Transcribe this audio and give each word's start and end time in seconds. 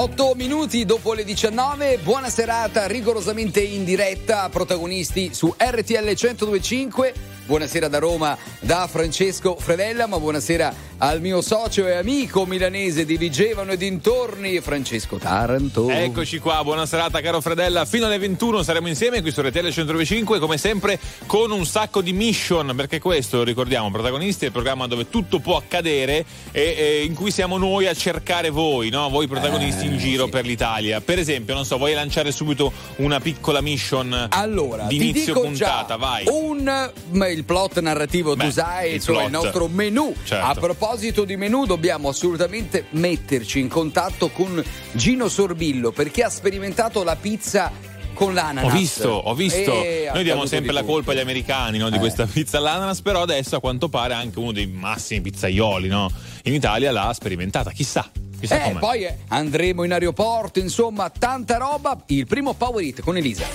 8 0.00 0.32
minuti 0.34 0.86
dopo 0.86 1.12
le 1.12 1.24
19, 1.24 1.98
buona 1.98 2.30
serata 2.30 2.86
rigorosamente 2.86 3.60
in 3.60 3.84
diretta, 3.84 4.48
protagonisti 4.48 5.34
su 5.34 5.54
RTL 5.54 6.14
1025 6.18 7.29
Buonasera 7.50 7.88
da 7.88 7.98
Roma 7.98 8.38
da 8.60 8.86
Francesco 8.86 9.56
Fredella, 9.58 10.06
ma 10.06 10.20
buonasera 10.20 10.72
al 10.98 11.20
mio 11.20 11.40
socio 11.40 11.86
e 11.88 11.94
amico 11.94 12.44
milanese 12.46 13.04
di 13.04 13.16
Vigevano 13.16 13.72
e 13.72 13.76
dintorni, 13.76 14.60
Francesco 14.60 15.16
Taranto. 15.16 15.88
Eccoci 15.88 16.38
qua, 16.38 16.62
buona 16.62 16.86
serata 16.86 17.20
caro 17.20 17.40
Fredella. 17.40 17.86
Fino 17.86 18.06
alle 18.06 18.18
21 18.18 18.62
saremo 18.62 18.86
insieme 18.86 19.20
qui 19.22 19.32
su 19.32 19.40
RTL 19.40 19.68
105, 19.68 20.38
come 20.38 20.58
sempre 20.58 21.00
con 21.26 21.50
un 21.50 21.66
sacco 21.66 22.02
di 22.02 22.12
mission, 22.12 22.72
perché 22.76 23.00
questo, 23.00 23.38
lo 23.38 23.42
ricordiamo, 23.42 23.90
protagonisti 23.90 24.44
è 24.44 24.46
il 24.48 24.52
programma 24.52 24.86
dove 24.86 25.08
tutto 25.08 25.40
può 25.40 25.56
accadere 25.56 26.24
e, 26.52 26.74
e 26.76 27.04
in 27.04 27.14
cui 27.14 27.32
siamo 27.32 27.56
noi 27.56 27.86
a 27.86 27.94
cercare 27.94 28.50
voi, 28.50 28.90
no? 28.90 29.08
voi 29.08 29.26
protagonisti 29.26 29.86
eh, 29.86 29.88
in 29.88 29.98
giro 29.98 30.26
sì. 30.26 30.30
per 30.30 30.44
l'Italia. 30.44 31.00
Per 31.00 31.18
esempio, 31.18 31.54
non 31.54 31.64
so, 31.64 31.78
vuoi 31.78 31.94
lanciare 31.94 32.30
subito 32.30 32.70
una 32.96 33.18
piccola 33.18 33.60
mission 33.60 34.28
allora, 34.28 34.84
di 34.84 34.96
inizio 34.96 35.32
puntata, 35.32 35.96
vai. 35.96 36.26
Un 36.28 36.92
il 37.40 37.44
plot 37.44 37.80
narrativo 37.80 38.36
Beh, 38.36 38.44
Dusai, 38.44 38.94
il, 38.94 39.02
cioè 39.02 39.24
il 39.24 39.30
nostro 39.30 39.66
menù. 39.66 40.14
Certo. 40.22 40.44
A 40.44 40.54
proposito 40.54 41.24
di 41.24 41.36
menù, 41.36 41.64
dobbiamo 41.64 42.08
assolutamente 42.08 42.86
metterci 42.90 43.58
in 43.58 43.68
contatto 43.68 44.28
con 44.28 44.62
Gino 44.92 45.28
Sorbillo 45.28 45.90
perché 45.90 46.22
ha 46.22 46.28
sperimentato 46.28 47.02
la 47.02 47.16
pizza 47.16 47.72
con 48.12 48.34
l'ananas. 48.34 48.70
Ho 48.70 48.76
visto, 48.76 49.08
ho 49.08 49.34
visto. 49.34 49.72
Noi 50.12 50.22
diamo 50.22 50.44
sempre 50.44 50.72
la 50.72 50.82
colpa 50.82 51.12
agli 51.12 51.20
americani 51.20 51.78
no, 51.78 51.88
di 51.88 51.96
eh. 51.96 51.98
questa 51.98 52.26
pizza 52.26 52.58
all'ananas, 52.58 53.00
però 53.00 53.22
adesso 53.22 53.56
a 53.56 53.60
quanto 53.60 53.88
pare 53.88 54.14
anche 54.14 54.38
uno 54.38 54.52
dei 54.52 54.66
massimi 54.66 55.22
pizzaioli 55.22 55.88
no, 55.88 56.10
in 56.44 56.52
Italia 56.52 56.92
l'ha 56.92 57.10
sperimentata. 57.14 57.70
Chissà. 57.70 58.10
Chissà 58.38 58.64
eh, 58.64 58.72
poi 58.78 59.04
eh, 59.04 59.18
andremo 59.28 59.84
in 59.84 59.92
aeroporto, 59.92 60.60
insomma, 60.60 61.10
tanta 61.10 61.56
roba. 61.56 62.02
Il 62.06 62.26
primo 62.26 62.54
Power 62.54 62.84
It 62.84 63.00
con 63.00 63.16
Elisa. 63.16 63.46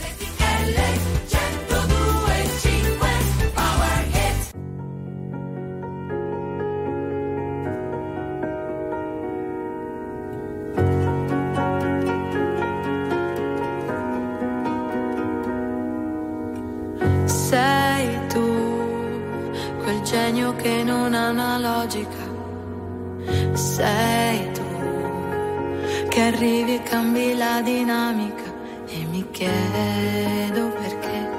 Genio 20.45 20.55
che 20.55 20.83
non 20.83 21.13
ha 21.13 21.29
una 21.29 21.57
logica. 21.57 22.23
Sei 23.53 24.52
tu 24.52 24.63
che 26.09 26.21
arrivi 26.21 26.75
e 26.75 26.83
cambi 26.83 27.35
la 27.35 27.61
dinamica 27.61 28.43
e 28.87 29.05
mi 29.09 29.25
chiedo 29.31 30.69
perché 30.69 31.29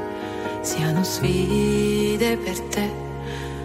siano 0.63 1.05
sfide 1.05 2.37
per 2.39 2.61
te. 2.63 2.91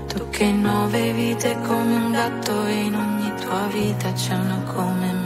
Tu 0.07 0.29
che 0.29 0.51
nove 0.51 1.13
vite 1.13 1.57
come 1.65 1.95
un 1.95 2.11
gatto 2.11 2.65
in 2.67 2.93
ogni 2.95 3.33
tua 3.41 3.67
vita 3.71 4.11
c'è 4.11 4.35
una 4.35 4.61
come 4.73 5.13
me. 5.13 5.20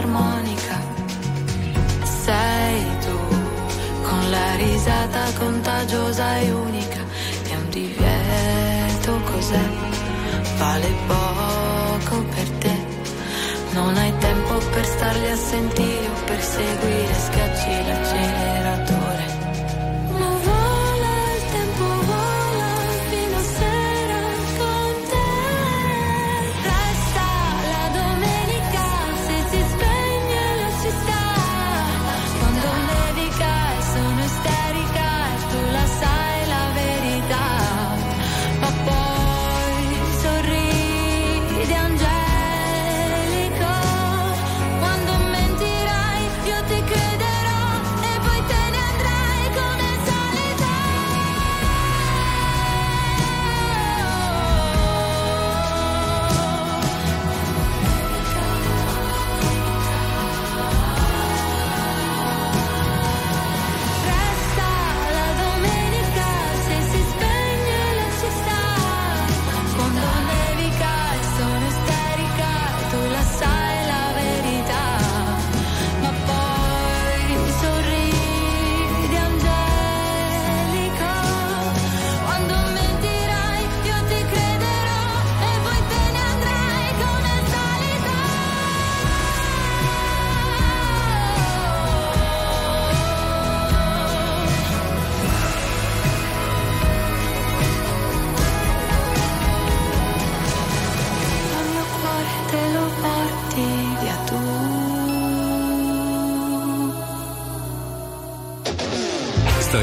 Fisarmonica. 0.00 0.80
Sei 2.24 2.84
tu, 3.04 3.18
con 4.02 4.30
la 4.30 4.56
risata 4.56 5.32
contagiosa 5.38 6.38
e 6.38 6.50
unica. 6.50 7.00
È 7.48 7.54
un 7.54 7.68
divieto, 7.68 9.20
cos'è? 9.30 9.66
Vale 10.58 10.88
poco 11.06 12.22
per 12.34 12.48
te. 12.58 12.76
Non 13.72 13.96
hai 13.96 14.12
tempo 14.18 14.58
per 14.72 14.84
starli 14.84 15.30
a 15.30 15.36
sentire 15.36 16.06
o 16.06 16.24
per 16.24 16.42
seguire, 16.42 17.14
scacci 17.14 17.49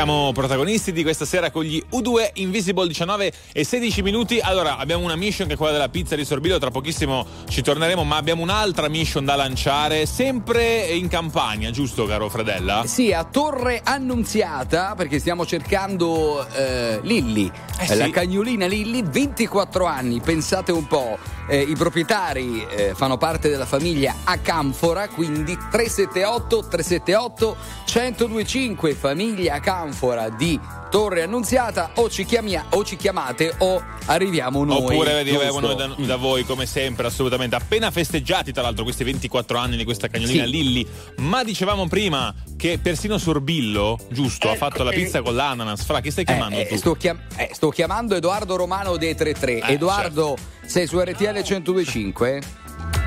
Apriamo 0.00 0.32
protagonisti 0.32 0.92
di 0.92 1.02
questa 1.02 1.26
sera 1.26 1.50
con 1.50 1.62
gli 1.62 1.78
U2 1.92 2.30
Invisible 2.36 2.86
19 2.86 3.32
e 3.52 3.64
16 3.64 4.00
minuti. 4.00 4.40
Allora, 4.40 4.78
abbiamo 4.78 5.04
una 5.04 5.14
mission 5.14 5.46
che 5.46 5.52
è 5.52 5.56
quella 5.58 5.72
della 5.72 5.90
pizza 5.90 6.16
di 6.16 6.24
Sorbillo, 6.24 6.56
tra 6.56 6.70
pochissimo 6.70 7.26
ci 7.50 7.60
torneremo, 7.60 8.02
ma 8.02 8.16
abbiamo 8.16 8.40
un'altra 8.40 8.88
mission 8.88 9.26
da 9.26 9.36
lanciare, 9.36 10.06
sempre 10.06 10.86
in 10.86 11.08
campagna, 11.08 11.70
giusto 11.70 12.06
caro 12.06 12.30
Fradella? 12.30 12.84
Sì, 12.86 13.12
a 13.12 13.24
Torre 13.24 13.82
Annunziata, 13.84 14.94
perché 14.96 15.18
stiamo 15.18 15.44
cercando 15.44 16.48
eh, 16.48 17.00
Lilli, 17.02 17.52
Eh 17.78 17.86
sì. 17.86 17.96
la 17.98 18.08
cagnolina 18.08 18.64
Lilli, 18.64 19.02
24 19.02 19.84
anni, 19.84 20.18
pensate 20.20 20.72
un 20.72 20.86
po', 20.86 21.18
eh, 21.50 21.60
i 21.60 21.74
proprietari 21.74 22.64
eh, 22.70 22.92
fanno 22.94 23.16
parte 23.18 23.48
della 23.48 23.66
famiglia 23.66 24.14
Acanfora, 24.24 25.08
quindi 25.08 25.56
378 25.70 26.68
378 26.68 27.56
1025, 27.92 28.94
famiglia 28.94 29.54
Acanfora 29.54 30.28
di 30.30 30.58
Torre 30.90 31.22
Annunziata, 31.22 31.90
o 31.94 32.08
ci, 32.10 32.24
chiamia- 32.24 32.66
o 32.70 32.84
ci 32.84 32.96
chiamate 32.96 33.54
o 33.58 33.80
arriviamo 34.06 34.64
noi. 34.64 34.78
Oppure 34.82 35.20
avevano 35.20 35.74
da, 35.74 35.86
da 35.96 36.16
voi 36.16 36.44
come 36.44 36.66
sempre, 36.66 37.06
assolutamente. 37.06 37.54
Appena 37.54 37.90
festeggiati, 37.92 38.52
tra 38.52 38.62
l'altro, 38.62 38.82
questi 38.84 39.04
24 39.04 39.56
anni 39.58 39.76
di 39.76 39.84
questa 39.84 40.08
cagnolina 40.08 40.44
Sì. 40.44 40.50
Lilli. 40.50 40.86
Ma 41.18 41.44
dicevamo 41.44 41.86
prima 41.86 42.34
che 42.56 42.78
persino 42.82 43.18
Sorbillo, 43.18 43.98
giusto, 44.08 44.50
ha 44.50 44.56
fatto 44.56 44.82
la 44.82 44.90
pizza 44.90 45.22
con 45.22 45.34
l'ananas. 45.36 45.84
Fra, 45.84 46.00
chi 46.00 46.10
stai 46.10 46.24
Eh, 46.24 46.26
chiamando 46.26 46.58
eh, 46.58 46.66
tu? 46.66 46.76
sto, 46.76 46.94
chiam- 46.94 47.20
eh, 47.36 47.50
sto 47.52 47.68
chiamando 47.70 48.16
Edoardo 48.16 48.56
Romano 48.56 48.96
dei 48.96 49.14
33. 49.14 49.60
Eh, 49.60 49.72
Edoardo, 49.74 50.36
sei 50.70 50.86
su 50.86 51.00
RTL 51.00 51.42
1025? 51.42 52.42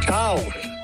Ciao. 0.01 0.37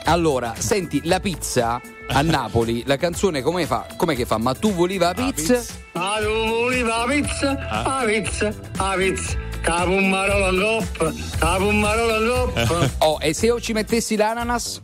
Allora, 0.05 0.53
senti, 0.57 1.01
la 1.03 1.19
pizza 1.19 1.81
a 2.07 2.21
Napoli, 2.21 2.83
la 2.85 2.95
canzone 2.95 3.41
come 3.41 3.65
fa? 3.65 3.85
Come 3.97 4.15
che 4.15 4.25
fa? 4.25 4.37
Ma 4.37 4.53
tu 4.53 4.71
voli 4.73 4.97
la 4.97 5.13
pizza? 5.13 5.61
Ah, 5.91 6.19
tu 6.21 6.47
volevi 6.47 6.83
la 6.83 7.05
pizza? 7.05 7.67
Ah. 7.67 7.83
La 7.83 8.09
pizza, 8.09 8.53
la 8.77 8.95
pizza. 8.97 9.37
Capo 9.59 9.91
un 9.91 10.09
marola 10.09 10.47
in 10.51 10.59
coppa, 10.61 11.13
capo 11.37 11.67
un 11.67 11.79
marola 11.81 12.17
in 12.17 12.29
coppa. 12.29 12.89
Oh, 13.05 13.17
e 13.19 13.33
se 13.33 13.47
io 13.47 13.59
ci 13.59 13.73
mettessi 13.73 14.15
l'ananas? 14.15 14.81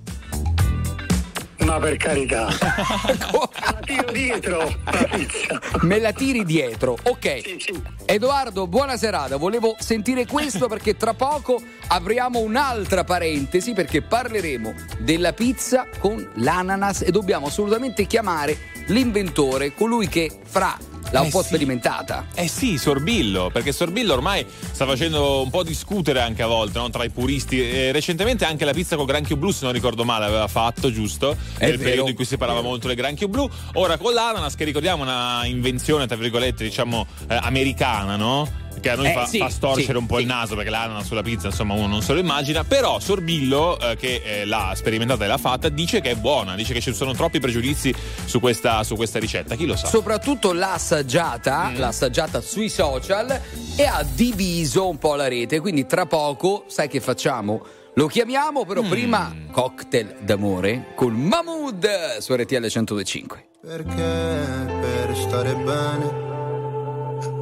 Ma 1.66 1.80
per 1.80 1.98
carità. 1.98 2.48
La 3.66 3.80
tiro 3.82 4.12
dietro 4.12 4.76
la 4.86 5.08
pizza. 5.10 5.62
Me 5.82 6.00
la 6.00 6.12
tiri 6.12 6.46
dietro. 6.46 6.96
Ok. 7.04 7.42
Sì, 7.44 7.58
sì. 7.60 7.82
Edoardo, 8.06 8.68
buona 8.68 8.98
serata. 8.98 9.38
Volevo 9.38 9.76
sentire 9.80 10.26
questo 10.26 10.68
perché 10.68 10.96
tra 10.96 11.14
poco 11.14 11.62
apriamo 11.88 12.40
un'altra 12.40 13.04
parentesi 13.04 13.74
perché 13.74 14.02
parleremo 14.02 14.74
della 15.00 15.34
pizza 15.34 15.88
con 16.00 16.28
l'ananas 16.36 17.02
e 17.02 17.12
dobbiamo 17.12 17.48
assolutamente 17.48 18.06
chiamare 18.06 18.58
l'inventore, 18.88 19.74
colui 19.74 20.08
che 20.08 20.32
fra 20.44 20.78
l'ha 21.12 21.22
un 21.22 21.28
Eh 21.28 21.30
po' 21.30 21.42
sì. 21.42 21.48
sperimentata. 21.48 22.26
Eh 22.36 22.48
sì, 22.48 22.78
Sorbillo, 22.78 23.50
perché 23.52 23.72
Sorbillo 23.72 24.14
ormai 24.14 24.46
sta 24.72 24.86
facendo 24.86 25.42
un 25.42 25.50
po' 25.50 25.64
discutere 25.64 26.22
anche 26.22 26.42
a 26.42 26.48
volte 26.48 26.80
no? 26.80 26.90
tra 26.90 27.04
i 27.04 27.10
puristi. 27.10 27.62
Eh, 27.62 27.92
recentemente 27.92 28.46
anche 28.46 28.66
la 28.66 28.74
pizza 28.74 28.96
col 28.96 29.06
granchio 29.06 29.38
blu, 29.38 29.52
se 29.52 29.64
non 29.66 29.74
ricordo 29.74 30.04
male, 30.04 30.26
aveva 30.26 30.48
fatto, 30.48 30.92
giusto? 30.92 31.32
È 31.58 31.66
Nel 31.66 31.78
vero. 31.78 31.84
periodo 31.84 32.10
in 32.10 32.16
cui 32.16 32.26
si 32.26 32.38
parlava 32.38 32.62
molto 32.62 32.88
del 32.88 32.96
granchio 32.96 33.28
blu. 33.28 33.50
Ora 33.74 33.98
con 33.98 34.14
l'ananas, 34.14 34.56
che 34.56 34.64
ricordiamo 34.66 35.04
una 35.04 35.46
invenzione, 35.46 36.08
tra 36.08 36.16
virgolette, 36.18 36.64
diciamo, 36.64 37.06
eh, 37.30 37.36
americana, 37.42 38.16
no? 38.16 38.64
Che 38.86 38.92
a 38.92 38.96
noi 38.98 39.08
Eh, 39.08 39.14
fa, 39.14 39.26
sì, 39.26 39.40
fa 39.40 39.50
storcere 39.50 39.94
sì, 39.94 39.98
un 39.98 40.06
po' 40.06 40.18
sì. 40.18 40.22
il 40.22 40.28
naso 40.28 40.54
perché 40.54 40.70
l'ananas 40.70 41.08
sulla 41.08 41.24
pizza, 41.24 41.48
insomma, 41.48 41.74
uno 41.74 41.88
non 41.88 42.04
se 42.04 42.14
lo 42.14 42.20
immagina. 42.20 42.64
Però 42.64 43.00
Sorbillo, 43.00 43.80
eh, 43.80 43.96
che 43.96 44.22
eh, 44.24 44.46
l'ha 44.46 44.74
sperimentata 44.76 45.26
e 45.26 45.28
l'ha 45.28 45.40
fatta, 45.40 45.70
dice 45.70 46.02
che 46.02 46.12
è 46.12 46.16
buona, 46.16 46.54
dice 46.54 46.72
che 46.72 46.82
ci 46.82 46.94
sono 46.94 47.14
troppi 47.14 47.40
pregiudizi 47.40 47.92
su 48.26 48.40
questa, 48.40 48.84
su 48.84 48.96
questa 48.96 49.18
ricetta. 49.18 49.56
Chi 49.56 49.66
lo 49.66 49.76
sa? 49.76 49.88
Soprattutto 49.88 50.54
l'ha 50.54 50.74
assaggiata, 50.74 51.70
Mm. 51.72 51.78
l'ha 51.80 51.88
assaggiata 51.88 52.42
sui 52.42 52.70
social 52.70 53.42
e 53.76 53.86
ha 53.86 54.06
diviso 54.14 54.88
un 54.88 55.00
po' 55.00 55.16
la 55.16 55.28
rete. 55.28 55.60
Quindi 55.60 55.88
tra 55.88 56.06
poco, 56.06 56.66
sai 56.68 56.88
che 56.88 57.00
facciamo? 57.00 57.66
Lo 57.96 58.06
chiamiamo, 58.06 58.62
Mm. 58.62 58.68
però 58.68 58.82
prima 58.84 59.36
cocktail 59.52 60.18
d'amore 60.22 60.92
con 60.94 61.12
Mahmood 61.12 62.18
su 62.20 62.36
RTL 62.36 62.60
1025. 62.60 63.48
Perché 63.66 63.94
per 64.80 65.16
stare 65.18 65.56
bene 65.56 66.34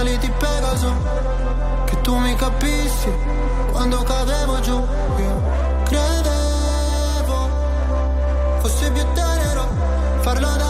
Ali 0.00 0.16
di 0.18 0.30
Pegaso, 0.30 0.92
che 1.84 2.00
tu 2.00 2.16
mi 2.16 2.34
capissi 2.34 3.12
quando 3.70 4.02
cadevo 4.02 4.60
giù. 4.60 4.76
Io 5.18 5.42
credevo 5.84 7.48
fosse 8.60 8.90
più 8.92 9.04
tenero 9.12 9.68
farlo 10.20 10.48
davanti 10.48 10.69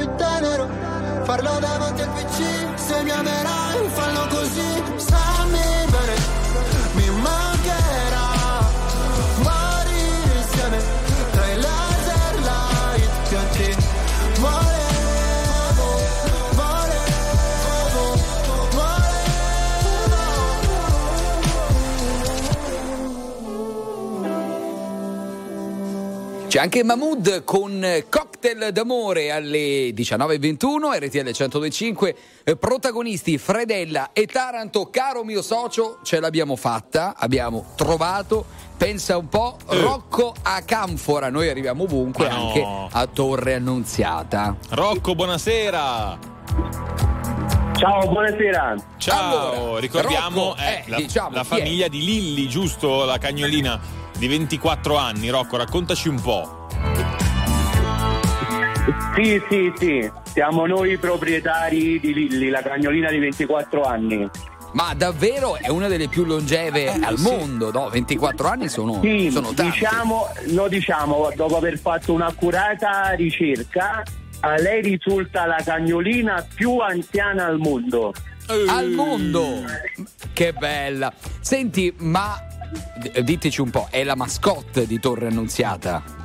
più 0.00 0.14
tenero 0.16 0.66
farlo 1.24 1.58
davanti 1.60 2.00
al 2.00 2.08
PC. 2.08 2.78
Se 2.78 3.02
mi 3.02 3.10
amerai, 3.10 3.88
fallo 3.88 4.26
così, 4.28 4.82
stammi 4.96 5.68
bene, 5.90 6.14
mi 6.94 7.10
mancherà 7.20 8.28
morire 9.36 10.38
insieme 10.38 10.78
tra 11.32 11.46
i 11.46 11.56
laser 11.56 12.34
light 12.40 13.28
pianti. 13.28 13.76
Volevo, 14.40 15.88
volevo, 16.52 17.08
C'è 26.48 26.58
anche 26.58 26.82
Mahmood 26.82 27.44
con 27.44 28.02
Cocktail 28.08 28.29
d'amore 28.72 29.30
alle 29.30 29.90
19.21, 29.90 30.96
RTL 30.96 31.22
1025, 31.24 32.16
eh, 32.44 32.56
protagonisti 32.56 33.36
Fredella 33.36 34.10
e 34.14 34.24
Taranto, 34.26 34.88
caro 34.90 35.24
mio 35.24 35.42
socio, 35.42 35.98
ce 36.02 36.20
l'abbiamo 36.20 36.56
fatta, 36.56 37.14
abbiamo 37.16 37.66
trovato, 37.76 38.44
pensa 38.78 39.18
un 39.18 39.28
po', 39.28 39.58
Eh. 39.68 39.80
Rocco 39.82 40.34
a 40.42 40.62
Canfora, 40.62 41.28
noi 41.28 41.50
arriviamo 41.50 41.82
ovunque, 41.84 42.28
Ma 42.28 42.34
no. 42.36 42.46
anche 42.46 42.66
a 42.92 43.06
Torre 43.06 43.54
Annunziata. 43.54 44.56
Rocco, 44.70 45.14
buonasera. 45.14 46.18
Ciao, 47.76 48.08
buonasera. 48.08 48.74
Ciao, 48.98 49.52
Allora, 49.58 49.80
ricordiamo 49.80 50.48
Rocco, 50.48 50.60
eh, 50.60 50.64
eh, 50.64 50.84
la, 50.86 50.96
diciamo, 50.96 51.30
la 51.36 51.42
chi 51.42 51.46
è? 51.46 51.58
famiglia 51.58 51.88
di 51.88 52.04
Lilli, 52.04 52.48
giusto? 52.48 53.04
La 53.04 53.18
cagnolina 53.18 53.78
di 54.16 54.26
24 54.28 54.96
anni. 54.96 55.28
Rocco, 55.30 55.56
raccontaci 55.56 56.08
un 56.08 56.20
po'. 56.20 56.58
Sì, 59.14 59.40
sì, 59.48 59.72
sì, 59.76 60.10
siamo 60.32 60.66
noi 60.66 60.96
proprietari 60.96 62.00
di 62.00 62.12
Lilli, 62.14 62.48
la 62.48 62.62
cagnolina 62.62 63.10
di 63.10 63.18
24 63.18 63.82
anni. 63.82 64.28
Ma 64.72 64.94
davvero 64.94 65.56
è 65.56 65.68
una 65.68 65.88
delle 65.88 66.08
più 66.08 66.24
longeve 66.24 66.88
al 67.00 67.18
mondo, 67.18 67.72
no? 67.72 67.88
24 67.88 68.48
anni 68.48 68.68
sono, 68.68 69.00
Sì, 69.02 69.28
sono 69.30 69.52
tanti. 69.52 69.72
diciamo, 69.78 70.26
no, 70.48 70.68
diciamo, 70.68 71.30
dopo 71.34 71.56
aver 71.56 71.78
fatto 71.78 72.12
un'accurata 72.12 73.10
ricerca, 73.10 74.02
a 74.40 74.54
lei 74.56 74.80
risulta 74.80 75.44
la 75.46 75.60
cagnolina 75.62 76.46
più 76.54 76.78
anziana 76.78 77.46
al 77.46 77.58
mondo. 77.58 78.14
al 78.68 78.88
mondo. 78.90 79.64
Che 80.32 80.52
bella. 80.52 81.12
Senti, 81.40 81.92
ma 81.98 82.36
diteci 83.22 83.60
un 83.60 83.70
po', 83.70 83.88
è 83.90 84.02
la 84.04 84.14
mascotte 84.16 84.86
di 84.86 84.98
Torre 85.00 85.26
Annunziata? 85.26 86.18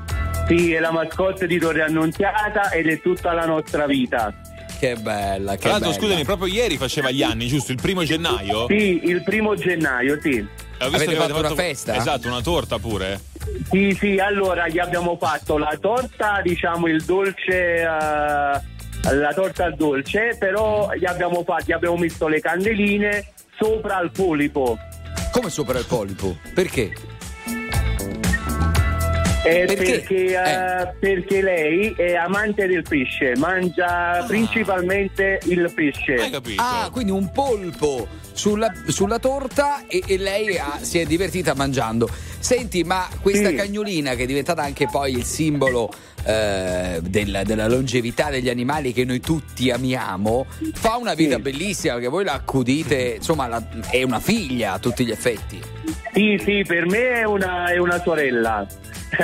Sì, 0.47 0.73
è 0.73 0.79
la 0.79 0.91
mascotte 0.91 1.47
di 1.47 1.57
Torre 1.57 1.81
Annunziata 1.81 2.69
ed 2.69 2.87
è 2.87 3.01
tutta 3.01 3.33
la 3.33 3.45
nostra 3.45 3.85
vita. 3.87 4.33
Che 4.77 4.95
bella, 4.95 5.53
che 5.53 5.59
Tra 5.59 5.71
l'altro, 5.71 5.89
bella. 5.89 6.01
scusami, 6.01 6.23
proprio 6.23 6.53
ieri 6.53 6.77
faceva 6.77 7.09
gli 7.09 7.23
anni, 7.23 7.47
giusto? 7.47 7.71
Il 7.71 7.79
primo 7.81 8.03
gennaio? 8.03 8.67
Sì, 8.67 9.01
il 9.05 9.23
primo 9.23 9.55
gennaio, 9.55 10.19
sì. 10.21 10.37
Ho 10.37 10.89
visto 10.89 10.95
Avete 10.97 11.05
che 11.05 11.15
fatto 11.15 11.37
una 11.39 11.55
festa? 11.55 11.95
Esatto, 11.95 12.27
una 12.27 12.41
torta 12.41 12.77
pure. 12.77 13.21
Sì, 13.71 13.95
sì, 13.97 14.17
allora 14.19 14.67
gli 14.67 14.77
abbiamo 14.77 15.17
fatto 15.17 15.57
la 15.57 15.75
torta, 15.79 16.41
diciamo 16.43 16.87
il 16.87 17.03
dolce, 17.03 17.81
eh, 17.81 17.85
la 17.85 19.33
torta 19.33 19.63
al 19.65 19.75
dolce, 19.75 20.35
però 20.37 20.91
gli 20.93 21.05
abbiamo, 21.05 21.43
fatto, 21.43 21.63
gli 21.65 21.71
abbiamo 21.71 21.95
messo 21.97 22.27
le 22.27 22.39
candeline 22.41 23.31
sopra 23.57 23.95
al 23.97 24.11
polipo. 24.11 24.77
Come 25.31 25.49
sopra 25.49 25.79
il 25.79 25.85
polipo? 25.85 26.37
Perché? 26.53 26.91
Eh, 29.45 29.65
Perché? 29.65 29.75
Perché, 29.75 30.15
eh, 30.15 30.81
Eh. 30.81 30.87
perché 30.99 31.41
lei 31.41 31.93
è 31.95 32.15
amante 32.15 32.65
del 32.65 32.81
pesce, 32.81 33.33
mangia 33.37 34.23
principalmente 34.27 35.39
il 35.45 35.71
pesce. 35.73 36.15
Hai 36.15 36.29
capito? 36.31 36.61
Ah, 36.61 36.89
quindi 36.91 37.11
un 37.11 37.31
polpo 37.31 38.07
sulla, 38.33 38.71
sulla 38.87 39.19
torta 39.19 39.85
e, 39.87 40.01
e 40.07 40.17
lei 40.17 40.57
ha- 40.57 40.79
si 40.81 40.97
è 40.99 41.05
divertita 41.05 41.53
mangiando. 41.53 42.09
Senti, 42.39 42.83
ma 42.83 43.07
questa 43.21 43.49
Sì. 43.49 43.55
cagnolina 43.55 44.15
che 44.15 44.23
è 44.23 44.25
diventata 44.25 44.63
anche 44.63 44.87
poi 44.91 45.11
il 45.13 45.23
simbolo 45.23 45.91
eh, 46.25 46.99
del- 47.01 47.41
della 47.45 47.67
longevità 47.67 48.29
degli 48.29 48.49
animali 48.49 48.91
che 48.93 49.05
noi 49.05 49.19
tutti 49.19 49.69
amiamo, 49.71 50.45
fa 50.73 50.97
una 50.97 51.13
vita 51.13 51.35
Sì. 51.35 51.41
bellissima 51.41 51.93
perché 51.93 52.09
voi 52.09 52.23
la 52.23 52.33
accudite, 52.33 53.15
insomma, 53.17 53.47
la- 53.47 53.63
è 53.89 54.01
una 54.03 54.19
figlia 54.19 54.73
a 54.73 54.79
tutti 54.79 55.05
gli 55.05 55.11
effetti. 55.11 55.61
Sì, 56.13 56.39
sì, 56.43 56.63
per 56.65 56.85
me 56.87 57.09
è 57.19 57.23
una, 57.23 57.65
è 57.71 57.77
una 57.77 58.01
sorella. 58.01 58.65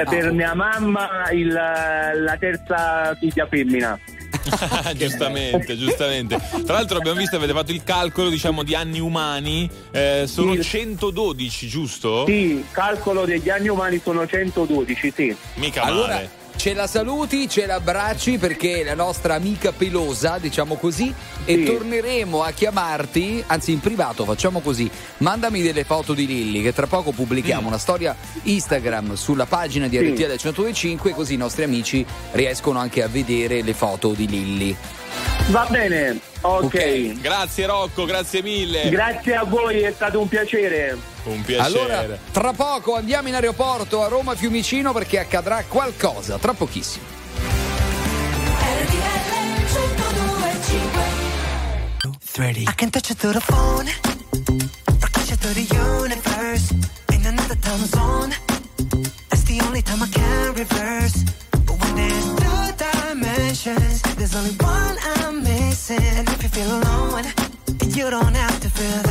per 0.09 0.31
mia 0.31 0.53
mamma 0.53 1.29
il- 1.31 1.51
la 1.51 2.37
terza 2.39 3.13
figlia 3.19 3.45
femmina. 3.47 3.99
giustamente, 4.95 5.77
giustamente. 5.77 6.39
Tra 6.65 6.75
l'altro 6.75 6.97
abbiamo 6.97 7.19
visto, 7.19 7.35
avete 7.35 7.51
fatto 7.51 7.71
il 7.71 7.83
calcolo, 7.83 8.29
diciamo, 8.29 8.63
di 8.63 8.73
anni 8.75 8.99
umani. 8.99 9.69
eh, 9.91 10.23
sono 10.27 10.53
Sì. 10.55 10.63
112, 10.63 11.67
giusto? 11.67 12.25
Sì, 12.25 12.63
calcolo 12.71 13.25
degli 13.25 13.49
anni 13.49 13.67
umani 13.67 13.99
sono 14.01 14.25
112, 14.25 15.11
sì. 15.13 15.35
Mica 15.55 15.81
Allora, 15.83 16.13
male. 16.13 16.29
Ce 16.55 16.73
la 16.73 16.85
saluti, 16.87 17.49
ce 17.49 17.65
l'abbracci 17.65 18.37
perché 18.37 18.81
è 18.81 18.83
la 18.83 18.93
nostra 18.95 19.33
amica 19.35 19.71
pelosa, 19.71 20.37
diciamo 20.37 20.75
così, 20.75 21.13
e 21.45 21.55
Sì. 21.55 21.63
torneremo 21.63 22.43
a 22.43 22.51
chiamarti, 22.51 23.43
anzi 23.47 23.71
in 23.71 23.79
privato 23.79 24.25
facciamo 24.25 24.59
così, 24.59 24.89
mandami 25.17 25.61
delle 25.61 25.83
foto 25.83 26.13
di 26.13 26.27
Lilli 26.27 26.61
che 26.61 26.73
tra 26.73 26.85
poco 26.87 27.11
pubblichiamo 27.11 27.67
una 27.67 27.77
storia 27.79 28.15
Instagram 28.43 29.15
sulla 29.15 29.45
pagina 29.45 29.87
di 29.87 29.97
Sì. 29.97 30.03
RTL 30.11 30.37
1025 30.39 31.13
così 31.13 31.33
i 31.33 31.37
nostri 31.37 31.63
amici 31.63 32.05
riescono 32.33 32.77
anche 32.79 33.01
a 33.01 33.07
vedere 33.07 33.61
le 33.63 33.73
foto 33.73 34.11
di 34.11 34.27
Lilli. 34.27 34.77
Va 35.51 35.67
bene, 35.69 36.17
ok. 36.39 36.63
Ok. 36.63 37.19
Grazie 37.19 37.65
Rocco, 37.65 38.05
grazie 38.05 38.41
mille. 38.41 38.87
Grazie 38.89 39.35
a 39.35 39.43
voi, 39.43 39.81
è 39.81 39.91
stato 39.91 40.21
un 40.21 40.29
piacere. 40.29 40.97
Un 41.23 41.41
piacere. 41.41 41.67
Allora, 41.67 42.17
tra 42.31 42.53
poco 42.53 42.95
andiamo 42.95 43.27
in 43.27 43.35
aeroporto 43.35 44.01
a 44.01 44.07
Roma 44.07 44.33
Fiumicino 44.33 44.93
perché 44.93 45.19
accadrà 45.19 45.65
qualcosa, 45.67 46.37
tra 46.37 46.53
pochissimo. 46.53 47.19
I 52.37 52.73
can 52.75 52.89
touch 52.89 53.09
it 53.11 53.17
through 53.17 53.33
the 53.33 53.41
phone, 53.41 53.89
or 55.01 55.09
catch 55.11 55.31
it 55.31 55.39
through 55.39 55.53
the 55.53 55.67
universe. 55.75 56.71
In 57.11 57.25
another 57.25 57.57
time 57.57 57.85
zone, 57.87 58.33
that's 59.27 59.43
the 59.43 59.59
only 59.65 59.81
time 59.81 60.01
I 60.01 60.07
can 60.07 60.53
reverse. 60.53 61.25
But 61.65 61.77
when 61.77 61.95
there's 61.95 62.25
two 62.35 62.73
dimensions, 62.77 64.01
there's 64.15 64.33
only 64.33 64.55
one. 64.61 64.70
And 65.91 66.29
if 66.29 66.41
you 66.41 66.47
feel 66.47 66.71
alone, 66.71 67.25
you 67.97 68.09
don't 68.09 68.33
have 68.33 68.59
to 68.61 68.69
feel 68.69 69.03
that 69.03 69.10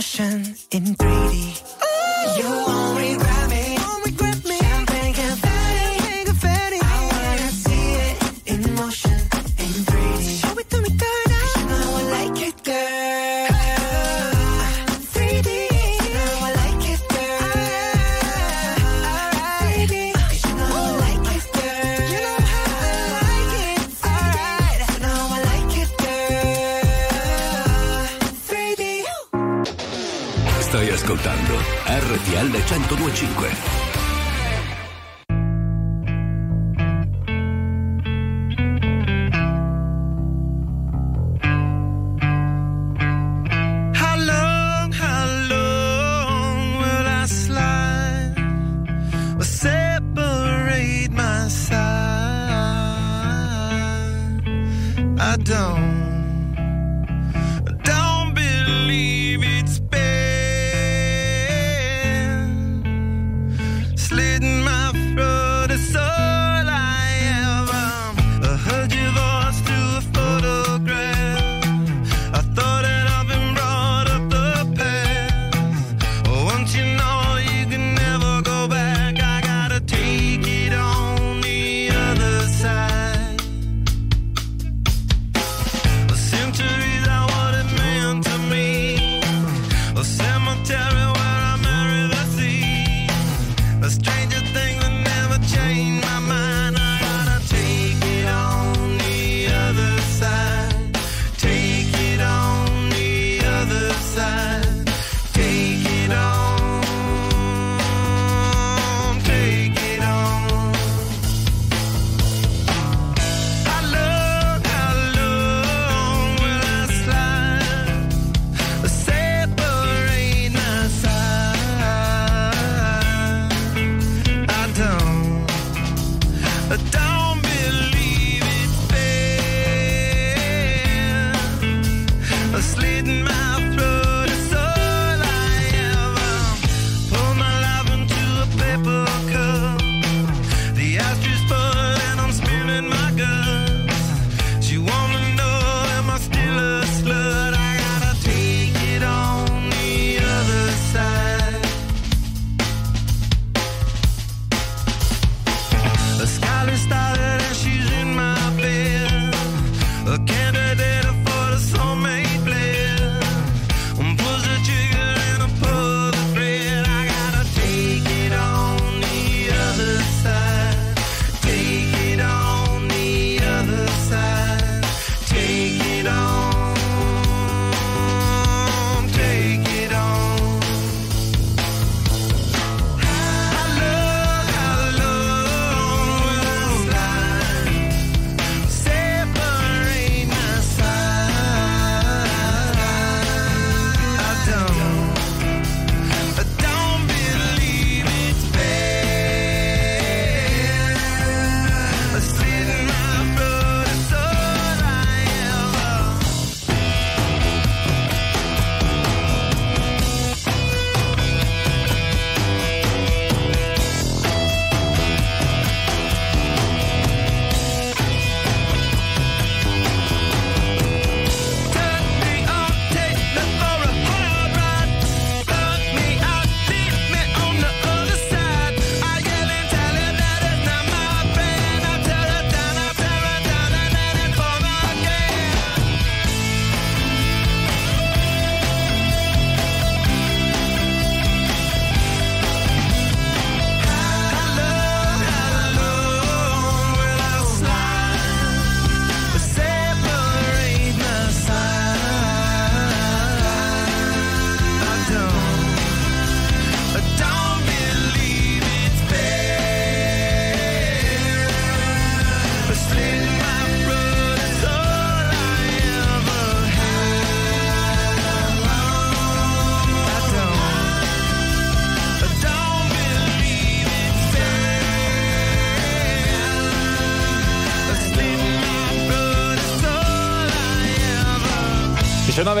In 0.00 0.02
motion 0.02 0.56
in 0.70 0.96
3D. 0.96 1.69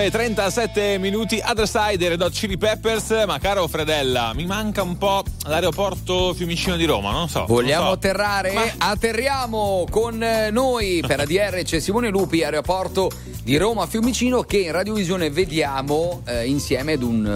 19.37 0.08 0.98
minuti, 0.98 1.42
Other 1.44 1.68
Side, 1.68 2.08
Red 2.08 2.22
Hot 2.22 2.32
Chili 2.32 2.56
Peppers, 2.56 3.10
ma 3.26 3.38
caro 3.38 3.66
Fredella, 3.68 4.32
mi 4.32 4.46
manca 4.46 4.82
un 4.82 4.96
po' 4.96 5.22
l'aeroporto 5.44 6.32
Fiumicino 6.32 6.76
di 6.76 6.86
Roma, 6.86 7.10
non 7.10 7.28
so. 7.28 7.44
Vogliamo 7.46 7.82
non 7.84 7.92
so. 7.92 7.96
atterrare? 7.98 8.52
Ma- 8.54 8.72
Atterriamo 8.78 9.84
con 9.90 10.22
eh, 10.22 10.50
noi 10.50 11.04
per 11.06 11.20
ADR 11.20 11.62
c'è 11.64 11.80
Simone 11.80 12.08
Lupi, 12.08 12.42
aeroporto 12.42 13.10
di 13.42 13.58
Roma 13.58 13.86
Fiumicino 13.86 14.40
che 14.42 14.58
in 14.60 14.72
radiovisione 14.72 15.28
vediamo 15.28 16.22
eh, 16.24 16.46
insieme 16.46 16.94
ad 16.94 17.02
un, 17.02 17.26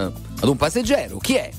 ad 0.41 0.47
un 0.47 0.57
passeggero. 0.57 1.19
Chi 1.19 1.35
è? 1.35 1.51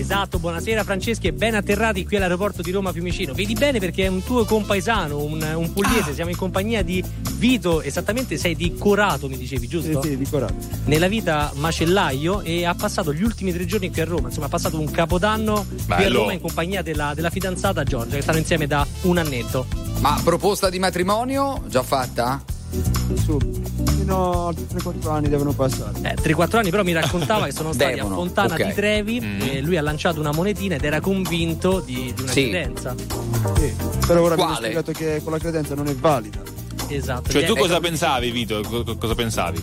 Esatto, 0.00 0.38
buonasera 0.38 0.82
Franceschi 0.82 1.26
e 1.26 1.32
ben 1.34 1.54
atterrati 1.54 2.06
qui 2.06 2.16
all'aeroporto 2.16 2.62
di 2.62 2.70
Roma 2.70 2.90
Fiumicino. 2.90 3.34
Vedi 3.34 3.52
bene 3.52 3.78
perché 3.78 4.04
è 4.04 4.06
un 4.06 4.24
tuo 4.24 4.46
compaesano, 4.46 5.22
un, 5.22 5.46
un 5.54 5.72
pugliese, 5.74 6.14
siamo 6.14 6.30
in 6.30 6.38
compagnia 6.38 6.82
di 6.82 7.04
Vito, 7.34 7.82
esattamente 7.82 8.38
sei 8.38 8.56
di 8.56 8.74
Corato 8.74 9.28
mi 9.28 9.36
dicevi, 9.36 9.68
giusto? 9.68 10.00
Sì, 10.00 10.08
sì, 10.08 10.16
di 10.16 10.26
coraggio. 10.26 10.54
Nella 10.86 11.06
vita 11.06 11.52
macellaio 11.54 12.40
e 12.40 12.64
ha 12.64 12.74
passato 12.74 13.12
gli 13.12 13.22
ultimi 13.22 13.52
tre 13.52 13.66
giorni 13.66 13.90
qui 13.90 14.00
a 14.00 14.06
Roma, 14.06 14.28
insomma 14.28 14.46
ha 14.46 14.50
passato 14.50 14.80
un 14.80 14.90
capodanno 14.90 15.66
qui 15.68 15.92
a 15.92 15.96
Bello. 15.96 16.18
Roma 16.20 16.32
in 16.32 16.40
compagnia 16.40 16.80
della, 16.80 17.12
della 17.14 17.30
fidanzata 17.30 17.84
Giorgia 17.84 18.16
che 18.16 18.22
stanno 18.22 18.38
insieme 18.38 18.66
da 18.66 18.86
un 19.02 19.18
annetto. 19.18 19.66
Ma 20.00 20.18
proposta 20.24 20.70
di 20.70 20.78
matrimonio 20.78 21.62
già 21.66 21.82
fatta? 21.82 22.42
Su, 23.24 23.38
fino 23.96 24.48
a 24.48 24.50
3-4 24.52 25.08
anni 25.10 25.28
devono 25.28 25.52
passare. 25.52 25.98
Eh, 26.02 26.14
3-4 26.14 26.56
anni 26.58 26.70
però 26.70 26.82
mi 26.84 26.92
raccontava 26.92 27.46
che 27.46 27.52
sono 27.52 27.72
stati 27.72 27.94
Devono, 27.94 28.14
a 28.14 28.18
Fontana 28.18 28.54
ok. 28.54 28.66
di 28.66 28.72
Trevi 28.74 29.20
Mm. 29.20 29.40
e 29.42 29.60
lui 29.60 29.76
ha 29.76 29.82
lanciato 29.82 30.20
una 30.20 30.32
monetina 30.32 30.76
ed 30.76 30.84
era 30.84 31.00
convinto 31.00 31.80
di, 31.80 32.12
di 32.14 32.22
una 32.22 32.30
Sì. 32.30 32.48
credenza. 32.48 32.94
Sì. 33.56 33.74
Però 34.06 34.22
ora 34.22 34.34
mi 34.36 34.42
hanno 34.42 34.50
Quale? 34.52 34.56
spiegato 34.66 34.92
che 34.92 35.20
quella 35.22 35.38
credenza 35.38 35.74
non 35.74 35.88
è 35.88 35.94
valida. 35.94 36.38
Esatto. 36.96 37.30
Cioè 37.30 37.44
tu 37.44 37.54
cosa 37.56 37.80
pensavi 37.80 38.30
Vito? 38.30 38.60
Co- 38.68 38.96
cosa 38.96 39.14
pensavi? 39.14 39.62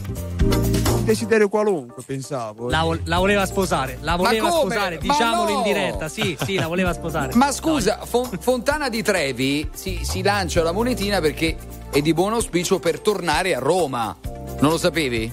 Desiderio 1.04 1.48
qualunque, 1.48 2.04
pensavo. 2.06 2.70
La, 2.70 2.84
vo- 2.84 2.98
la 3.06 3.18
voleva 3.20 3.46
sposare, 3.46 3.98
la 4.02 4.16
voleva 4.18 4.50
sposare, 4.52 4.98
diciamolo 4.98 5.52
no! 5.52 5.58
in 5.58 5.64
diretta. 5.64 6.10
Sì, 6.10 6.38
sì, 6.44 6.56
la 6.56 6.68
voleva 6.68 6.94
sposare. 6.94 7.34
Ma 7.36 7.52
scusa, 7.52 8.00
Fon- 8.06 8.30
Fontana 8.40 8.90
di 8.90 9.02
Trevi 9.04 9.70
si, 9.74 10.00
si 10.04 10.22
lancia 10.22 10.64
la 10.64 10.74
monetina 10.74 11.22
perché 11.22 11.56
è 11.92 12.02
di 12.02 12.14
buon 12.14 12.34
auspicio 12.34 12.80
per 12.80 13.00
tornare 13.00 13.56
a 13.56 13.60
Roma. 13.60 14.16
Non 14.60 14.72
lo 14.72 14.78
sapevi? 14.78 15.32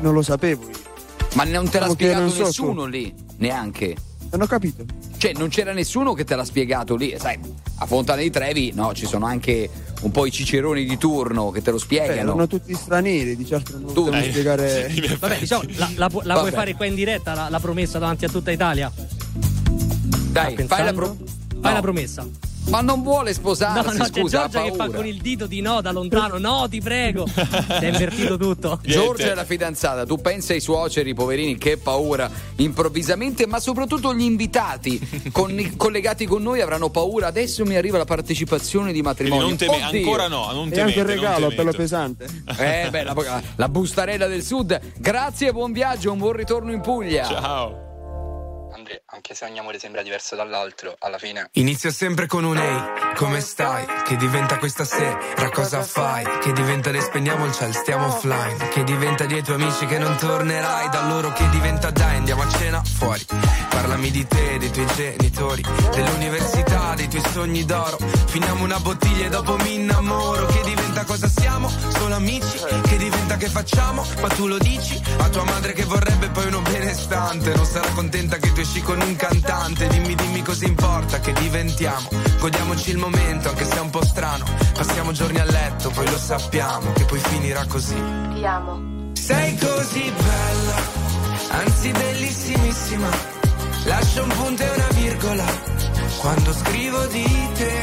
Non 0.00 0.14
lo 0.14 0.22
sapevo 0.22 0.62
io. 0.68 0.74
Ma 1.34 1.42
non 1.44 1.68
te 1.68 1.80
l'ha 1.80 1.88
Diciamo 1.88 1.92
spiegato 1.94 2.28
so 2.30 2.42
nessuno 2.44 2.82
su- 2.82 2.88
lì, 2.88 3.14
neanche. 3.38 3.96
Non 4.30 4.42
ho 4.42 4.46
capito. 4.46 4.84
Cioè, 5.16 5.32
non 5.34 5.48
c'era 5.48 5.72
nessuno 5.72 6.12
che 6.12 6.24
te 6.24 6.34
l'ha 6.36 6.44
spiegato 6.44 6.94
lì. 6.96 7.14
Sai, 7.18 7.38
a 7.78 7.86
Fontana 7.86 8.20
di 8.22 8.30
Trevi, 8.30 8.72
no, 8.74 8.92
ci 8.92 9.06
sono 9.06 9.24
anche 9.26 9.68
un 10.02 10.10
po' 10.10 10.26
i 10.26 10.30
ciceroni 10.30 10.84
di 10.84 10.98
turno 10.98 11.50
che 11.50 11.62
te 11.62 11.70
lo 11.70 11.76
Eh, 11.76 11.80
spiegano. 11.80 12.20
erano 12.20 12.46
tutti 12.46 12.74
stranieri, 12.74 13.36
di 13.36 13.46
certo 13.46 13.78
non 13.78 13.92
Tu- 13.94 14.08
Eh, 14.12 14.22
spiegare. 14.30 14.92
Vabbè, 15.18 15.38
diciamo, 15.38 15.62
la, 15.76 15.90
la 15.94 16.08
la 16.12 16.34
Vabbè. 16.34 16.38
puoi 16.40 16.50
fare 16.52 16.74
qua 16.74 16.86
in 16.86 16.94
diretta, 16.94 17.34
la, 17.34 17.48
la 17.48 17.60
promessa 17.60 17.98
davanti 17.98 18.24
a 18.24 18.28
tutta 18.28 18.50
Italia. 18.50 18.92
Dai, 20.30 20.54
fai 20.66 20.84
la, 20.84 20.92
pro- 20.92 21.16
Fai 21.16 21.60
No. 21.62 21.72
la 21.72 21.80
promessa. 21.80 22.26
Ma 22.68 22.80
non 22.80 23.02
vuole 23.02 23.30
No, 23.30 23.36
sposarsi, 23.36 23.96
no, 23.96 24.04
c'è 24.04 24.20
scusa, 24.20 24.44
ha 24.44 24.48
Giorgia 24.48 24.70
che 24.70 24.76
fa 24.76 24.90
con 24.90 25.06
il 25.06 25.20
dito 25.20 25.46
di 25.46 25.60
no 25.60 25.80
da 25.80 25.92
lontano. 25.92 26.36
No, 26.38 26.66
ti 26.68 26.80
prego. 26.80 27.26
Si 27.26 27.34
è 27.38 27.86
invertito 27.86 28.36
tutto. 28.36 28.80
Giorgia 28.82 29.30
è 29.30 29.34
la 29.34 29.44
fidanzata, 29.44 30.04
tu 30.04 30.16
pensa 30.20 30.52
ai 30.52 30.60
suoceri, 30.60 31.14
poverini, 31.14 31.56
che 31.58 31.76
paura 31.78 32.28
improvvisamente, 32.56 33.46
ma 33.46 33.60
soprattutto 33.60 34.12
gli 34.14 34.22
invitati 34.22 35.30
con- 35.32 35.74
collegati 35.76 36.26
con 36.26 36.42
noi 36.42 36.60
avranno 36.60 36.90
paura. 36.90 37.28
Adesso 37.28 37.64
mi 37.64 37.76
arriva 37.76 37.98
la 37.98 38.04
partecipazione 38.04 38.92
di 38.92 39.00
Quindi 39.00 39.06
matrimonio. 39.08 39.46
non 39.46 39.56
teme- 39.56 39.84
Oddio. 39.86 39.98
ancora 40.00 40.28
no, 40.28 40.50
non 40.52 40.66
E 40.68 40.70
temete, 40.70 40.80
anche 40.80 40.98
il 40.98 41.04
regalo 41.04 41.48
pelo 41.48 41.72
pesante. 41.72 42.26
Eh, 42.58 42.88
beh, 42.90 43.02
la, 43.04 43.42
la 43.54 43.68
bustarella 43.68 44.26
del 44.26 44.42
sud. 44.42 44.78
Grazie, 44.98 45.52
buon 45.52 45.70
viaggio, 45.72 46.10
un 46.10 46.18
buon 46.18 46.32
ritorno 46.32 46.72
in 46.72 46.80
Puglia. 46.80 47.24
Ciao. 47.26 47.85
Andrea, 48.86 49.02
anche 49.06 49.34
se 49.34 49.44
ogni 49.44 49.58
amore 49.58 49.80
sembra 49.80 50.02
diverso 50.02 50.36
dall'altro, 50.36 50.94
alla 51.00 51.18
fine 51.18 51.48
Inizia 51.54 51.90
sempre 51.90 52.26
con 52.26 52.44
un 52.44 52.56
ehi, 52.56 53.14
come 53.16 53.40
stai? 53.40 53.84
Che 54.04 54.16
diventa 54.16 54.58
questa 54.58 54.84
sera, 54.84 55.50
cosa 55.50 55.82
fai? 55.82 56.24
Che 56.40 56.52
diventa 56.52 56.90
le 56.92 57.00
spegniamo 57.00 57.46
il 57.46 57.52
ciel, 57.52 57.74
stiamo 57.74 58.06
offline. 58.06 58.68
Che 58.68 58.84
diventa 58.84 59.26
dei 59.26 59.42
tuoi 59.42 59.60
amici 59.60 59.86
che 59.86 59.98
non 59.98 60.16
tornerai. 60.16 60.88
Da 60.90 61.08
loro 61.08 61.32
che 61.32 61.48
diventa 61.48 61.90
dai, 61.90 62.16
andiamo 62.16 62.42
a 62.42 62.48
cena 62.50 62.82
fuori. 62.84 63.24
Parlami 63.70 64.10
di 64.10 64.24
te, 64.26 64.58
dei 64.58 64.70
tuoi 64.70 64.86
genitori 64.94 65.62
Dell'università, 65.62 66.94
dei 66.94 67.08
tuoi 67.08 67.22
sogni 67.32 67.64
d'oro. 67.64 67.98
Finiamo 68.26 68.62
una 68.62 68.78
bottiglia 68.78 69.26
e 69.26 69.28
dopo 69.30 69.56
mi 69.56 69.74
innamoro. 69.74 70.46
Che 70.46 70.62
diventa 70.62 70.95
cosa 71.06 71.28
siamo? 71.28 71.68
Solo 71.68 72.14
amici 72.16 72.58
Che 72.82 72.96
diventa 72.96 73.36
che 73.36 73.48
facciamo? 73.48 74.04
Ma 74.20 74.28
tu 74.28 74.46
lo 74.46 74.58
dici? 74.58 75.00
A 75.18 75.28
tua 75.28 75.44
madre 75.44 75.72
che 75.72 75.84
vorrebbe 75.84 76.28
poi 76.30 76.46
uno 76.46 76.60
benestante 76.60 77.54
Non 77.54 77.64
sarà 77.64 77.88
contenta 77.94 78.36
che 78.36 78.52
tu 78.52 78.60
esci 78.60 78.82
con 78.82 79.00
un 79.00 79.16
cantante 79.16 79.86
Dimmi, 79.88 80.14
dimmi 80.14 80.42
cosa 80.42 80.66
importa 80.66 81.20
che 81.20 81.32
diventiamo 81.32 82.08
Godiamoci 82.38 82.90
il 82.90 82.98
momento 82.98 83.48
anche 83.48 83.64
se 83.64 83.76
è 83.76 83.80
un 83.80 83.90
po' 83.90 84.04
strano 84.04 84.44
Passiamo 84.74 85.12
giorni 85.12 85.38
a 85.38 85.44
letto, 85.44 85.90
poi 85.90 86.06
lo 86.10 86.18
sappiamo 86.18 86.92
Che 86.92 87.04
poi 87.04 87.18
finirà 87.20 87.64
così 87.66 87.94
Ti 88.34 88.44
amo. 88.44 89.12
sei 89.14 89.56
così 89.58 90.12
bella, 90.12 90.76
anzi 91.50 91.90
bellissimissima. 91.90 93.08
Lascio 93.84 94.22
un 94.22 94.28
punto 94.28 94.62
e 94.62 94.70
una 94.70 94.88
virgola 94.94 95.44
quando 96.18 96.52
scrivo 96.52 97.06
di 97.06 97.48
te. 97.54 97.80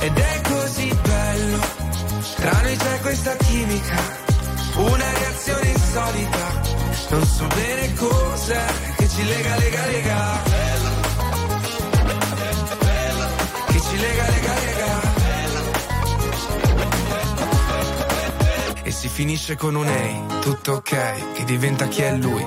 Ed 0.00 0.16
è 0.16 0.40
così 0.42 0.98
bello, 1.02 1.58
tra 2.36 2.60
noi 2.62 2.76
c'è 2.76 3.00
questa 3.00 3.36
chimica, 3.36 3.96
una 4.76 5.12
reazione 5.18 5.68
insolita. 5.68 6.60
Non 7.10 7.26
so 7.26 7.46
bene 7.46 7.94
cos'è 7.94 8.64
che 8.96 9.08
ci 9.08 9.24
lega, 9.24 9.56
lega, 9.56 9.86
lega. 9.86 10.42
Che 13.66 13.80
ci 13.80 13.96
lega, 13.98 14.26
lega, 14.28 14.54
lega. 14.54 15.00
E 18.82 18.90
si 18.90 19.08
finisce 19.08 19.56
con 19.56 19.74
un 19.74 19.86
ehi, 19.86 20.22
tutto 20.40 20.72
ok, 20.74 21.32
che 21.32 21.44
diventa 21.44 21.88
chi 21.88 22.02
è 22.02 22.12
lui, 22.16 22.46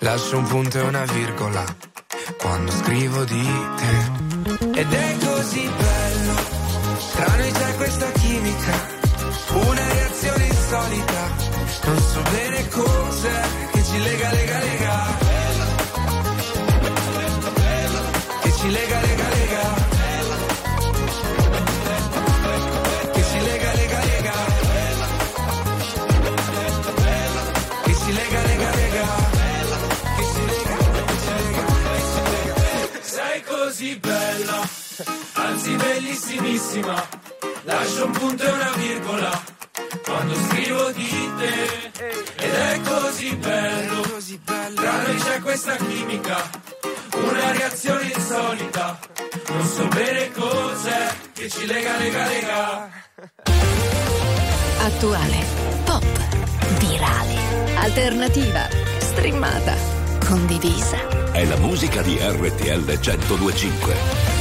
Lascio 0.00 0.38
un 0.38 0.46
punto 0.46 0.78
e 0.78 0.82
una 0.82 1.04
virgola 1.06 1.64
quando 2.38 2.70
scrivo 2.70 3.24
di 3.24 3.50
te. 3.76 4.80
Ed 4.80 4.92
è 4.92 5.16
così 5.24 5.68
bello, 5.76 6.34
tra 7.14 7.36
noi 7.36 7.50
c'è 7.50 7.74
questa 7.74 8.10
chimica, 8.12 8.86
una 9.54 9.92
reazione 9.92 10.44
insolita. 10.46 11.46
Non 11.84 11.98
so 11.98 12.22
bene 12.30 12.68
cos'è 12.68 13.40
che 13.72 13.84
ci 13.84 13.98
lega, 14.02 14.30
lega, 14.30 14.47
bellissimissima. 35.98 37.08
Lascio 37.64 38.06
un 38.06 38.12
punto 38.12 38.44
e 38.44 38.50
una 38.50 38.72
virgola 38.76 39.42
quando 40.04 40.34
scrivo 40.34 40.90
di 40.92 41.30
te. 41.38 41.90
Ed 42.36 42.54
è 42.54 42.80
così 42.82 43.36
bello, 43.36 44.02
tra 44.74 45.02
noi 45.02 45.16
c'è 45.16 45.40
questa 45.40 45.76
chimica, 45.76 46.50
una 47.12 47.52
reazione 47.52 48.12
insolita. 48.14 48.98
Non 49.48 49.66
so 49.66 49.88
bene 49.88 50.30
cos'è 50.32 51.14
che 51.32 51.48
ci 51.50 51.66
lega, 51.66 51.96
lega, 51.96 52.26
lega. 52.26 52.90
Attuale, 54.80 55.44
pop, 55.84 56.04
virale, 56.78 57.34
alternativa, 57.76 58.68
streamata, 58.98 59.74
condivisa. 60.24 61.32
È 61.32 61.44
la 61.44 61.56
musica 61.56 62.02
di 62.02 62.16
RTL 62.20 62.84
1025. 62.84 64.37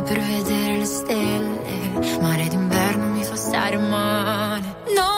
Per 0.00 0.20
vedere 0.20 0.78
le 0.78 0.84
stelle. 0.84 2.20
Mare 2.20 2.48
d'inverno 2.48 2.61
mi 3.52 3.58
fa 3.58 4.60
stare 4.88 5.11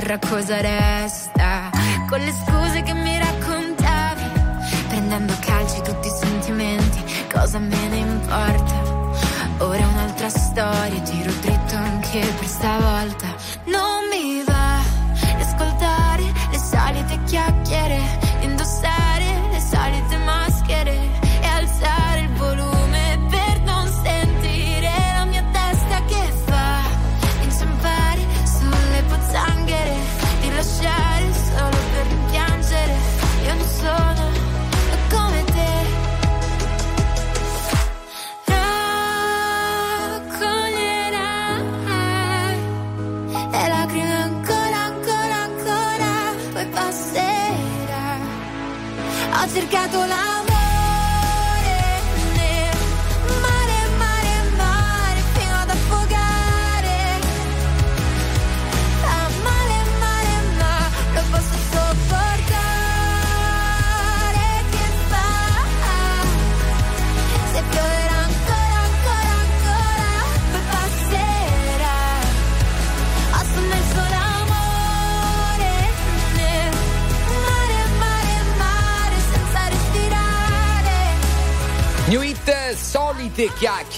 terra 0.00 0.18
cosa 0.18 0.62
resta. 0.62 1.29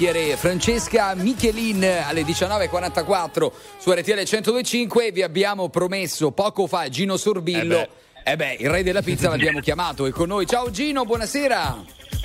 Chiacchiere. 0.03 0.37
Francesca 0.37 1.15
Michelin 1.15 1.85
alle 1.85 2.23
19.44 2.23 3.51
su 3.79 3.93
RTL 3.93 4.13
102.5. 4.13 5.13
Vi 5.13 5.23
abbiamo 5.23 5.69
promesso 5.69 6.33
poco 6.33 6.67
fa 6.67 6.89
Gino 6.89 7.17
Sorbillo. 7.17 7.87
Eh 8.25 8.37
beh, 8.37 8.57
il 8.59 8.71
re 8.71 8.83
della 8.83 9.03
pizza 9.03 9.29
l'abbiamo 9.31 9.61
chiamato. 9.61 10.07
È 10.07 10.11
con 10.11 10.29
noi. 10.29 10.47
Ciao 10.47 10.71
Gino, 10.71 11.05
buonasera. 11.05 11.85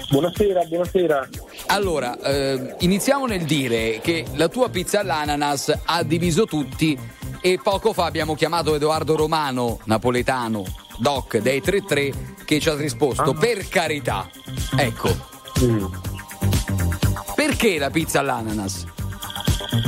Buonasera, 0.09 0.63
buonasera. 0.63 1.29
Allora, 1.67 2.19
eh, 2.21 2.75
iniziamo 2.79 3.25
nel 3.25 3.43
dire 3.43 3.99
che 4.01 4.25
la 4.35 4.47
tua 4.47 4.69
pizza 4.69 4.99
all'ananas 5.01 5.73
ha 5.85 6.03
diviso 6.03 6.45
tutti 6.45 6.97
e 7.41 7.59
poco 7.61 7.93
fa 7.93 8.05
abbiamo 8.05 8.35
chiamato 8.35 8.73
Edoardo 8.75 9.15
Romano, 9.15 9.79
napoletano, 9.85 10.63
doc 10.97 11.37
dei 11.37 11.61
33, 11.61 12.11
che 12.45 12.59
ci 12.59 12.69
ha 12.69 12.75
risposto 12.75 13.33
per 13.33 13.67
carità. 13.67 14.29
Ecco. 14.77 16.16
Perché 17.47 17.77
la 17.77 17.89
pizza 17.89 18.19
all'ananas? 18.19 18.83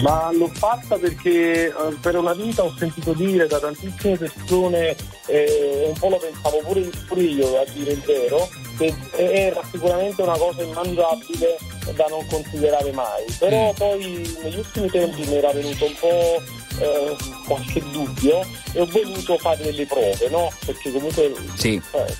Ma 0.01 0.31
l'ho 0.31 0.47
fatta 0.47 0.95
perché 0.95 1.65
eh, 1.67 1.73
per 1.99 2.15
una 2.15 2.31
vita 2.31 2.63
ho 2.63 2.73
sentito 2.77 3.11
dire 3.11 3.47
da 3.47 3.59
tantissime 3.59 4.15
persone, 4.15 4.95
eh, 5.25 5.87
un 5.89 5.99
po' 5.99 6.07
lo 6.07 6.15
pensavo 6.19 6.59
pure, 6.59 6.89
pure 7.05 7.21
io 7.21 7.59
a 7.59 7.65
dire 7.73 7.91
il 7.91 7.99
vero, 8.05 8.47
che 8.77 8.95
era 9.17 9.61
sicuramente 9.69 10.21
una 10.21 10.37
cosa 10.37 10.61
immangiabile 10.61 11.57
da 11.95 12.05
non 12.09 12.25
considerare 12.27 12.93
mai. 12.93 13.25
Però 13.37 13.73
poi 13.73 14.37
negli 14.41 14.57
ultimi 14.57 14.89
tempi 14.89 15.25
mi 15.27 15.35
era 15.35 15.51
venuto 15.51 15.83
un 15.83 15.95
po' 15.99 16.41
eh, 16.79 17.15
qualche 17.45 17.83
dubbio 17.91 18.39
e 18.71 18.79
ho 18.79 18.85
voluto 18.85 19.37
fare 19.37 19.61
delle 19.63 19.85
prove, 19.85 20.29
no? 20.29 20.49
Perché 20.65 20.93
comunque 20.93 21.33
Sì. 21.55 21.81
eh, 21.91 22.15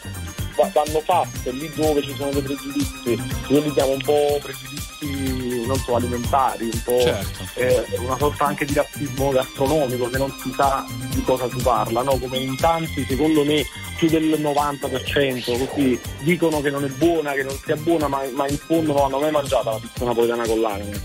vanno 0.73 0.99
fatte 1.01 1.51
lì 1.51 1.69
dove 1.75 2.01
ci 2.01 2.13
sono 2.15 2.31
dei 2.31 2.41
pregiudizi, 2.41 3.21
noi 3.47 3.63
li 3.63 3.71
chiamo 3.73 3.91
un 3.91 4.01
po' 4.01 4.39
pregiudizi 4.41 4.87
non 5.65 5.77
so, 5.77 5.95
alimentari, 5.95 6.65
un 6.65 6.81
po' 6.83 6.99
Certo. 6.99 7.43
eh, 7.55 7.85
una 7.99 8.17
sorta 8.17 8.45
anche 8.45 8.65
di 8.65 8.73
razzismo 8.73 9.29
gastronomico 9.29 10.09
che 10.09 10.17
non 10.17 10.33
si 10.41 10.51
sa 10.55 10.83
di 11.13 11.21
cosa 11.23 11.47
si 11.49 11.61
parla, 11.61 12.01
no? 12.01 12.17
come 12.17 12.37
in 12.37 12.55
tanti 12.57 13.05
secondo 13.07 13.43
me 13.45 13.63
più 13.97 14.09
del 14.09 14.23
90% 14.41 15.67
così 15.67 15.99
dicono 16.21 16.61
che 16.61 16.69
non 16.69 16.85
è 16.85 16.87
buona, 16.87 17.33
che 17.33 17.43
non 17.43 17.57
sia 17.63 17.75
buona, 17.75 18.07
ma, 18.07 18.21
ma 18.33 18.47
in 18.47 18.57
fondo 18.57 18.93
non 18.93 19.03
hanno 19.03 19.19
mai 19.19 19.31
mangiato 19.31 19.69
la 19.69 19.77
pizza 19.79 20.05
napoletana 20.05 20.45
con 20.47 20.59
l'ananas. 20.61 21.01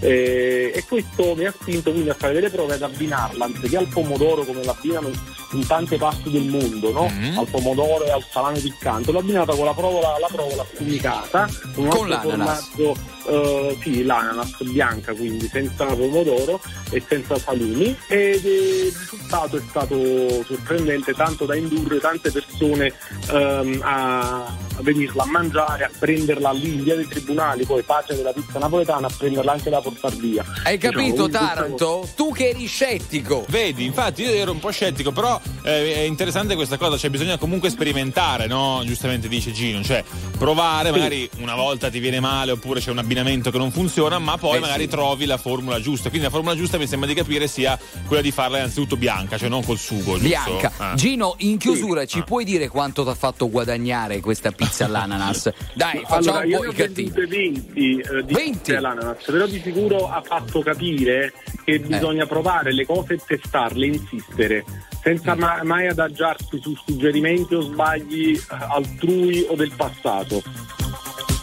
Eh, 0.00 0.72
e 0.74 0.84
questo 0.88 1.34
mi 1.36 1.44
ha 1.44 1.52
spinto 1.52 1.92
quindi 1.92 2.08
a 2.10 2.14
fare 2.14 2.32
delle 2.32 2.50
prove 2.50 2.74
ad 2.74 2.82
abbinarla 2.82 3.44
anziché 3.44 3.76
al 3.76 3.86
pomodoro 3.86 4.44
come 4.44 4.64
l'abbinano 4.64 5.10
in 5.52 5.66
tante 5.66 5.96
parti 5.96 6.30
del 6.30 6.44
mondo, 6.48 6.92
no? 6.92 7.08
Mm-hmm. 7.10 7.38
al 7.38 7.46
pomodoro 7.48 8.04
e 8.04 8.10
al 8.10 8.24
salame 8.30 8.58
piccante, 8.60 9.12
l'ho 9.12 9.18
abbinata 9.18 9.54
con 9.54 9.64
la 9.64 9.74
provola, 9.74 10.18
la 10.18 10.28
provola 10.30 10.62
affumicata, 10.62 11.48
con 11.74 11.84
un 11.84 11.90
Con 11.90 12.12
altro 12.12 12.28
l'ananas. 12.30 12.68
formaggio, 12.70 12.96
eh, 13.28 13.78
sì, 13.82 14.02
l'ananas 14.04 14.62
bianca, 14.62 15.12
quindi 15.14 15.46
senza 15.48 15.84
pomodoro 15.86 16.60
e 16.90 17.02
senza 17.06 17.38
salumi 17.38 17.96
ed 18.08 18.44
il 18.44 18.92
risultato 18.96 19.56
è 19.56 19.60
stato 19.68 20.44
sorprendente 20.44 21.12
tanto 21.14 21.44
da 21.46 21.54
indurre 21.54 21.98
tante 22.00 22.30
persone 22.30 22.92
ehm, 23.30 23.80
a 23.82 24.56
venirla 24.82 25.22
a 25.22 25.26
mangiare, 25.26 25.84
a 25.84 25.90
prenderla 25.98 26.52
lì 26.52 26.74
in 26.74 26.82
via 26.82 26.96
dei 26.96 27.06
tribunali, 27.06 27.64
poi 27.64 27.82
pace 27.82 28.14
della 28.14 28.32
pizza 28.32 28.58
napoletana, 28.58 29.06
a 29.06 29.12
prenderla 29.16 29.52
anche 29.52 29.70
da 29.70 29.80
portar 29.80 30.14
via. 30.16 30.44
Hai 30.64 30.78
capito, 30.78 30.88
Diciamo, 30.88 30.92
quindi 30.92 31.16
questa 31.30 31.54
Taranto? 31.54 32.08
Tu 32.14 32.32
che 32.32 32.48
eri 32.48 32.66
scettico. 32.66 33.44
Vedi, 33.48 33.84
infatti 33.84 34.22
io 34.22 34.30
ero 34.30 34.52
un 34.52 34.58
po' 34.58 34.70
scettico, 34.70 35.12
però 35.12 35.40
eh, 35.64 35.94
è 35.94 36.00
interessante 36.00 36.54
questa 36.54 36.76
cosa, 36.76 36.96
cioè 36.96 37.10
bisogna 37.10 37.38
comunque 37.38 37.70
sperimentare, 37.70 38.46
no? 38.46 38.82
Giustamente 38.84 39.28
dice 39.28 39.52
Gino, 39.52 39.82
cioè 39.82 40.04
provare, 40.38 40.90
magari 40.90 41.28
una 41.38 41.54
volta 41.54 41.90
ti 41.90 41.98
viene 41.98 42.20
male 42.20 42.52
oppure 42.52 42.80
c'è 42.80 42.90
un 42.90 42.98
abbinamento 42.98 43.50
che 43.50 43.58
non 43.58 43.70
funziona, 43.70 44.18
ma 44.18 44.36
poi 44.36 44.56
Eh, 44.56 44.60
magari 44.60 44.84
sì. 44.84 44.88
trovi 44.88 45.26
la 45.26 45.36
formula 45.36 45.80
giusta. 45.80 46.08
Quindi 46.08 46.26
la 46.26 46.32
formula 46.32 46.56
giusta 46.56 46.78
mi 46.78 46.86
sembra 46.86 47.08
di 47.08 47.14
capire 47.14 47.46
sia 47.46 47.78
quella 48.06 48.22
di 48.22 48.30
farla 48.30 48.58
innanzitutto 48.58 48.96
bianca, 48.96 49.38
cioè 49.38 49.48
non 49.48 49.64
col 49.64 49.78
sugo, 49.78 50.18
giusto? 50.18 50.26
Bianca. 50.26 50.72
Ah. 50.76 50.94
Gino, 50.94 51.34
in 51.38 51.58
chiusura 51.58 52.04
ci 52.06 52.22
puoi 52.22 52.44
dire 52.44 52.68
quanto 52.68 53.04
ti 53.04 53.10
ha 53.10 53.14
fatto 53.14 53.48
guadagnare 53.48 54.20
questa 54.20 54.50
pizza 54.50 54.70
all'ananas? 54.80 55.52
Dai, 55.74 56.02
facciamo 56.06 56.38
allora, 56.38 56.58
un 56.58 56.64
po' 56.64 56.70
i 56.70 56.74
cattivi. 56.74 57.10
vendute 57.10 57.26
20 57.26 57.98
eh, 58.00 58.24
di 58.24 58.32
20? 58.34 58.50
pizze 58.58 58.76
all'ananas, 58.76 59.24
però 59.24 59.46
di 59.46 59.60
sicuro 59.60 60.08
ha 60.08 60.22
fatto 60.22 60.62
capire 60.62 61.24
Eh. 61.26 61.32
che 61.64 61.78
bisogna 61.80 62.26
provare 62.26 62.72
le 62.72 62.86
cose 62.86 63.14
e 63.14 63.20
testarle, 63.24 63.86
insistere. 63.86 64.64
senza 65.02 65.34
ma- 65.34 65.60
mai 65.64 65.88
adagiarsi 65.88 66.60
su 66.60 66.74
suggerimenti 66.86 67.54
o 67.54 67.60
sbagli 67.60 68.34
eh, 68.36 68.40
altrui 68.48 69.44
o 69.48 69.56
del 69.56 69.72
passato. 69.76 70.42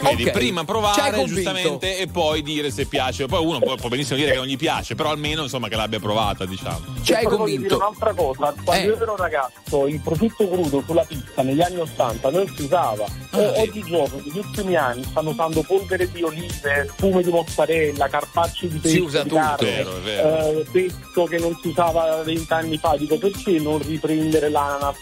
Vedi, 0.00 0.24
Ok, 0.24 0.30
prima 0.30 0.64
provare 0.64 1.10
convinto. 1.10 1.34
giustamente 1.34 1.98
e 1.98 2.06
poi 2.06 2.42
dire 2.42 2.70
se 2.70 2.86
piace. 2.86 3.26
Poi 3.26 3.44
uno 3.44 3.58
può, 3.58 3.74
può 3.76 3.88
benissimo 3.90 4.16
dire 4.18 4.30
che 4.30 4.36
non 4.38 4.46
gli 4.46 4.56
piace, 4.56 4.94
però 4.94 5.10
almeno 5.10 5.42
insomma 5.42 5.68
che 5.68 5.76
l'abbia 5.76 6.00
provata, 6.00 6.46
diciamo. 6.46 6.80
Ci 7.02 7.12
hai 7.12 7.24
voglio 7.24 7.44
dire 7.44 7.56
convinto. 7.68 7.76
un'altra 7.76 8.14
cosa, 8.14 8.54
quando 8.64 8.82
Eh. 8.82 8.86
io 8.86 8.96
ero 9.00 9.16
ragazzo 9.16 9.86
il 9.86 10.00
prosciutto 10.00 10.48
crudo 10.48 10.82
sulla 10.86 11.04
pizza 11.04 11.42
negli 11.42 11.60
anni 11.60 11.76
80 11.80 12.30
non 12.30 12.46
si 12.56 12.62
usava. 12.62 13.04
O- 13.32 13.60
oggigiorno, 13.60 14.22
negli 14.24 14.38
ultimi 14.38 14.74
anni, 14.76 15.04
stanno 15.04 15.30
usando 15.30 15.62
polvere 15.62 16.10
di 16.10 16.22
olive, 16.22 16.88
spume 16.96 17.22
di 17.22 17.30
mozzarella, 17.30 18.08
carpacci 18.08 18.68
di 18.68 18.78
pesce, 18.78 18.96
Si 18.96 19.00
usa 19.02 19.22
di 19.22 19.28
tutto. 19.28 19.40
carne, 19.40 19.70
Vero, 19.70 19.96
è 19.96 20.00
vero. 20.00 20.28
eh, 20.60 20.66
pesto 20.72 21.24
che 21.24 21.38
non 21.38 21.58
si 21.60 21.68
usava 21.68 22.22
vent'anni 22.22 22.78
fa. 22.78 22.96
Dico 22.96 23.18
perché 23.18 23.58
non 23.58 23.78
riprendere 23.86 24.48
l'ananas 24.48 24.96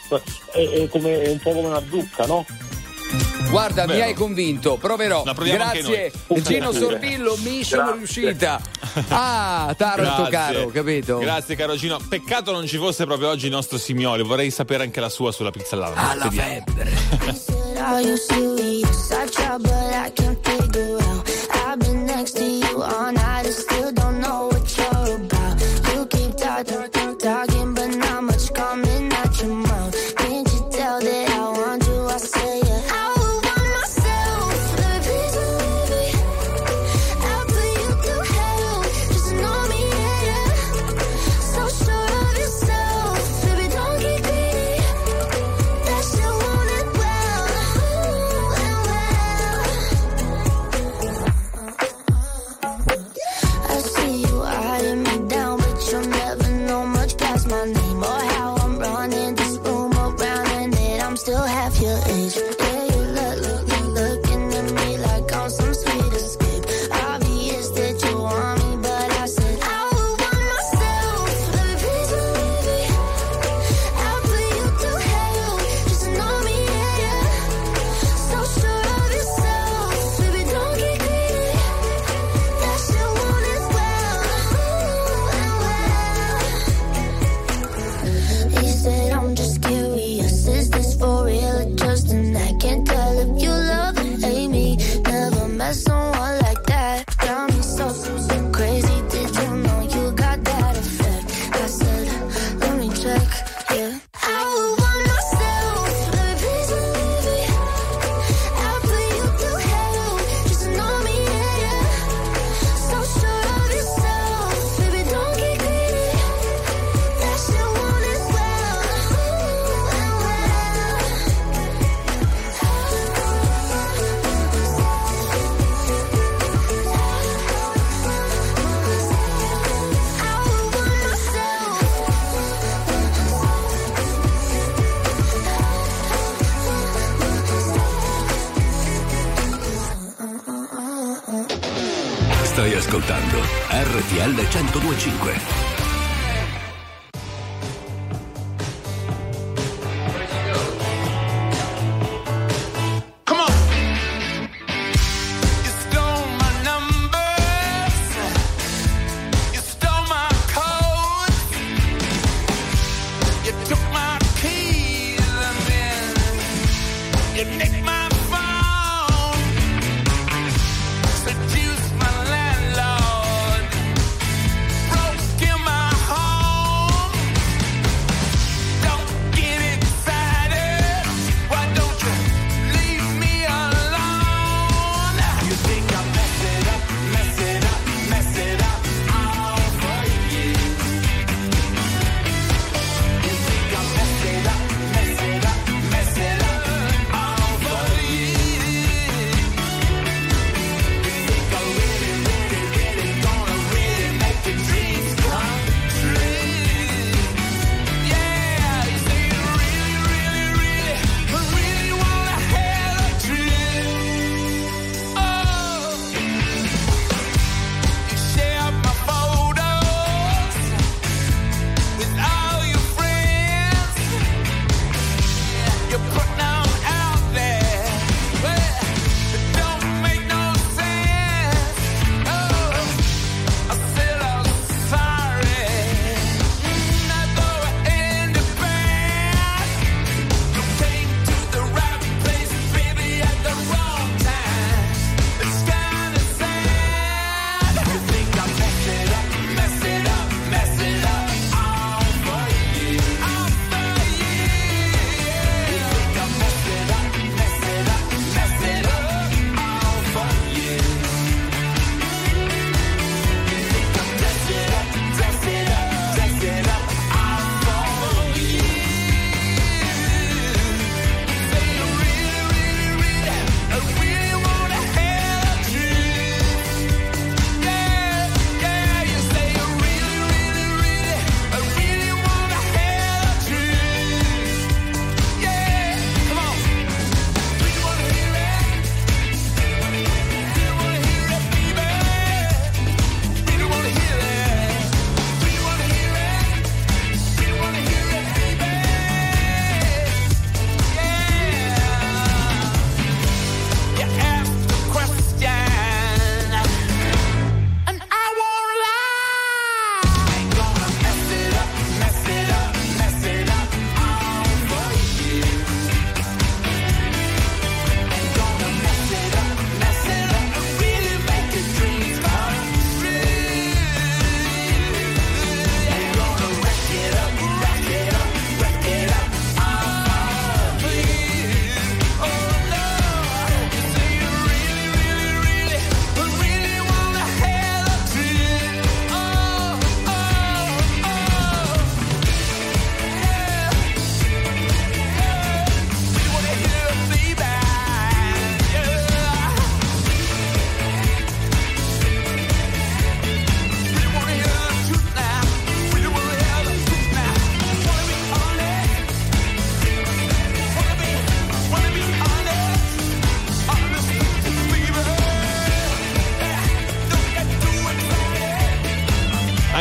è, 0.52 0.58
è 0.70 0.88
come, 0.88 1.22
è 1.22 1.30
un 1.30 1.38
po' 1.38 1.52
come 1.52 1.68
una 1.68 1.82
zucca, 1.88 2.26
no? 2.26 2.44
Guarda, 3.50 3.86
mi 3.86 3.92
Vero. 3.94 4.04
hai 4.04 4.14
convinto, 4.14 4.76
proverò. 4.76 5.22
Grazie. 5.22 6.12
Gino. 6.42 6.72
Sorbillo, 6.72 7.36
mission 7.38 7.78
Grazie. 7.80 7.96
riuscita. 7.96 8.60
Ah, 9.10 9.74
Taranto 9.76 10.28
Grazie. 10.28 10.30
caro, 10.30 10.66
capito? 10.68 11.18
Grazie 11.18 11.54
caro 11.54 11.76
Gino. 11.76 11.98
Peccato 12.08 12.50
non 12.50 12.66
ci 12.66 12.78
fosse 12.78 13.04
proprio 13.04 13.28
oggi 13.28 13.46
il 13.46 13.52
nostro 13.52 13.78
Simioli. 13.78 14.22
Vorrei 14.24 14.50
sapere 14.50 14.82
anche 14.82 14.98
la 15.00 15.08
sua 15.08 15.30
sulla 15.30 15.50
pizza 15.50 15.76
all'ananas. 15.76 16.10
Alla 16.10 16.24
Vediamo. 16.24 16.64
febbre. 16.66 17.56
Talking, 27.18 27.74
but 27.74 27.88
not 27.96 28.22
much 28.22 28.52
coming 28.54 29.12
out 29.12 29.40
your 29.42 29.52
mouth. 29.54 30.14
Can't 30.16 30.46
you 30.52 30.68
tell 30.70 31.00
that 31.00 31.30
I 31.30 31.50
want 31.50 31.84
you? 31.86 32.06
I 32.06 32.16
say 32.18 32.60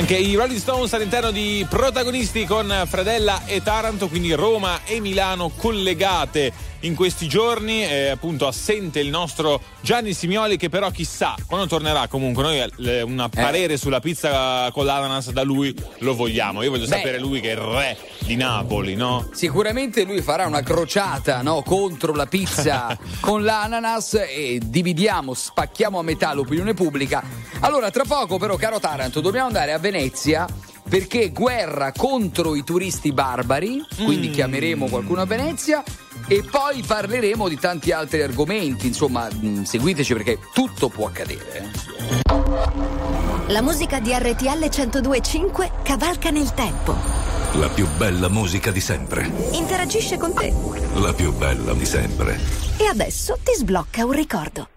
Anche 0.09 0.21
i 0.21 0.35
Rolling 0.35 0.57
Stones 0.57 0.93
all'interno 0.93 1.31
di 1.31 1.65
protagonisti 1.69 2.45
con 2.45 2.85
Fredella 2.87 3.41
e 3.45 3.61
Taranto, 3.61 4.07
quindi 4.07 4.31
Roma 4.31 4.79
e 4.85 5.01
Milano 5.01 5.49
collegate 5.49 6.53
in 6.81 6.95
questi 6.95 7.27
giorni. 7.27 7.81
È 7.81 8.07
appunto 8.07 8.47
assente 8.47 8.99
il 8.99 9.09
nostro 9.09 9.61
Gianni 9.81 10.13
Simioli, 10.13 10.57
che 10.57 10.69
però 10.69 10.89
chissà 10.91 11.35
quando 11.45 11.67
tornerà. 11.67 12.07
Comunque, 12.07 12.43
noi 12.43 12.87
eh, 12.87 13.01
un 13.01 13.27
parere 13.33 13.77
sulla 13.77 13.99
pizza 13.99 14.69
con 14.71 14.85
l'ananas 14.85 15.31
da 15.31 15.43
lui 15.43 15.73
lo 15.99 16.15
vogliamo. 16.15 16.61
Io 16.63 16.69
voglio 16.69 16.87
Beh. 16.87 16.95
sapere 16.95 17.19
lui 17.19 17.39
che 17.39 17.49
è 17.49 17.53
il 17.53 17.59
re 17.59 17.97
di 18.19 18.35
Napoli, 18.35 18.95
no? 18.95 19.29
Sicuramente 19.31 20.03
lui 20.03 20.21
farà 20.21 20.45
una 20.45 20.61
crociata 20.61 21.41
no, 21.41 21.61
contro 21.63 22.13
la 22.13 22.25
pizza 22.25 22.97
con 23.19 23.43
l'ananas 23.43 24.13
e 24.13 24.59
dividiamo, 24.63 25.33
spacchiamo 25.33 25.99
a 25.99 26.03
metà 26.03 26.33
l'opinione 26.33 26.73
pubblica. 26.73 27.23
Allora, 27.61 27.89
tra 27.91 28.03
poco, 28.03 28.37
però, 28.37 28.55
caro 28.55 28.79
Taranto, 28.79 29.21
dobbiamo 29.21 29.47
andare 29.47 29.73
a 29.73 29.79
Venezia 29.79 30.47
perché 30.89 31.29
guerra 31.29 31.91
contro 31.91 32.55
i 32.55 32.63
turisti 32.63 33.11
barbari, 33.11 33.85
quindi 34.03 34.29
chiameremo 34.29 34.87
qualcuno 34.87 35.21
a 35.21 35.25
Venezia. 35.25 35.83
E 36.29 36.43
poi 36.43 36.83
parleremo 36.85 37.47
di 37.47 37.57
tanti 37.57 37.91
altri 37.91 38.21
argomenti, 38.21 38.87
insomma, 38.87 39.27
mh, 39.29 39.63
seguiteci 39.63 40.13
perché 40.13 40.39
tutto 40.53 40.89
può 40.89 41.07
accadere. 41.07 41.51
eh. 41.53 41.65
La 43.47 43.61
musica 43.61 43.99
di 44.01 44.11
RTL 44.13 44.67
1025 44.69 45.71
cavalca 45.83 46.29
nel 46.29 46.53
tempo. 46.53 46.95
La 47.53 47.69
più 47.69 47.87
bella 47.95 48.27
musica 48.27 48.71
di 48.71 48.81
sempre. 48.81 49.31
Interagisce 49.51 50.17
con 50.17 50.33
te. 50.33 50.53
La 50.95 51.13
più 51.13 51.31
bella 51.33 51.73
di 51.73 51.85
sempre. 51.85 52.37
E 52.77 52.85
adesso 52.87 53.37
ti 53.41 53.53
sblocca 53.55 54.03
un 54.03 54.11
ricordo. 54.11 54.67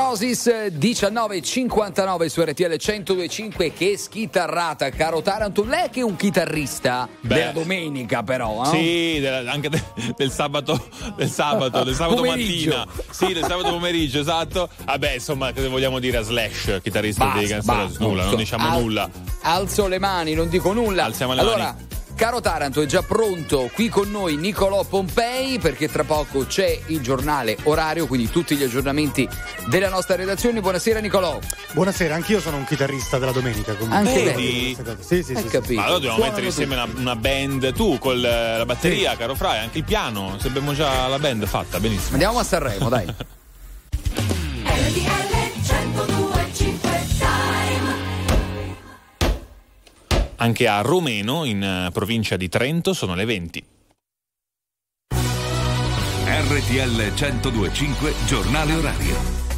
Roses 0.00 0.46
eh, 0.46 0.70
1959 0.72 2.28
su 2.30 2.40
RTL 2.42 2.74
1025 2.78 3.72
che 3.74 3.98
schitarrata 3.98 4.88
caro 4.88 5.20
Taranto 5.20 5.62
lei 5.62 5.90
che 5.90 6.00
è 6.00 6.02
un 6.02 6.16
chitarrista 6.16 7.06
Beh. 7.20 7.34
della 7.34 7.52
domenica 7.52 8.22
però 8.22 8.62
no? 8.62 8.64
Sì, 8.64 9.18
del- 9.20 9.46
anche 9.46 9.68
de- 9.68 9.82
del 10.16 10.30
sabato, 10.30 10.88
del 11.16 11.28
sabato, 11.28 11.84
del 11.84 11.94
sabato 11.94 12.24
mattina. 12.24 12.86
Sì, 13.10 13.32
del 13.34 13.44
sabato 13.44 13.68
pomeriggio, 13.70 14.20
esatto. 14.20 14.70
Vabbè, 14.84 15.12
insomma, 15.12 15.52
cosa 15.52 15.68
vogliamo 15.68 15.98
dire 15.98 16.16
a 16.16 16.22
Slash, 16.22 16.80
chitarrista 16.82 17.24
Basta, 17.26 17.40
di 17.40 17.46
Guns 17.46 17.62
N' 17.62 17.66
basta, 17.66 17.82
Roses? 17.82 17.98
Nulla, 17.98 18.24
non 18.24 18.36
diciamo 18.36 18.68
Al- 18.68 18.80
nulla. 18.80 19.10
alzo 19.42 19.86
le 19.86 19.98
mani 19.98 20.32
non 20.34 20.48
dico 20.48 20.72
nulla 20.72 21.04
Alziamo 21.04 21.34
le 21.34 21.40
allora 21.40 21.64
mani. 21.74 21.86
Caro 22.20 22.42
Taranto, 22.42 22.82
è 22.82 22.86
già 22.86 23.02
pronto 23.02 23.70
qui 23.72 23.88
con 23.88 24.10
noi 24.10 24.36
Nicolò 24.36 24.84
Pompei 24.84 25.58
perché 25.58 25.88
tra 25.88 26.04
poco 26.04 26.44
c'è 26.44 26.78
il 26.88 27.00
giornale 27.00 27.56
orario, 27.62 28.06
quindi 28.06 28.28
tutti 28.28 28.56
gli 28.56 28.62
aggiornamenti 28.62 29.26
della 29.68 29.88
nostra 29.88 30.16
redazione. 30.16 30.60
Buonasera 30.60 31.00
Nicolò. 31.00 31.38
Buonasera, 31.72 32.14
anch'io 32.14 32.38
sono 32.38 32.58
un 32.58 32.66
chitarrista 32.66 33.16
della 33.16 33.32
domenica. 33.32 33.74
Comunque. 33.74 33.96
Anche 33.96 34.22
Vedi? 34.22 34.76
Sì, 34.98 35.22
sì, 35.22 35.32
Hai 35.32 35.44
sì. 35.44 35.48
capito. 35.48 35.80
Ma 35.80 35.84
allora 35.84 35.94
dobbiamo 35.94 36.16
Suonano 36.16 36.34
mettere 36.34 36.46
insieme 36.48 36.74
una, 36.74 36.88
una 36.94 37.16
band. 37.16 37.72
Tu 37.72 37.98
con 37.98 38.22
eh, 38.22 38.58
la 38.58 38.66
batteria, 38.66 39.16
caro 39.16 39.34
Fra, 39.34 39.54
e 39.54 39.58
anche 39.60 39.78
il 39.78 39.84
piano. 39.84 40.36
Se 40.38 40.48
abbiamo 40.48 40.74
già 40.74 41.06
la 41.06 41.18
band 41.18 41.46
fatta, 41.46 41.80
benissimo. 41.80 42.12
Andiamo 42.12 42.38
a 42.38 42.44
Sanremo, 42.44 42.90
dai. 42.90 43.14
Anche 50.42 50.66
a 50.66 50.80
Romeno, 50.80 51.44
in 51.44 51.62
eh, 51.62 51.90
provincia 51.92 52.38
di 52.38 52.48
Trento, 52.48 52.94
sono 52.94 53.14
le 53.14 53.26
20. 53.26 53.64
RTL 56.24 57.12
1025 57.12 58.14
Giornale 58.24 58.74
Orario. 58.74 59.16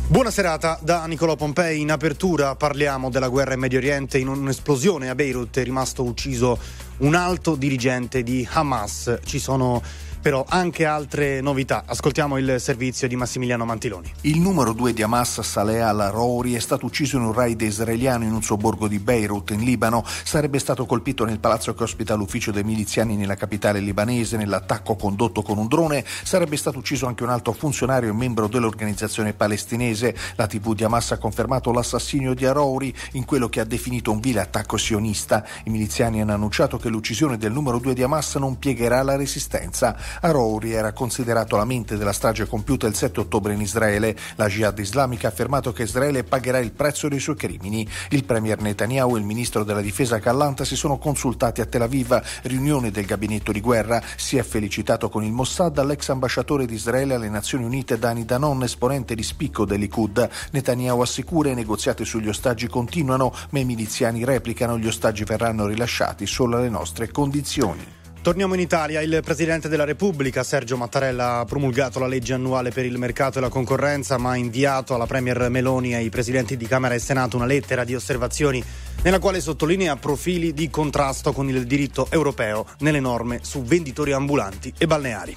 Buona 0.09 0.33
serata 0.33 0.80
da 0.83 1.07
Nicolò 1.07 1.37
Pompei. 1.37 1.80
In 1.80 1.93
apertura 1.93 2.57
parliamo 2.57 3.11
della 3.11 3.28
guerra 3.28 3.55
in 3.55 3.61
Medio 3.61 3.78
Oriente. 3.78 4.18
In 4.18 4.26
un'esplosione 4.26 5.09
a 5.09 5.14
Beirut 5.14 5.57
è 5.57 5.62
rimasto 5.62 6.03
ucciso 6.03 6.59
un 6.99 7.14
alto 7.14 7.55
dirigente 7.55 8.24
di 8.24 8.47
Hamas. 8.51 9.20
Ci 9.24 9.39
sono 9.39 9.80
però 10.22 10.44
anche 10.48 10.86
altre 10.86 11.40
novità. 11.40 11.82
Ascoltiamo 11.84 12.38
il 12.38 12.56
servizio 12.60 13.08
di 13.08 13.16
Massimiliano 13.16 13.64
Mantiloni. 13.64 14.12
Il 14.20 14.38
numero 14.40 14.72
2 14.72 14.92
di 14.92 15.02
Hamas, 15.02 15.40
Saleh 15.40 15.82
al-Rouri, 15.82 16.54
è 16.54 16.60
stato 16.60 16.86
ucciso 16.86 17.16
in 17.16 17.24
un 17.24 17.32
raid 17.32 17.60
israeliano 17.60 18.22
in 18.22 18.32
un 18.32 18.42
sobborgo 18.42 18.86
di 18.86 19.00
Beirut, 19.00 19.50
in 19.50 19.64
Libano. 19.64 20.04
Sarebbe 20.06 20.60
stato 20.60 20.86
colpito 20.86 21.24
nel 21.24 21.40
palazzo 21.40 21.74
che 21.74 21.82
ospita 21.82 22.14
l'ufficio 22.14 22.52
dei 22.52 22.62
miliziani 22.62 23.16
nella 23.16 23.34
capitale 23.34 23.80
libanese. 23.80 24.36
Nell'attacco 24.36 24.94
condotto 24.94 25.42
con 25.42 25.58
un 25.58 25.66
drone 25.66 26.04
sarebbe 26.22 26.56
stato 26.56 26.78
ucciso 26.78 27.06
anche 27.06 27.24
un 27.24 27.30
alto 27.30 27.52
funzionario 27.52 28.10
e 28.10 28.12
membro 28.12 28.46
dell'organizzazione 28.46 29.32
palestinese. 29.32 30.14
La 30.36 30.46
TV 30.46 30.74
di 30.74 30.84
Hamas 30.84 31.10
ha 31.10 31.18
confermato 31.18 31.72
l'assassinio 31.72 32.34
di 32.34 32.46
Arouri 32.46 32.94
in 33.12 33.24
quello 33.24 33.48
che 33.48 33.58
ha 33.58 33.64
definito 33.64 34.12
un 34.12 34.20
vile 34.20 34.38
attacco 34.38 34.76
sionista. 34.76 35.44
I 35.64 35.70
miliziani 35.70 36.20
hanno 36.20 36.34
annunciato 36.34 36.78
che 36.78 36.88
l'uccisione 36.88 37.36
del 37.36 37.50
numero 37.50 37.80
2 37.80 37.92
di 37.92 38.04
Hamas 38.04 38.36
non 38.36 38.58
piegherà 38.58 39.02
la 39.02 39.16
resistenza. 39.16 39.96
Arouri 40.20 40.72
era 40.72 40.92
considerato 40.92 41.56
la 41.56 41.64
mente 41.64 41.96
della 41.96 42.12
strage 42.12 42.46
compiuta 42.46 42.86
il 42.86 42.94
7 42.94 43.20
ottobre 43.20 43.54
in 43.54 43.60
Israele. 43.60 44.16
La 44.36 44.48
Jihad 44.48 44.78
islamica 44.78 45.26
ha 45.26 45.30
affermato 45.30 45.72
che 45.72 45.84
Israele 45.84 46.24
pagherà 46.24 46.58
il 46.58 46.72
prezzo 46.72 47.08
dei 47.08 47.20
suoi 47.20 47.36
crimini. 47.36 47.88
Il 48.10 48.24
premier 48.24 48.60
Netanyahu 48.60 49.16
e 49.16 49.18
il 49.18 49.24
ministro 49.24 49.64
della 49.64 49.80
difesa 49.80 50.18
Callanta 50.18 50.64
si 50.64 50.76
sono 50.76 50.98
consultati 50.98 51.60
a 51.60 51.66
Tel 51.66 51.82
Aviv, 51.82 52.20
riunione 52.42 52.90
del 52.90 53.06
gabinetto 53.06 53.52
di 53.52 53.60
guerra. 53.60 54.02
Si 54.16 54.36
è 54.36 54.42
felicitato 54.42 55.08
con 55.08 55.24
il 55.24 55.32
Mossad 55.32 55.82
l'ex 55.84 56.08
ambasciatore 56.08 56.66
di 56.66 56.74
Israele 56.74 57.14
alle 57.14 57.28
Nazioni 57.28 57.64
Unite 57.64 57.98
Dani 57.98 58.24
Danon, 58.24 58.62
esponente 58.62 59.14
di 59.14 59.22
spicco 59.22 59.64
del 59.64 59.80
Likud. 59.80 60.28
Netanyahu 60.52 61.00
assicura 61.00 61.50
i 61.50 61.54
negoziati 61.54 62.04
sugli 62.04 62.28
ostaggi 62.28 62.68
continuano, 62.68 63.32
ma 63.50 63.58
i 63.58 63.64
miliziani 63.64 64.24
replicano 64.24 64.78
gli 64.78 64.86
ostaggi 64.86 65.24
verranno 65.24 65.66
rilasciati 65.66 66.26
solo 66.26 66.56
alle 66.56 66.68
nostre 66.68 67.10
condizioni. 67.10 68.00
Torniamo 68.22 68.54
in 68.54 68.60
Italia. 68.60 69.00
Il 69.00 69.20
Presidente 69.24 69.68
della 69.68 69.82
Repubblica, 69.82 70.44
Sergio 70.44 70.76
Mattarella, 70.76 71.38
ha 71.38 71.44
promulgato 71.44 71.98
la 71.98 72.06
legge 72.06 72.34
annuale 72.34 72.70
per 72.70 72.84
il 72.84 72.96
mercato 72.96 73.38
e 73.38 73.40
la 73.40 73.48
concorrenza, 73.48 74.16
ma 74.16 74.30
ha 74.30 74.36
inviato 74.36 74.94
alla 74.94 75.06
Premier 75.06 75.50
Meloni 75.50 75.90
e 75.90 75.96
ai 75.96 76.08
Presidenti 76.08 76.56
di 76.56 76.68
Camera 76.68 76.94
e 76.94 77.00
Senato 77.00 77.34
una 77.34 77.46
lettera 77.46 77.82
di 77.82 77.96
osservazioni 77.96 78.62
nella 79.02 79.18
quale 79.18 79.40
sottolinea 79.40 79.96
profili 79.96 80.54
di 80.54 80.70
contrasto 80.70 81.32
con 81.32 81.48
il 81.48 81.66
diritto 81.66 82.06
europeo 82.10 82.64
nelle 82.78 83.00
norme 83.00 83.40
su 83.42 83.64
venditori 83.64 84.12
ambulanti 84.12 84.72
e 84.78 84.86
balneari. 84.86 85.36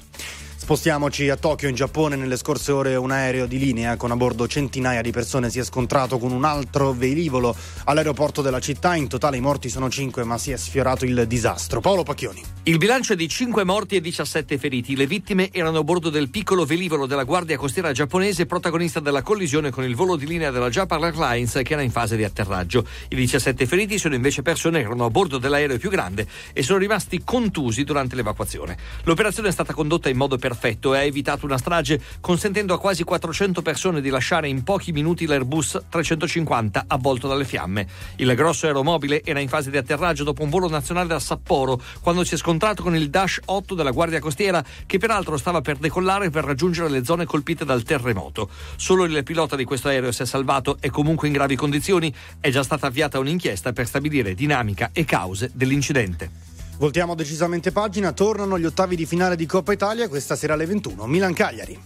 Spostiamoci 0.66 1.28
a 1.28 1.36
Tokyo, 1.36 1.68
in 1.68 1.76
Giappone. 1.76 2.16
Nelle 2.16 2.36
scorse 2.36 2.72
ore 2.72 2.96
un 2.96 3.12
aereo 3.12 3.46
di 3.46 3.56
linea 3.56 3.96
con 3.96 4.10
a 4.10 4.16
bordo 4.16 4.48
centinaia 4.48 5.00
di 5.00 5.12
persone 5.12 5.48
si 5.48 5.60
è 5.60 5.64
scontrato 5.64 6.18
con 6.18 6.32
un 6.32 6.42
altro 6.42 6.90
velivolo 6.90 7.54
all'aeroporto 7.84 8.42
della 8.42 8.58
città. 8.58 8.96
In 8.96 9.06
totale 9.06 9.36
i 9.36 9.40
morti 9.40 9.68
sono 9.68 9.88
5, 9.88 10.24
ma 10.24 10.38
si 10.38 10.50
è 10.50 10.56
sfiorato 10.56 11.04
il 11.04 11.24
disastro. 11.28 11.80
Paolo 11.80 12.02
Pacchioni. 12.02 12.42
Il 12.64 12.78
bilancio 12.78 13.12
è 13.12 13.16
di 13.16 13.28
5 13.28 13.62
morti 13.62 13.94
e 13.94 14.00
17 14.00 14.58
feriti. 14.58 14.96
Le 14.96 15.06
vittime 15.06 15.50
erano 15.52 15.78
a 15.78 15.84
bordo 15.84 16.10
del 16.10 16.30
piccolo 16.30 16.64
velivolo 16.64 17.06
della 17.06 17.22
Guardia 17.22 17.56
Costiera 17.56 17.92
giapponese, 17.92 18.46
protagonista 18.46 18.98
della 18.98 19.22
collisione 19.22 19.70
con 19.70 19.84
il 19.84 19.94
volo 19.94 20.16
di 20.16 20.26
linea 20.26 20.50
della 20.50 20.68
Japan 20.68 21.04
Airlines 21.04 21.60
che 21.62 21.74
era 21.74 21.82
in 21.82 21.92
fase 21.92 22.16
di 22.16 22.24
atterraggio. 22.24 22.84
I 23.10 23.14
17 23.14 23.66
feriti 23.66 23.98
sono 23.98 24.16
invece 24.16 24.42
persone 24.42 24.80
che 24.80 24.86
erano 24.86 25.04
a 25.04 25.10
bordo 25.10 25.38
dell'aereo 25.38 25.78
più 25.78 25.90
grande 25.90 26.26
e 26.52 26.64
sono 26.64 26.80
rimasti 26.80 27.22
contusi 27.22 27.84
durante 27.84 28.16
l'evacuazione. 28.16 28.76
L'operazione 29.04 29.50
è 29.50 29.52
stata 29.52 29.72
condotta 29.72 30.08
in 30.08 30.16
modo 30.16 30.36
perfetto 30.36 30.54
e 30.94 30.98
ha 30.98 31.02
evitato 31.02 31.44
una 31.46 31.58
strage, 31.58 32.00
consentendo 32.20 32.74
a 32.74 32.78
quasi 32.78 33.04
400 33.04 33.62
persone 33.62 34.00
di 34.00 34.08
lasciare 34.08 34.48
in 34.48 34.62
pochi 34.62 34.92
minuti 34.92 35.26
l'Airbus 35.26 35.84
350 35.88 36.84
avvolto 36.88 37.28
dalle 37.28 37.44
fiamme. 37.44 37.86
Il 38.16 38.34
grosso 38.34 38.66
aeromobile 38.66 39.22
era 39.22 39.40
in 39.40 39.48
fase 39.48 39.70
di 39.70 39.76
atterraggio 39.76 40.24
dopo 40.24 40.42
un 40.42 40.50
volo 40.50 40.68
nazionale 40.68 41.08
da 41.08 41.20
Sapporo, 41.20 41.80
quando 42.00 42.24
si 42.24 42.34
è 42.34 42.36
scontrato 42.36 42.82
con 42.82 42.96
il 42.96 43.10
Dash 43.10 43.40
8 43.44 43.74
della 43.74 43.90
Guardia 43.90 44.20
Costiera, 44.20 44.64
che 44.86 44.98
peraltro 44.98 45.36
stava 45.36 45.60
per 45.60 45.76
decollare 45.76 46.30
per 46.30 46.44
raggiungere 46.44 46.88
le 46.88 47.04
zone 47.04 47.24
colpite 47.24 47.64
dal 47.64 47.82
terremoto. 47.82 48.48
Solo 48.76 49.04
il 49.04 49.22
pilota 49.22 49.56
di 49.56 49.64
questo 49.64 49.88
aereo 49.88 50.12
si 50.12 50.22
è 50.22 50.26
salvato 50.26 50.78
e 50.80 50.90
comunque 50.90 51.28
in 51.28 51.34
gravi 51.34 51.56
condizioni. 51.56 52.12
È 52.40 52.50
già 52.50 52.62
stata 52.62 52.86
avviata 52.86 53.18
un'inchiesta 53.18 53.72
per 53.72 53.86
stabilire 53.86 54.34
dinamica 54.34 54.90
e 54.92 55.04
cause 55.04 55.50
dell'incidente. 55.54 56.45
Voltiamo 56.78 57.14
decisamente 57.14 57.72
pagina, 57.72 58.12
tornano 58.12 58.58
gli 58.58 58.66
ottavi 58.66 58.96
di 58.96 59.06
finale 59.06 59.34
di 59.34 59.46
Coppa 59.46 59.72
Italia 59.72 60.08
questa 60.08 60.36
sera 60.36 60.52
alle 60.54 60.66
21. 60.66 61.06
Milan-Cagliari. 61.06 61.80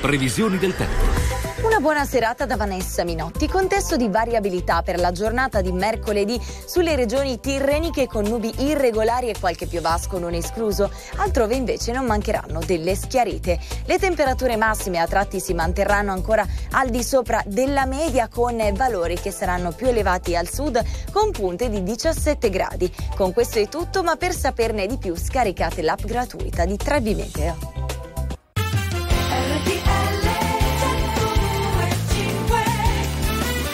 Previsioni 0.00 0.58
del 0.58 0.76
tempo. 0.76 1.26
Una 1.64 1.80
buona 1.80 2.04
serata 2.04 2.46
da 2.46 2.54
Vanessa 2.54 3.02
Minotti. 3.02 3.48
Contesto 3.48 3.96
di 3.96 4.08
variabilità 4.08 4.82
per 4.82 5.00
la 5.00 5.10
giornata 5.10 5.60
di 5.60 5.72
mercoledì 5.72 6.40
sulle 6.66 6.94
regioni 6.94 7.40
tirreniche 7.40 8.06
con 8.06 8.24
nubi 8.24 8.52
irregolari 8.58 9.28
e 9.28 9.34
qualche 9.40 9.66
piovasco 9.66 10.20
non 10.20 10.34
escluso. 10.34 10.88
Altrove 11.16 11.56
invece 11.56 11.90
non 11.90 12.06
mancheranno 12.06 12.60
delle 12.64 12.94
schiarite. 12.94 13.58
Le 13.86 13.98
temperature 13.98 14.56
massime 14.56 14.98
a 14.98 15.06
tratti 15.08 15.40
si 15.40 15.52
manterranno 15.52 16.12
ancora 16.12 16.46
al 16.70 16.90
di 16.90 17.02
sopra 17.02 17.42
della 17.44 17.84
media 17.84 18.28
con 18.28 18.56
valori 18.74 19.16
che 19.16 19.32
saranno 19.32 19.72
più 19.72 19.88
elevati 19.88 20.36
al 20.36 20.48
sud 20.48 20.80
con 21.10 21.32
punte 21.32 21.68
di 21.68 21.82
17 21.82 22.50
gradi. 22.50 22.88
Con 23.16 23.32
questo 23.32 23.58
è 23.58 23.68
tutto, 23.68 24.04
ma 24.04 24.14
per 24.14 24.32
saperne 24.32 24.86
di 24.86 24.96
più 24.96 25.16
scaricate 25.16 25.82
l'app 25.82 26.04
gratuita 26.04 26.64
di 26.64 26.76
Trebi 26.76 27.16
Meteo. 27.16 27.97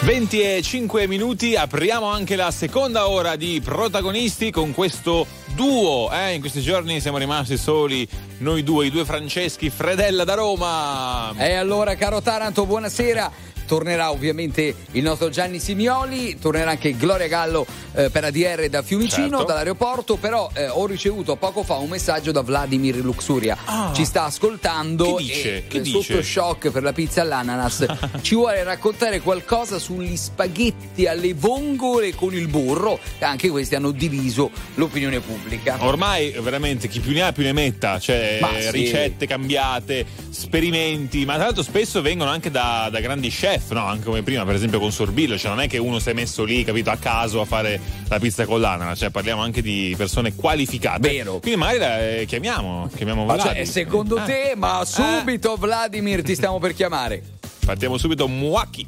20 0.05 0.39
e 0.39 0.61
5 0.61 1.07
minuti, 1.07 1.55
apriamo 1.55 2.05
anche 2.05 2.35
la 2.35 2.51
seconda 2.51 3.09
ora 3.09 3.35
di 3.35 3.59
protagonisti 3.59 4.51
con 4.51 4.71
questo 4.71 5.25
duo. 5.55 6.11
Eh? 6.11 6.35
In 6.35 6.41
questi 6.41 6.61
giorni 6.61 7.01
siamo 7.01 7.17
rimasti 7.17 7.57
soli 7.57 8.07
noi 8.37 8.61
due, 8.61 8.85
i 8.85 8.91
due 8.91 9.03
Franceschi 9.03 9.71
Fredella 9.71 10.23
da 10.23 10.35
Roma. 10.35 11.33
E 11.39 11.55
allora, 11.55 11.95
caro 11.95 12.21
Taranto, 12.21 12.67
buonasera. 12.67 13.54
Tornerà 13.65 14.11
ovviamente 14.11 14.75
il 14.91 15.03
nostro 15.03 15.29
Gianni 15.29 15.59
Simioli, 15.59 16.37
tornerà 16.39 16.71
anche 16.71 16.95
Gloria 16.95 17.27
Gallo 17.27 17.65
eh, 17.93 18.09
per 18.09 18.23
ADR 18.25 18.69
da 18.69 18.81
Fiumicino, 18.81 19.29
Certo. 19.29 19.43
dall'aeroporto, 19.45 20.15
però 20.17 20.49
eh, 20.53 20.67
ho 20.69 20.85
ricevuto 20.85 21.35
poco 21.35 21.63
fa 21.63 21.75
un 21.75 21.89
messaggio 21.89 22.31
da 22.31 22.41
Vladimir 22.41 22.97
Luxuria. 22.97 23.57
Ah. 23.65 23.91
Ci 23.95 24.05
sta 24.05 24.25
ascoltando 24.25 25.15
Che 25.15 25.23
dice? 25.23 25.55
e 25.57 25.67
Che 25.67 25.77
eh, 25.77 25.81
dice? 25.81 26.01
sotto 26.01 26.21
shock 26.23 26.69
per 26.71 26.83
la 26.83 26.93
pizza 26.93 27.21
all'ananas 27.21 27.85
ci 28.21 28.35
vuole 28.35 28.63
raccontare 28.63 29.19
qualcosa 29.21 29.79
sugli 29.79 30.15
spaghetti 30.15 31.05
alle 31.07 31.33
vongole 31.33 32.13
con 32.15 32.33
il 32.33 32.47
burro. 32.47 32.99
Anche 33.19 33.49
questi 33.49 33.75
hanno 33.75 33.91
diviso 33.91 34.51
l'opinione 34.75 35.19
pubblica. 35.19 35.77
Ormai 35.79 36.33
veramente 36.39 36.87
chi 36.87 36.99
più 36.99 37.13
ne 37.13 37.21
ha 37.23 37.31
più 37.31 37.43
ne 37.43 37.53
metta, 37.53 37.99
cioè 37.99 38.37
Ma 38.41 38.49
sì. 38.59 38.71
ricette 38.71 39.25
cambiate, 39.27 40.05
sperimenti, 40.29 41.25
ma 41.25 41.35
tra 41.35 41.45
l'altro 41.45 41.63
spesso 41.63 42.01
vengono 42.01 42.29
anche 42.29 42.51
da, 42.51 42.87
da 42.91 42.99
grandi 42.99 43.29
chef, 43.29 43.54
no? 43.69 43.85
Anche 43.85 44.05
come 44.05 44.23
prima, 44.23 44.45
per 44.45 44.55
esempio 44.55 44.79
con 44.79 44.91
Sorbillo, 44.91 45.37
cioè 45.37 45.49
non 45.51 45.61
è 45.61 45.67
che 45.67 45.77
uno 45.77 45.99
si 45.99 46.09
è 46.09 46.13
messo 46.13 46.43
lì, 46.43 46.63
capito, 46.63 46.89
a 46.91 46.97
caso 46.97 47.41
a 47.41 47.45
fare 47.45 47.79
la 48.07 48.19
pizza 48.19 48.45
con 48.45 48.59
l'ananas, 48.61 48.99
cioè 48.99 49.09
parliamo 49.09 49.41
anche 49.41 49.61
di 49.61 49.93
persone 49.97 50.33
qualificate. 50.35 51.07
Vero. 51.09 51.39
Quindi 51.39 51.59
magari 51.59 51.79
la 51.79 52.09
eh, 52.19 52.25
chiamiamo, 52.25 52.89
chiamiamo 52.95 53.25
Ma 53.25 53.33
Vladi. 53.35 53.49
cioè, 53.49 53.65
secondo 53.65 54.17
Eh. 54.17 54.23
te, 54.25 54.53
ma 54.55 54.83
subito 54.85 55.55
Vladimir 55.55 56.21
ti 56.23 56.35
stiamo 56.35 56.59
per 56.59 56.73
chiamare. 56.73 57.21
Partiamo 57.65 57.97
subito, 57.97 58.27
Muaki. 58.27 58.87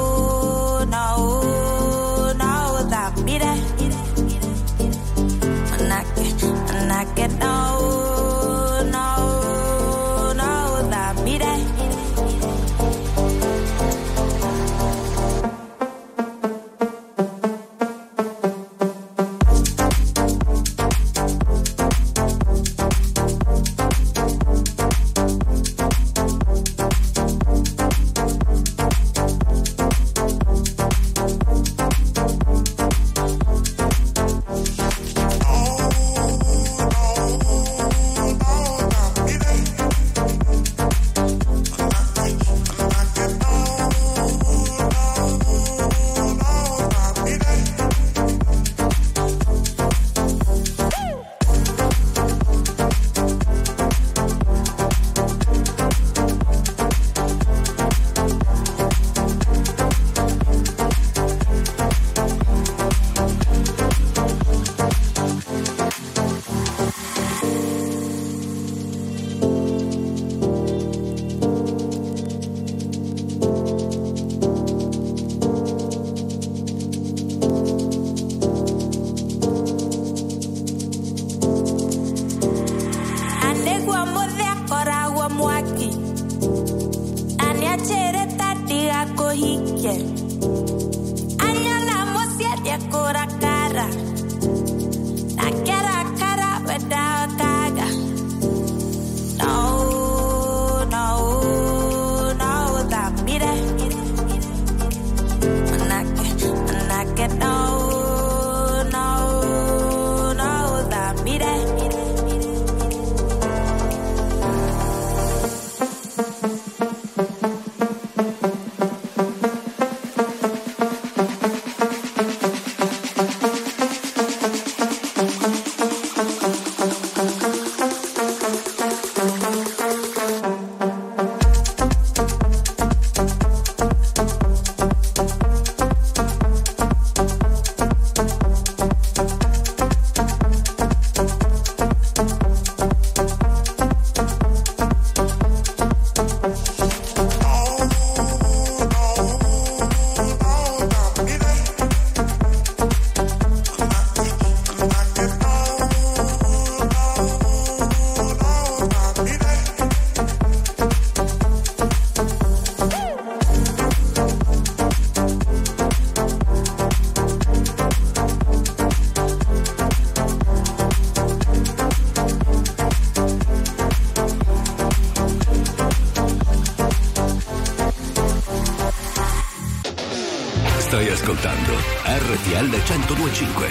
1025. 182.69 183.67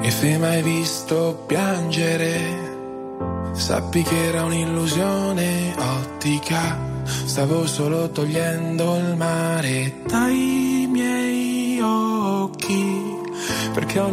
E 0.00 0.10
se 0.10 0.38
mai 0.38 0.62
visto 0.62 1.44
piangere, 1.46 2.40
sappi 3.52 4.02
che 4.02 4.26
era 4.26 4.42
un'illusione 4.44 5.74
ottica. 5.78 6.90
Stavo 7.04 7.66
solo 7.66 8.10
togliendo 8.10 8.96
il 8.96 9.16
mare 9.16 9.91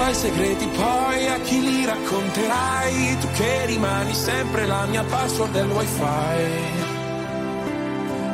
Tuoi 0.00 0.14
segreti 0.14 0.66
poi 0.68 1.28
a 1.28 1.38
chi 1.40 1.60
li 1.60 1.84
racconterai? 1.84 3.18
Tu 3.20 3.28
che 3.32 3.66
rimani 3.66 4.14
sempre 4.14 4.64
la 4.64 4.86
mia 4.86 5.04
password 5.04 5.52
del 5.52 5.68
wifi. 5.68 6.54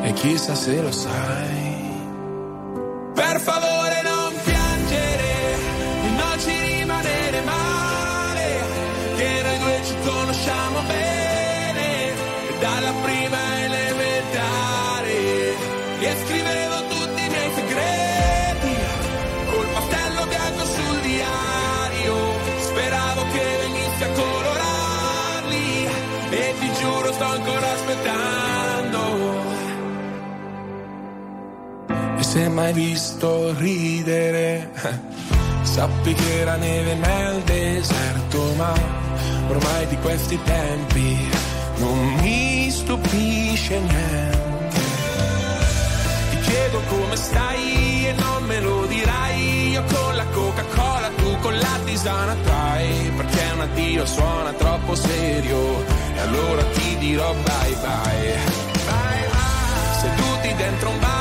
E 0.02 0.12
chissà 0.12 0.54
se 0.54 0.80
lo 0.80 0.92
sai. 0.92 1.55
Se 32.36 32.48
mai 32.50 32.72
visto 32.74 33.54
ridere. 33.56 34.70
Sappi 35.62 36.12
che 36.12 36.40
era 36.40 36.56
neve 36.56 36.94
nel 36.94 37.40
deserto, 37.44 38.52
ma 38.56 38.74
ormai 39.48 39.86
di 39.86 39.96
questi 39.98 40.38
tempi 40.44 41.30
non 41.78 41.98
mi 42.20 42.70
stupisce 42.70 43.78
niente. 43.78 44.80
Ti 46.30 46.38
chiedo 46.40 46.80
come 46.88 47.16
stai 47.16 48.06
e 48.08 48.12
non 48.18 48.44
me 48.44 48.60
lo 48.60 48.84
dirai. 48.86 49.70
Io 49.70 49.82
con 49.84 50.16
la 50.16 50.26
Coca-Cola, 50.26 51.08
tu 51.16 51.38
con 51.40 51.58
la 51.58 51.78
tisana 51.86 52.36
trai. 52.44 53.12
Perché 53.16 53.44
un 53.54 53.60
addio 53.60 54.04
suona 54.04 54.52
troppo 54.52 54.94
serio. 54.94 55.84
E 56.16 56.20
allora 56.20 56.62
ti 56.64 56.96
dirò 56.98 57.32
bye 57.32 57.76
bye. 57.84 58.38
Bye 58.90 59.26
bye. 59.32 59.46
Seduti 60.00 60.54
dentro 60.54 60.90
un 60.90 60.98
bar, 61.00 61.15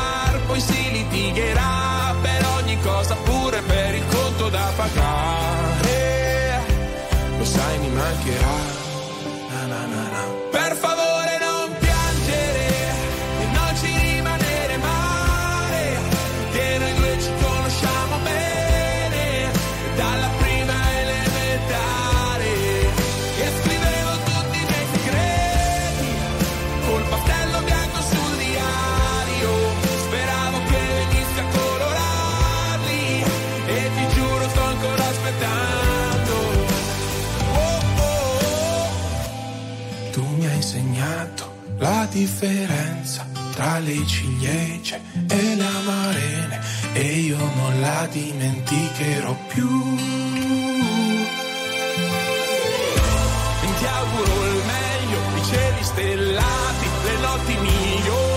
poi 0.55 0.61
si 0.61 0.91
litigherà 0.91 2.15
per 2.21 2.45
ogni 2.57 2.79
cosa, 2.79 3.13
pure 3.15 3.61
per 3.61 3.95
il 3.95 4.05
conto 4.07 4.47
da 4.49 4.71
pagare. 4.75 6.61
Lo 7.37 7.43
sai, 7.43 7.77
mi 7.79 7.89
mancherà. 7.89 8.84
Differenza 42.16 43.28
tra 43.51 43.78
le 43.80 44.05
ciliegie 44.05 45.01
e 45.28 45.55
le 45.55 45.66
amarene 45.66 46.61
e 46.93 47.01
io 47.01 47.38
non 47.38 47.82
la 47.82 48.07
dimenticherò 48.09 49.36
più. 49.49 49.68
Ti 53.78 53.86
auguro 53.86 54.45
il 54.45 54.61
meglio, 54.74 55.20
i 55.36 55.43
cieli 55.43 55.84
stellati, 55.84 56.88
le 57.03 57.18
notti 57.18 57.55
migliori 57.57 58.34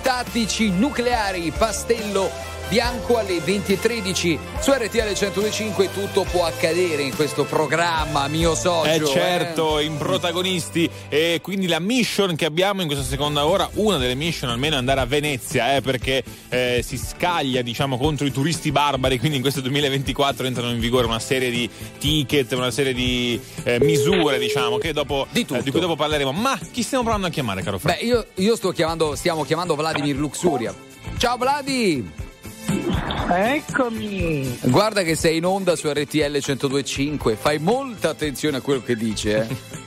tattici 0.00 0.70
nucleari, 0.70 1.50
pastello 1.50 2.53
bianco 2.68 3.18
alle 3.18 3.38
20.13 3.38 4.38
su 4.60 4.72
RTL 4.72 4.98
102.5 4.98 5.92
tutto 5.92 6.24
può 6.30 6.44
accadere 6.44 7.02
in 7.02 7.14
questo 7.14 7.44
programma 7.44 8.26
mio 8.28 8.54
socio 8.54 8.90
Eh 8.90 9.04
certo, 9.04 9.78
in 9.78 9.96
protagonisti 9.96 10.88
e 11.08 11.40
quindi 11.42 11.66
la 11.66 11.78
mission 11.78 12.34
che 12.36 12.44
abbiamo 12.44 12.80
in 12.80 12.86
questa 12.86 13.04
seconda 13.04 13.46
ora, 13.46 13.68
una 13.74 13.98
delle 13.98 14.14
mission 14.14 14.50
almeno 14.50 14.74
è 14.74 14.78
andare 14.78 15.00
a 15.00 15.06
Venezia, 15.06 15.76
eh, 15.76 15.80
perché 15.80 16.22
eh, 16.48 16.82
si 16.84 16.96
scaglia 16.96 17.62
diciamo 17.62 17.96
contro 17.96 18.26
i 18.26 18.32
turisti 18.32 18.72
barbari, 18.72 19.18
quindi 19.18 19.36
in 19.36 19.42
questo 19.42 19.60
2024 19.60 20.46
entrano 20.46 20.70
in 20.70 20.80
vigore 20.80 21.06
una 21.06 21.18
serie 21.18 21.50
di 21.50 21.68
ticket, 21.98 22.52
una 22.52 22.70
serie 22.70 22.94
di 22.94 23.40
eh, 23.64 23.78
misure 23.80 24.38
diciamo 24.38 24.78
che 24.78 24.92
dopo, 24.92 25.26
eh, 25.32 25.44
di, 25.62 25.70
cui 25.70 25.80
dopo 25.80 25.96
parleremo. 25.96 26.32
Ma 26.32 26.58
chi 26.70 26.82
stiamo 26.82 27.02
provando 27.02 27.28
a 27.28 27.30
chiamare 27.30 27.62
caro 27.62 27.78
Fra? 27.78 27.92
Beh, 27.92 28.04
io, 28.04 28.26
io 28.34 28.56
sto 28.56 28.70
chiamando, 28.70 29.14
stiamo 29.14 29.44
chiamando 29.44 29.74
Vladimir 29.74 30.16
Luxuria. 30.16 30.74
Ciao 31.18 31.36
Vladi! 31.36 32.23
Eccomi! 33.28 34.58
Guarda 34.62 35.02
che 35.02 35.14
sei 35.14 35.38
in 35.38 35.44
onda 35.44 35.76
su 35.76 35.88
RTL 35.90 36.36
102.5, 36.36 37.36
fai 37.36 37.58
molta 37.58 38.10
attenzione 38.10 38.58
a 38.58 38.60
quello 38.60 38.82
che 38.82 38.96
dice, 38.96 39.48
eh. 39.48 39.82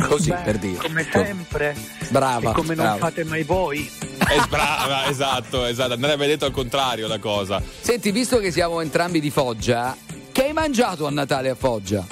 Così 0.06 0.30
Beh, 0.30 0.40
per 0.42 0.58
dire. 0.58 0.78
Come 0.78 1.06
sempre. 1.10 1.76
Brava. 2.08 2.50
E 2.50 2.54
come 2.54 2.74
non 2.74 2.84
brava. 2.84 2.98
fate 2.98 3.22
mai 3.24 3.44
voi. 3.44 3.88
Eh, 4.18 4.42
brava, 4.48 5.06
esatto, 5.10 5.64
esatto, 5.66 5.92
andrebbe 5.92 6.26
detto 6.26 6.46
al 6.46 6.50
contrario 6.50 7.06
la 7.06 7.18
cosa. 7.18 7.62
Senti, 7.80 8.10
visto 8.10 8.38
che 8.38 8.50
siamo 8.50 8.80
entrambi 8.80 9.20
di 9.20 9.30
Foggia, 9.30 9.96
che 10.32 10.44
hai 10.44 10.52
mangiato 10.52 11.06
a 11.06 11.10
Natale 11.10 11.50
a 11.50 11.54
Foggia? 11.54 12.04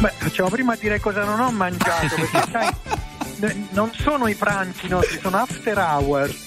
Beh, 0.00 0.12
facciamo 0.18 0.50
prima 0.50 0.76
dire 0.76 1.00
cosa 1.00 1.24
non 1.24 1.40
ho 1.40 1.50
mangiato, 1.50 2.14
perché 2.14 2.44
sai, 2.52 2.68
n- 3.40 3.66
non 3.70 3.90
sono 3.94 4.26
i 4.28 4.34
pranzi 4.34 4.88
nostri, 4.88 5.18
sono 5.20 5.38
after 5.38 5.78
hours. 5.78 6.46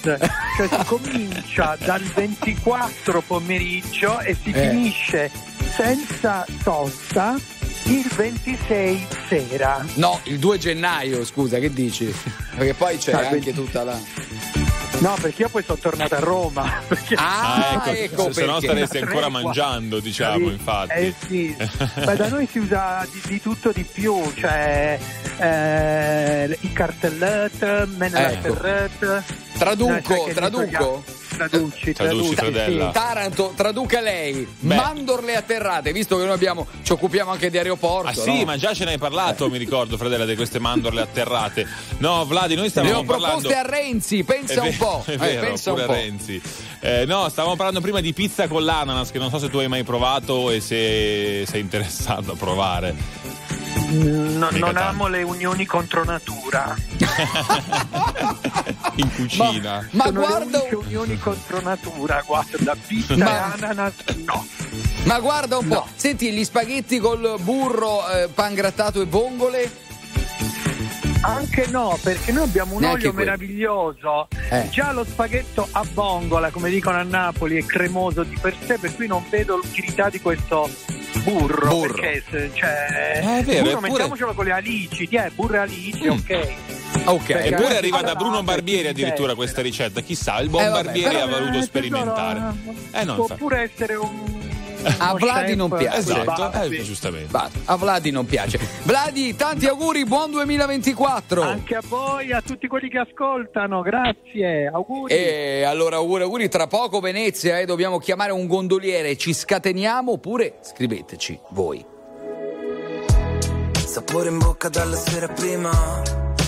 Cioè 0.56 0.68
si 0.68 0.84
comincia 0.86 1.76
dal 1.84 2.02
24 2.02 3.20
pomeriggio 3.22 4.18
e 4.20 4.34
si 4.40 4.50
Eh. 4.50 4.68
finisce 4.68 5.30
senza 5.76 6.44
sosta 6.62 7.36
il 7.84 8.06
26 8.14 9.06
sera. 9.28 9.84
No, 9.94 10.20
il 10.24 10.38
2 10.38 10.58
gennaio, 10.58 11.24
scusa, 11.24 11.58
che 11.58 11.72
dici? 11.72 12.12
Perché 12.56 12.74
poi 12.74 12.98
c'è 12.98 13.12
Ah, 13.12 13.18
anche 13.18 13.28
quindi- 13.40 13.52
tutta 13.54 13.84
la. 13.84 14.67
No, 15.00 15.16
perché 15.20 15.42
io 15.42 15.48
poi 15.48 15.62
sono 15.62 15.78
tornato 15.78 16.14
a 16.16 16.18
Roma. 16.18 16.80
perché- 16.88 17.14
Ah, 17.16 17.82
Ah, 17.84 17.90
ecco, 17.90 18.24
se, 18.32 18.40
se 18.40 18.46
no 18.46 18.60
staresti 18.60 18.98
ancora 18.98 19.28
mangiando, 19.28 20.00
diciamo, 20.00 20.50
infatti. 20.50 20.92
Eh 20.92 21.14
sì, 21.26 21.54
Beh, 22.04 22.16
da 22.16 22.28
noi 22.28 22.48
si 22.50 22.58
usa 22.58 23.06
di, 23.10 23.20
di 23.26 23.40
tutto 23.40 23.70
di 23.70 23.84
più, 23.84 24.20
cioè 24.36 24.98
eh, 25.38 26.58
i 26.60 26.72
cartellette, 26.72 27.86
mena 27.96 28.30
Ecco. 28.32 28.54
Traduco, 29.58 30.28
traduco? 30.34 31.04
Traduci, 31.38 31.92
Traduci, 31.92 31.94
traduci. 31.94 32.34
Fredella. 32.34 32.90
Taranto, 32.90 33.52
traduca 33.54 34.00
lei. 34.00 34.46
Beh. 34.58 34.74
Mandorle 34.74 35.36
atterrate, 35.36 35.92
visto 35.92 36.16
che 36.18 36.24
noi 36.24 36.32
abbiamo, 36.34 36.66
ci 36.82 36.92
occupiamo 36.92 37.30
anche 37.30 37.48
di 37.50 37.58
aeroporto. 37.58 38.08
Ah 38.08 38.14
sì, 38.14 38.38
no? 38.38 38.44
ma 38.44 38.56
già 38.56 38.74
ce 38.74 38.84
ne 38.84 38.92
hai 38.92 38.98
parlato, 38.98 39.48
mi 39.48 39.58
ricordo, 39.58 39.96
Fredella, 39.96 40.24
di 40.24 40.34
queste 40.36 40.58
mandorle 40.58 41.00
atterrate. 41.00 41.66
No, 41.98 42.24
Vladi, 42.24 42.54
noi 42.54 42.64
Le 42.64 42.70
stavamo 42.70 42.98
ho 42.98 43.04
proposte 43.04 43.48
parlando... 43.48 43.74
a 43.74 43.78
Renzi, 43.78 44.24
pensa 44.24 44.54
È 44.54 44.58
un 44.58 44.70
ve- 44.70 44.76
po'. 44.76 45.02
È 45.06 45.12
eh, 45.12 45.16
vero, 45.16 45.40
pensa 45.46 45.70
pure 45.70 45.82
un 45.82 45.88
po'. 45.88 45.94
Renzi. 45.94 46.42
Eh, 46.80 47.04
no, 47.06 47.28
stavamo 47.28 47.56
parlando 47.56 47.80
prima 47.80 48.00
di 48.00 48.12
pizza 48.12 48.46
con 48.48 48.64
l'ananas, 48.64 49.10
che 49.10 49.18
non 49.18 49.30
so 49.30 49.38
se 49.38 49.48
tu 49.48 49.58
hai 49.58 49.68
mai 49.68 49.84
provato 49.84 50.50
e 50.50 50.60
se 50.60 51.44
sei 51.46 51.60
interessato 51.60 52.32
a 52.32 52.36
provare. 52.36 53.37
No- 53.90 54.50
non 54.50 54.60
tanto. 54.60 54.80
amo 54.80 55.06
le 55.08 55.22
unioni 55.22 55.64
contro 55.64 56.04
natura. 56.04 56.76
In 58.96 59.14
cucina. 59.14 59.88
Ma 59.92 60.04
Sono 60.06 60.20
guarda 60.20 60.62
le 60.68 60.74
unioni 60.74 61.18
contro 61.18 61.60
natura, 61.60 62.22
guarda, 62.26 62.76
pizza 62.86 63.16
Ma- 63.16 63.30
e 63.30 63.52
ananas, 63.62 63.92
no. 64.24 64.46
Ma 65.04 65.20
guarda 65.20 65.56
un 65.58 65.68
po', 65.68 65.86
senti 65.94 66.32
gli 66.32 66.44
spaghetti 66.44 66.98
col 66.98 67.36
burro, 67.40 68.06
eh, 68.10 68.28
pan 68.28 68.54
grattato 68.54 69.00
e 69.00 69.04
vongole. 69.06 69.86
Anche 71.20 71.66
no, 71.68 71.98
perché 72.02 72.30
noi 72.32 72.44
abbiamo 72.44 72.74
un 72.74 72.80
Neanche 72.80 73.08
olio 73.08 73.12
quello. 73.12 73.30
meraviglioso. 73.30 74.28
Eh. 74.50 74.68
Già 74.70 74.92
lo 74.92 75.04
spaghetto 75.04 75.66
a 75.72 75.84
bongola, 75.92 76.50
come 76.50 76.70
dicono 76.70 76.96
a 76.98 77.02
Napoli, 77.02 77.58
è 77.60 77.64
cremoso 77.66 78.22
di 78.22 78.36
per 78.40 78.54
sé, 78.64 78.78
per 78.78 78.94
cui 78.94 79.06
non 79.08 79.24
vedo 79.28 79.56
l'utilità 79.56 80.08
di 80.08 80.20
questo 80.20 80.70
burro. 81.24 81.68
Burro. 81.68 81.92
Perché 81.94 82.22
se- 82.30 82.50
cioè, 82.54 83.20
Eh, 83.22 83.38
è 83.40 83.42
vero, 83.42 83.62
burro 83.62 83.70
eppure- 83.72 83.80
mettiamocelo 83.90 84.32
con 84.34 84.44
le 84.44 84.52
alici, 84.52 85.04
eh, 85.10 85.30
burro 85.34 85.54
e 85.54 85.58
alici, 85.58 86.06
ok. 86.06 86.48
Ok. 87.04 87.26
Perché 87.26 87.48
Eppure 87.48 87.76
arriva 87.76 88.00
da 88.00 88.14
Bruno 88.14 88.42
Barbieri 88.42 88.88
addirittura 88.88 89.34
questa 89.34 89.60
ricetta. 89.60 90.00
Chissà, 90.00 90.38
il 90.40 90.48
buon 90.48 90.64
Eh, 90.64 90.68
vabbè, 90.68 90.84
Barbieri 90.84 91.16
ha 91.16 91.26
voluto 91.26 91.58
Eh, 91.58 91.62
sperimentare. 91.62 92.38
tesoro, 92.38 92.74
Eh 92.92 93.04
no, 93.04 93.14
può 93.14 93.22
infatti. 93.24 93.40
pure 93.40 93.60
essere 93.70 93.94
un. 93.96 94.36
A 94.98 95.14
Vladi 95.14 95.54
non 95.56 95.70
piace. 95.70 95.98
Esatto, 95.98 96.24
Barbie. 96.24 96.78
eh, 96.78 96.82
giustamente. 96.82 97.28
Va, 97.30 97.48
a 97.64 97.76
Vladi 97.76 98.10
non 98.10 98.26
piace. 98.26 98.58
Vladi, 98.82 99.34
tanti 99.36 99.66
auguri, 99.66 100.04
buon 100.04 100.30
2024. 100.30 101.42
Anche 101.42 101.74
a 101.76 101.82
voi, 101.86 102.32
a 102.32 102.40
tutti 102.40 102.66
quelli 102.68 102.88
che 102.88 102.98
ascoltano, 102.98 103.82
grazie, 103.82 104.70
auguri. 104.72 105.12
E 105.14 105.64
allora 105.64 105.96
auguri, 105.96 106.22
auguri, 106.22 106.48
tra 106.48 106.66
poco 106.66 107.00
Venezia, 107.00 107.58
eh, 107.58 107.64
dobbiamo 107.64 107.98
chiamare 107.98 108.32
un 108.32 108.46
gondoliere, 108.46 109.16
ci 109.16 109.32
scateniamo 109.34 110.12
oppure 110.12 110.58
scriveteci 110.62 111.38
voi. 111.50 111.84
Sapore 113.86 114.28
in 114.28 114.38
bocca 114.38 114.68
dalla 114.68 114.96
sera 114.96 115.28
prima. 115.28 115.70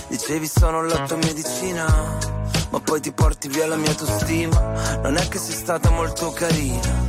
Dicevi 0.09 0.47
sono 0.47 0.83
la 0.85 1.05
tua 1.07 1.17
medicina, 1.17 2.19
ma 2.71 2.81
poi 2.81 3.01
ti 3.01 3.13
porti 3.13 3.49
via 3.49 3.67
la 3.67 3.77
mia 3.77 3.91
autostima. 3.91 4.99
Non 5.03 5.17
è 5.17 5.29
che 5.29 5.39
sei 5.39 5.55
stata 5.55 5.91
molto 5.91 6.31
carina. 6.33 7.09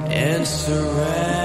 and 0.10 0.48
surrounds 0.48 1.43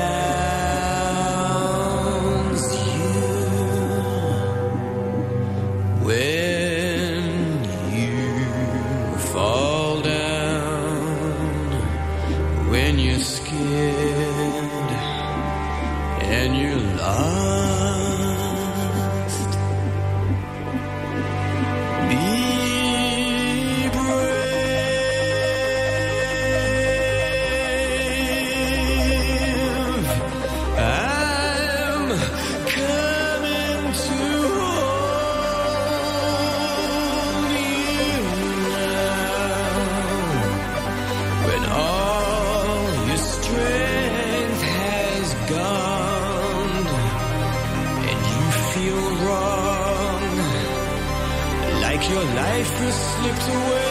like 51.82 52.08
your 52.10 52.24
life 52.24 52.70
has 52.70 52.94
slipped 52.94 53.48
away. 53.48 53.87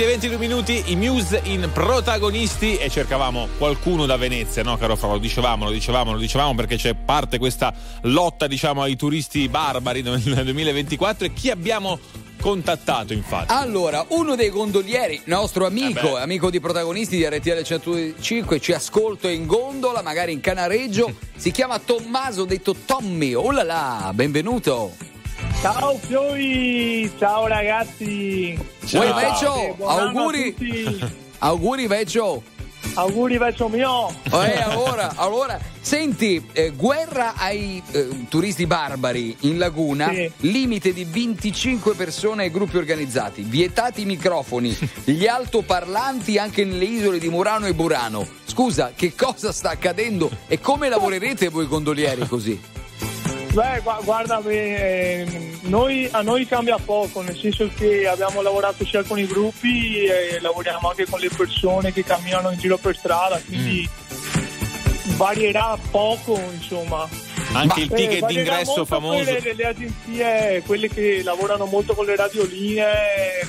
20 0.00 0.02
e 0.02 0.06
22 0.06 0.38
minuti, 0.38 0.82
i 0.86 0.96
Muse 0.96 1.42
in 1.44 1.68
protagonisti 1.74 2.76
e 2.76 2.88
cercavamo 2.88 3.48
qualcuno 3.58 4.06
da 4.06 4.16
Venezia, 4.16 4.62
no 4.62 4.78
caro 4.78 4.96
Fra? 4.96 5.12
Lo 5.12 5.18
dicevamo, 5.18 5.64
lo 5.64 5.70
dicevamo, 5.70 6.12
lo 6.12 6.18
dicevamo 6.18 6.54
perché 6.54 6.76
c'è 6.76 6.94
parte 6.94 7.38
questa 7.38 7.74
lotta 8.02 8.46
diciamo 8.46 8.80
ai 8.80 8.96
turisti 8.96 9.46
barbari 9.48 10.00
nel 10.00 10.20
2024 10.22 11.26
e 11.26 11.32
chi 11.34 11.50
abbiamo 11.50 11.98
contattato 12.40 13.12
infatti? 13.12 13.52
Allora, 13.52 14.06
uno 14.08 14.36
dei 14.36 14.48
gondolieri, 14.48 15.20
nostro 15.24 15.66
amico, 15.66 16.16
Eh 16.16 16.22
amico 16.22 16.48
di 16.48 16.60
protagonisti 16.60 17.16
di 17.16 17.26
RTL 17.26 17.62
105, 17.62 18.58
ci 18.58 18.72
ascolta 18.72 19.28
in 19.28 19.44
gondola, 19.44 20.00
magari 20.00 20.32
in 20.32 20.40
Canareggio, 20.40 21.14
si 21.36 21.50
chiama 21.50 21.78
Tommaso, 21.78 22.46
detto 22.46 22.74
Tommy. 22.86 23.34
Oh 23.34 23.50
là 23.50 23.64
là, 23.64 24.12
benvenuto. 24.14 25.09
Ciao 25.60 25.98
Fioi, 25.98 27.10
ciao 27.18 27.46
ragazzi. 27.46 28.58
Uè, 28.92 29.12
Vecchio, 29.12 29.76
auguri. 29.86 30.56
Auguri 31.42 31.86
Vecchio. 31.86 32.42
Auguri 32.94 33.38
Vecchio 33.38 33.68
mio. 33.68 34.08
Eh, 34.30 34.60
allora, 34.60 35.12
allora, 35.16 35.58
senti, 35.80 36.44
eh, 36.52 36.70
guerra 36.70 37.34
ai 37.36 37.82
eh, 37.92 38.26
turisti 38.28 38.66
barbari 38.66 39.36
in 39.40 39.58
laguna, 39.58 40.10
Sì. 40.12 40.30
limite 40.38 40.92
di 40.92 41.04
25 41.04 41.94
persone 41.94 42.44
ai 42.44 42.50
gruppi 42.50 42.76
organizzati, 42.78 43.42
vietati 43.42 44.02
i 44.02 44.06
microfoni, 44.06 44.76
gli 45.04 45.26
altoparlanti 45.26 46.36
anche 46.38 46.64
nelle 46.64 46.84
isole 46.84 47.18
di 47.18 47.28
Murano 47.28 47.66
e 47.66 47.74
Burano. 47.74 48.26
Scusa, 48.44 48.92
che 48.94 49.14
cosa 49.14 49.52
sta 49.52 49.70
accadendo 49.70 50.30
e 50.46 50.58
come 50.58 50.88
lavorerete 50.88 51.48
voi 51.48 51.66
gondolieri 51.66 52.26
così? 52.26 52.60
Beh, 53.52 53.80
gua- 53.82 54.00
guarda, 54.04 54.40
beh, 54.40 55.26
noi, 55.62 56.08
a 56.12 56.22
noi 56.22 56.46
cambia 56.46 56.76
poco, 56.78 57.20
nel 57.22 57.36
senso 57.36 57.68
che 57.76 58.06
abbiamo 58.06 58.42
lavorato 58.42 58.84
sia 58.86 59.02
con 59.02 59.18
i 59.18 59.26
gruppi 59.26 60.04
e 60.04 60.38
lavoriamo 60.40 60.88
anche 60.90 61.04
con 61.06 61.18
le 61.18 61.30
persone 61.36 61.92
che 61.92 62.04
camminano 62.04 62.50
in 62.50 62.58
giro 62.58 62.76
per 62.76 62.96
strada, 62.96 63.40
quindi 63.44 63.88
varierà 65.16 65.76
poco, 65.90 66.40
insomma. 66.54 67.08
Anche 67.52 67.80
il 67.80 67.88
ticket 67.88 68.20
varierà 68.20 68.26
d'ingresso 68.56 68.84
famoso. 68.84 69.24
Quelle, 69.24 69.40
delle 69.42 69.66
agenzie, 69.66 70.62
quelle 70.64 70.88
che 70.88 71.20
lavorano 71.24 71.64
molto 71.66 71.94
con 71.94 72.04
le 72.06 72.14
radioline, 72.14 72.84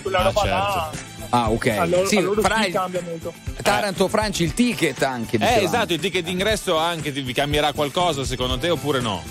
quella 0.02 0.20
Ah, 0.20 0.24
roba 0.24 0.42
certo. 0.42 0.56
là. 0.56 0.92
Ah, 1.30 1.50
ok. 1.52 1.68
A 1.68 1.86
loro, 1.86 2.08
Sì, 2.08 2.18
a 2.18 2.22
loro 2.22 2.42
fra 2.42 2.62
sì 2.64 2.72
cambia 2.72 3.02
molto. 3.04 3.32
Taranto 3.62 4.08
Franci, 4.08 4.44
il 4.44 4.54
ticket 4.56 5.04
anche. 5.04 5.38
Eh 5.40 5.64
esatto, 5.64 5.94
il 5.94 6.00
ticket 6.00 6.24
d'ingresso 6.24 6.76
anche 6.78 7.12
vi 7.12 7.32
cambierà 7.34 7.72
qualcosa 7.74 8.26
secondo 8.26 8.58
te 8.58 8.70
oppure 8.72 9.00
no? 9.00 9.24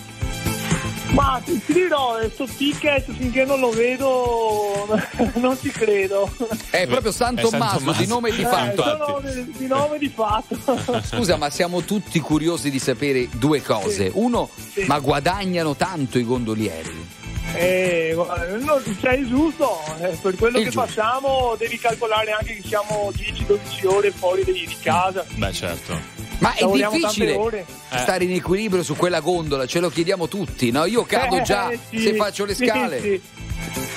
Ma 1.13 1.41
ti, 1.45 1.61
ti 1.65 1.73
dirò, 1.73 2.17
questo 2.19 2.47
ticket 2.57 3.11
finché 3.11 3.45
non 3.45 3.59
lo 3.61 3.71
vedo 3.71 4.87
non 5.37 5.59
ci 5.61 5.71
credo. 5.71 6.31
È 6.71 6.87
proprio 6.87 7.11
San 7.13 7.35
Tommaso, 7.37 7.93
di 7.93 8.07
nome 8.07 8.29
e 8.31 8.37
di 8.37 8.43
Eh, 8.43 8.47
fatto. 8.47 8.83
sono 8.83 9.21
di, 9.23 9.53
di 9.57 9.67
nome 9.67 9.97
e 9.97 9.99
di 9.99 10.09
fatto. 10.15 10.57
Scusa, 11.03 11.37
ma 11.37 11.51
siamo 11.51 11.83
tutti 11.83 12.19
curiosi 12.21 12.71
di 12.71 12.79
sapere 12.79 13.29
due 13.33 13.61
cose. 13.63 14.11
Uno, 14.15 14.49
ma 14.87 14.99
guadagnano 15.01 15.75
tanto 15.75 16.19
i 16.19 16.25
gondolieri? 16.25 17.19
Eh, 17.57 18.15
non 18.61 18.81
sei 19.01 19.27
giusto, 19.27 19.81
eh, 20.01 20.17
per 20.23 20.37
quello 20.37 20.59
Il 20.59 20.65
che 20.67 20.71
giusto. 20.71 20.87
facciamo 20.87 21.57
devi 21.59 21.77
calcolare 21.79 22.31
anche 22.31 22.55
che 22.61 22.63
siamo 22.65 23.11
10-12 23.13 23.87
ore 23.89 24.11
fuori 24.13 24.45
di, 24.45 24.53
di 24.53 24.77
casa. 24.81 25.25
Beh 25.35 25.53
certo. 25.53 26.20
Ma 26.41 26.55
è 26.55 26.65
difficile 26.67 27.35
ore. 27.35 27.67
stare 27.91 28.25
in 28.25 28.33
equilibrio 28.33 28.83
su 28.83 28.97
quella 28.97 29.21
gondola, 29.21 29.67
ce 29.67 29.79
lo 29.81 29.89
chiediamo 29.91 30.27
tutti, 30.29 30.71
no? 30.71 30.85
Io 30.87 31.05
cado 31.05 31.37
Eh, 31.37 31.43
già 31.43 31.71
eh, 31.71 31.79
sì, 31.91 32.01
se 32.01 32.15
faccio 32.15 32.45
le 32.45 32.55
scale. 32.55 33.01
Sì, 33.01 33.21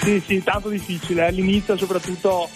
sì, 0.01 0.23
sì, 0.25 0.43
tanto 0.43 0.67
difficile, 0.69 1.23
eh. 1.23 1.27
all'inizio 1.27 1.77
soprattutto 1.77 2.49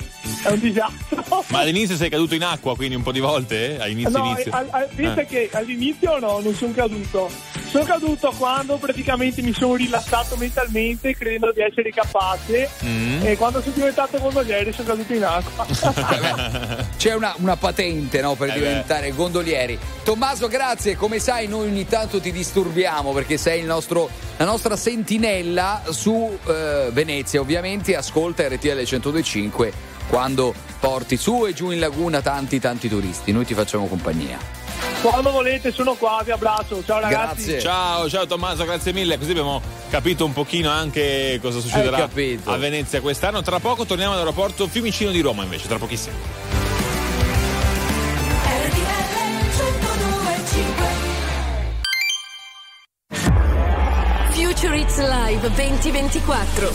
è 0.43 0.49
un 0.49 0.59
disastro. 0.59 1.43
Ma 1.49 1.59
all'inizio 1.59 1.95
sei 1.95 2.09
caduto 2.09 2.35
in 2.35 2.43
acqua 2.43 2.76
quindi 2.76 2.95
un 2.95 3.03
po' 3.03 3.14
di 3.14 3.19
volte? 3.22 3.77
Eh? 3.77 3.81
All'inizio 3.81 4.18
No, 4.18 4.26
inizio. 4.26 4.51
al- 4.51 4.68
al- 4.72 4.89
Eh. 5.19 5.26
che 5.26 5.49
all'inizio 5.53 6.19
no, 6.19 6.39
non 6.39 6.53
sono 6.53 6.73
caduto. 6.73 7.30
Sono 7.69 7.84
caduto 7.84 8.34
quando 8.38 8.77
praticamente 8.77 9.41
mi 9.41 9.53
sono 9.53 9.76
rilassato 9.76 10.35
mentalmente 10.38 11.15
credendo 11.15 11.52
di 11.52 11.61
essere 11.61 11.91
capace 11.91 12.69
Mm. 12.84 13.26
e 13.26 13.35
quando 13.38 13.61
sono 13.61 13.73
diventato 13.76 14.18
gondoliere 14.19 14.72
sono 14.72 14.88
caduto 14.88 15.14
in 15.14 15.23
acqua. 15.23 15.65
C'è 16.98 17.14
una, 17.14 17.34
una 17.38 17.56
patente 17.57 18.22
no, 18.22 18.35
per 18.35 18.49
Eh 18.49 18.53
beh. 18.53 18.57
diventare 18.60 19.11
gondolieri. 19.11 19.77
Tommaso, 20.03 20.48
grazie. 20.48 20.95
Come 20.95 21.19
sai, 21.19 21.48
noi 21.48 21.68
ogni 21.68 21.85
tanto 21.88 22.19
ti 22.22 22.31
disturbiamo 22.31 23.11
perché 23.14 23.38
sei 23.38 23.60
il 23.60 23.65
nostro- 23.65 24.10
la 24.38 24.45
nostra 24.45 24.76
sentinella 24.77 25.84
su 25.89 26.38
eh, 26.48 26.89
Venezia. 26.91 27.39
Ovviamente 27.41 27.95
ascolta 27.95 28.48
RTL 28.48 28.68
1025 28.85 29.73
quando 30.07 30.53
porti 30.80 31.18
su 31.18 31.45
e 31.45 31.53
giù 31.53 31.72
in 31.72 31.80
laguna 31.80 32.22
tanti 32.22 32.60
tanti 32.60 32.88
turisti. 32.88 33.31
Noi 33.31 33.45
ti 33.45 33.53
facciamo 33.53 33.88
compagnia. 33.88 34.38
Quando 35.01 35.31
volete 35.31 35.71
sono 35.71 35.93
qua, 35.93 36.21
vi 36.23 36.31
abbraccio. 36.31 36.83
Ciao 36.85 36.99
ragazzi. 36.99 37.51
Grazie. 37.51 37.59
Ciao, 37.59 38.09
ciao 38.09 38.25
Tommaso, 38.25 38.63
grazie 38.65 38.93
mille. 38.93 39.17
Così 39.17 39.31
abbiamo 39.31 39.61
capito 39.89 40.25
un 40.25 40.33
pochino 40.33 40.69
anche 40.69 41.39
cosa 41.41 41.59
succederà 41.59 42.09
a 42.43 42.57
Venezia 42.57 43.01
quest'anno. 43.01 43.41
Tra 43.41 43.59
poco 43.59 43.85
torniamo 43.85 44.13
all'aeroporto 44.13 44.67
Fiumicino 44.67 45.11
di 45.11 45.21
Roma 45.21 45.43
invece, 45.43 45.67
tra 45.67 45.77
pochissimo. 45.77 46.15
Future 54.31 54.79
It's 54.79 54.97
Live 54.97 55.51
2024. 55.51 56.71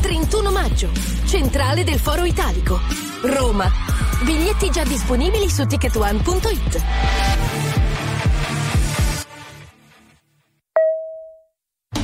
31 0.00 0.50
maggio. 0.50 0.90
Centrale 1.26 1.82
del 1.82 1.98
Foro 1.98 2.24
Italico. 2.24 3.05
Roma. 3.22 3.70
Biglietti 4.22 4.70
già 4.70 4.84
disponibili 4.84 5.48
su 5.48 5.66
ticketone.it. 5.66 6.82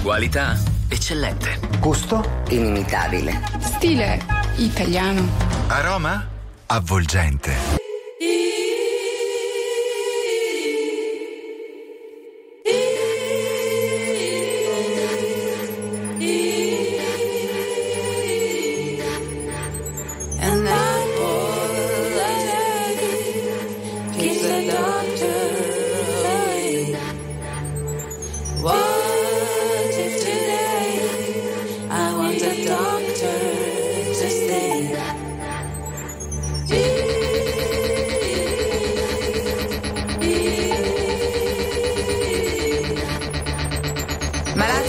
Qualità 0.02 0.58
eccellente. 0.88 1.58
Gusto? 1.78 2.42
Inimitabile. 2.48 3.40
Stile 3.60 4.20
italiano. 4.56 5.28
Aroma 5.68 6.28
avvolgente. 6.66 7.80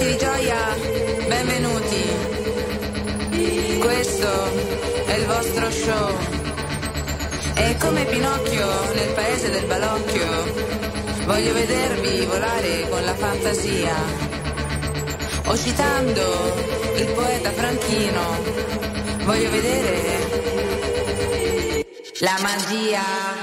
Malati 0.03 0.11
di 0.11 0.17
gioia, 0.17 0.75
benvenuti. 1.27 2.03
Questo 3.79 4.27
è 5.05 5.13
il 5.13 5.25
vostro 5.25 5.71
show. 5.71 6.17
E 7.55 7.77
come 7.77 8.03
Pinocchio 8.05 8.67
nel 8.95 9.13
paese 9.13 9.49
del 9.51 9.65
balocchio, 9.65 10.27
voglio 11.25 11.53
vedervi 11.53 12.25
volare 12.25 12.89
con 12.89 13.05
la 13.05 13.15
fantasia. 13.15 13.95
O 15.45 15.57
citando 15.57 16.53
il 16.97 17.07
poeta 17.13 17.51
Franchino, 17.51 18.43
voglio 19.23 19.49
vedere 19.51 20.81
la 22.19 22.37
magia. 22.41 23.42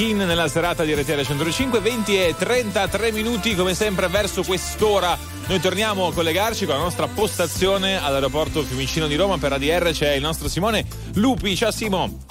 Anche 0.00 0.12
i 0.12 0.16
Kin 0.16 0.16
nella 0.16 0.48
serata 0.48 0.82
di 0.82 0.94
RTL 0.94 1.22
105, 1.22 1.78
20 1.80 2.16
e 2.16 2.34
33 2.36 3.12
minuti 3.12 3.54
come 3.54 3.74
sempre 3.74 4.08
verso 4.08 4.42
quest'ora. 4.42 5.16
Noi 5.46 5.60
torniamo 5.60 6.06
a 6.06 6.12
collegarci 6.12 6.64
con 6.64 6.76
la 6.76 6.80
nostra 6.80 7.06
postazione 7.06 8.02
all'aeroporto 8.02 8.62
Fiumicino 8.62 9.06
di 9.06 9.16
Roma 9.16 9.36
per 9.36 9.52
ADR 9.52 9.90
c'è 9.92 10.12
il 10.12 10.22
nostro 10.22 10.48
Simone 10.48 10.86
Lupi. 11.14 11.54
Ciao 11.54 11.70
Simo. 11.70 12.29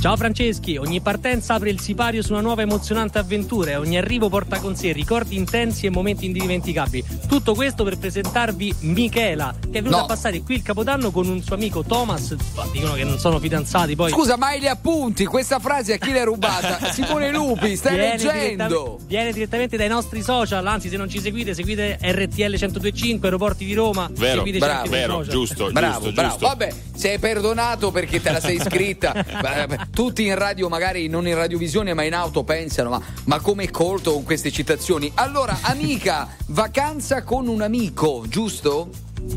Ciao 0.00 0.16
Franceschi, 0.16 0.76
ogni 0.76 1.00
partenza 1.00 1.54
apre 1.54 1.70
il 1.70 1.80
sipario 1.80 2.22
su 2.22 2.30
una 2.30 2.40
nuova 2.40 2.62
emozionante 2.62 3.18
avventura 3.18 3.72
e 3.72 3.76
ogni 3.76 3.98
arrivo 3.98 4.28
porta 4.28 4.60
con 4.60 4.76
sé 4.76 4.92
ricordi 4.92 5.34
intensi 5.36 5.86
e 5.86 5.90
momenti 5.90 6.24
indimenticabili. 6.24 7.04
Tutto 7.26 7.52
questo 7.52 7.82
per 7.82 7.98
presentarvi 7.98 8.76
Michela, 8.82 9.52
che 9.60 9.78
è 9.78 9.82
venuta 9.82 9.96
No. 9.98 10.02
a 10.04 10.06
passare 10.06 10.40
qui 10.42 10.54
il 10.54 10.62
Capodanno 10.62 11.10
con 11.10 11.26
un 11.26 11.42
suo 11.42 11.56
amico 11.56 11.82
Thomas. 11.82 12.36
Ma 12.54 12.64
Dicono 12.70 12.92
che 12.94 13.02
non 13.02 13.18
sono 13.18 13.40
fidanzati 13.40 13.96
poi. 13.96 14.12
Scusa, 14.12 14.36
ma 14.36 14.46
hai 14.48 14.60
gli 14.60 14.68
appunti? 14.68 15.24
Questa 15.24 15.58
frase 15.58 15.94
a 15.94 15.96
chi 15.98 16.12
l'hai 16.12 16.24
rubata? 16.24 16.78
Simone 16.94 17.32
Lupi, 17.32 17.74
stai 17.74 17.96
Viene 17.96 18.10
leggendo. 18.12 18.32
direttamente- 18.38 19.04
Viene 19.08 19.32
direttamente 19.32 19.76
dai 19.76 19.88
nostri 19.88 20.22
social, 20.22 20.64
anzi 20.64 20.88
se 20.88 20.96
non 20.96 21.08
ci 21.10 21.18
seguite, 21.20 21.54
seguite 21.54 21.98
RTL 22.00 22.54
1025, 22.56 23.26
Aeroporti 23.26 23.64
di 23.64 23.74
Roma. 23.74 24.08
Vero, 24.12 24.36
seguiteci 24.44 24.64
bravo, 24.64 24.88
vero, 24.90 25.22
giusto, 25.26 25.70
Bravo, 25.72 25.96
giusto, 26.04 26.12
bravo. 26.12 26.30
giusto. 26.30 26.46
Vabbè, 26.46 26.72
sei 26.94 27.18
perdonato 27.18 27.90
perché 27.90 28.22
te 28.22 28.30
la 28.30 28.38
sei 28.40 28.56
iscritta. 28.56 29.86
Tutti 29.92 30.24
in 30.24 30.34
radio, 30.36 30.68
magari 30.68 31.08
non 31.08 31.26
in 31.26 31.34
radiovisione, 31.34 31.92
ma 31.94 32.02
in 32.04 32.14
auto 32.14 32.44
pensano: 32.44 32.90
ma, 32.90 33.00
ma 33.24 33.40
come 33.40 33.64
è 33.64 33.70
colto 33.70 34.12
con 34.12 34.22
queste 34.24 34.50
citazioni? 34.52 35.10
Allora, 35.14 35.58
amica, 35.62 36.28
vacanza 36.48 37.22
con 37.24 37.48
un 37.48 37.62
amico, 37.62 38.24
giusto? 38.28 38.90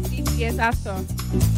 Sì, 0.08 0.24
sì, 0.36 0.44
esatto. 0.44 1.04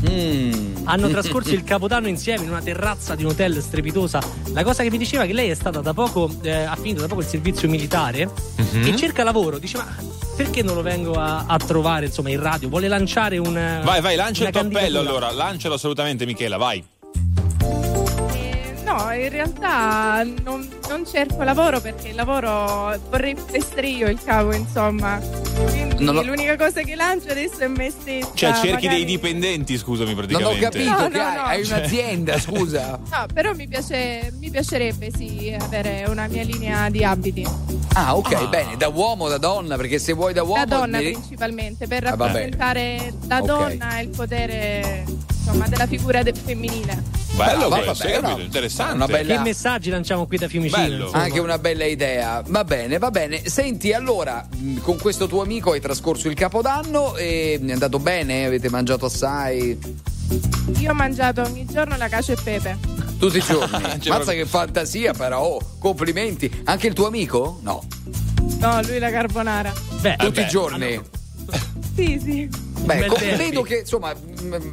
Mm. 0.10 0.76
Hanno 0.86 1.10
trascorso 1.10 1.53
il 1.53 1.64
capodanno 1.65 2.07
insieme 2.07 2.44
in 2.45 2.49
una 2.49 2.61
terrazza 2.61 3.14
di 3.15 3.24
un 3.26 3.32
hotel 3.32 3.61
strepitosa. 3.61 4.22
La 4.53 4.64
cosa 4.64 4.84
che 4.84 4.90
mi 4.90 4.98
diceva 4.98 5.24
è 5.24 5.28
che 5.28 5.34
lei 5.34 5.49
è 5.49 5.53
stata 5.56 5.82
da 5.82 5.94
poco, 5.94 6.34
eh, 6.41 6.52
ha 6.52 6.76
finito 6.76 7.02
da 7.02 7.07
poco 7.07 7.22
il 7.22 7.28
servizio 7.28 7.68
militare 7.70 8.30
Mhm. 8.56 8.88
e 8.88 8.95
cerca 8.95 9.24
lavoro. 9.24 9.57
Dice, 9.60 9.78
ma 9.78 9.95
perché 10.38 10.64
non 10.64 10.76
lo 10.76 10.82
vengo 10.82 11.14
a, 11.14 11.44
a 11.45 11.57
trovare 11.57 12.06
insomma 12.07 12.30
in 12.30 12.40
radio? 12.41 12.70
Vuole 12.70 12.88
lanciare 12.88 13.38
un. 13.38 13.53
Vai, 13.84 14.02
vai, 14.02 14.15
lancia 14.15 14.45
il 14.45 14.52
tuo 14.52 14.61
appello 14.61 14.99
allora, 14.99 15.30
lancialo 15.32 15.76
assolutamente 15.76 16.26
Michela, 16.26 16.57
vai. 16.57 16.84
No, 18.95 19.11
in 19.14 19.30
realtà 19.30 20.24
non, 20.44 20.68
non 20.88 21.06
cerco 21.06 21.41
lavoro 21.44 21.82
perché 21.82 22.10
il 22.10 22.15
lavoro 22.15 22.95
vorrei 23.10 23.36
essere 23.52 23.88
io 23.88 24.07
il 24.07 24.20
capo, 24.24 24.53
insomma. 24.53 25.20
Quindi 25.70 26.03
lo- 26.03 26.22
l'unica 26.22 26.56
cosa 26.57 26.82
che 26.82 26.94
lancio 26.95 27.30
adesso 27.32 27.60
è 27.60 27.68
me 27.68 27.90
stessa. 27.90 28.30
Cioè, 28.34 28.52
cerchi 28.53 28.68
magari- 28.86 28.88
dei 28.88 29.06
dipendenti, 29.06 29.78
scusami, 29.78 30.14
Non 30.14 30.24
ho 30.24 30.28
praticamente. 30.28 30.60
capito 30.70 30.91
No, 31.02 31.07
che 31.10 31.18
no, 31.18 31.24
hai, 31.24 31.36
no. 31.36 31.41
hai 31.44 31.65
Cioè- 31.65 31.78
un'azienda, 31.80 32.38
scusa. 32.40 32.99
No, 33.10 33.26
però 33.34 33.53
mi, 33.53 33.68
piace, 33.68 34.32
mi 34.40 34.49
piacerebbe 34.52 35.11
sì 35.15 35.56
avere 35.60 36.06
una 36.07 36.28
mia 36.28 36.44
linea 36.44 36.90
di 36.90 37.03
abiti. 37.03 37.45
Ah, 37.94 38.15
ok, 38.15 38.48
bene, 38.49 38.78
da 38.78 38.88
uomo, 38.90 39.28
da 39.28 39.38
donna, 39.38 39.76
perché 39.76 39.98
se 39.99 40.14
vuoi 40.14 40.34
da 40.34 40.44
uomo... 40.44 40.65
Da 40.65 40.78
donna 40.78 40.98
devi- 40.99 41.11
principalmente, 41.14 41.88
per 41.88 42.06
Ah, 42.06 42.10
rappresentare 42.15 43.14
la 43.28 43.40
Ok. 43.40 43.45
donna 43.45 43.98
e 43.98 44.03
il 44.03 44.10
potere 44.10 45.03
insomma, 45.30 45.68
della 45.68 45.88
figura 45.88 46.24
de- 46.24 46.34
femminile. 46.34 47.12
Bello 47.35 47.68
Va- 47.69 47.80
questo, 47.81 48.07
vabbè, 48.07 48.22
no. 48.22 48.38
Interessante. 48.39 48.93
Una 48.93 49.05
bella- 49.07 49.35
Che 49.38 49.41
messaggi 49.41 49.89
lanciamo 49.89 50.27
qui 50.27 50.38
da 50.38 50.47
Fiumicino? 50.47 51.10
Anche 51.11 51.39
una 51.39 51.57
bella 51.57 51.85
idea. 51.85 52.43
Va 52.45 52.64
bene, 52.64 52.97
va 52.99 53.10
bene. 53.10 53.47
Senti, 53.49 53.91
allora, 53.91 54.45
mh, 54.55 54.77
con 54.81 54.97
questo 54.97 55.26
tuo 55.27 55.41
amico 55.41 55.72
hai 55.72 55.80
trascorso 55.81 56.27
il 56.27 56.35
capodanno 56.35 57.15
e 57.15 57.60
è 57.65 57.72
andato 57.72 57.97
bene? 57.99 58.45
Avete 58.45 58.69
mangiato 58.69 59.05
assai? 59.05 59.77
Io 60.77 60.91
ho 60.91 60.93
mangiato 60.93 61.41
ogni 61.41 61.65
giorno 61.65 61.97
la 61.97 62.07
cacio 62.07 62.34
e 62.34 62.38
pepe. 62.41 62.77
Tutti 63.18 63.38
i 63.38 63.41
giorni. 63.45 63.99
Mazza 64.07 64.34
che 64.34 64.45
fantasia 64.45 65.14
però, 65.14 65.41
oh, 65.41 65.60
complimenti. 65.80 66.61
Anche 66.65 66.88
il 66.88 66.93
tuo 66.93 67.07
amico? 67.07 67.60
No. 67.64 67.84
No, 68.60 68.81
lui 68.84 68.99
la 68.99 69.10
carbonara. 69.10 69.73
Beh, 70.01 70.15
Tutti 70.18 70.39
i 70.39 70.43
beh, 70.43 70.49
giorni. 70.49 71.01
Sì, 71.95 72.19
sì. 72.23 72.49
Beh, 72.84 72.97
bel 72.97 73.07
co- 73.07 73.18
derby. 73.18 73.38
vedo 73.38 73.61
che 73.61 73.77
insomma, 73.80 74.14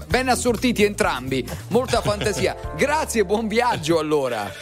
ben 0.09 0.28
assortiti 0.28 0.85
entrambi. 0.85 1.47
Molta 1.69 2.01
fantasia. 2.01 2.57
Grazie, 2.77 3.24
buon 3.24 3.47
viaggio 3.49 3.99
allora. 3.99 4.53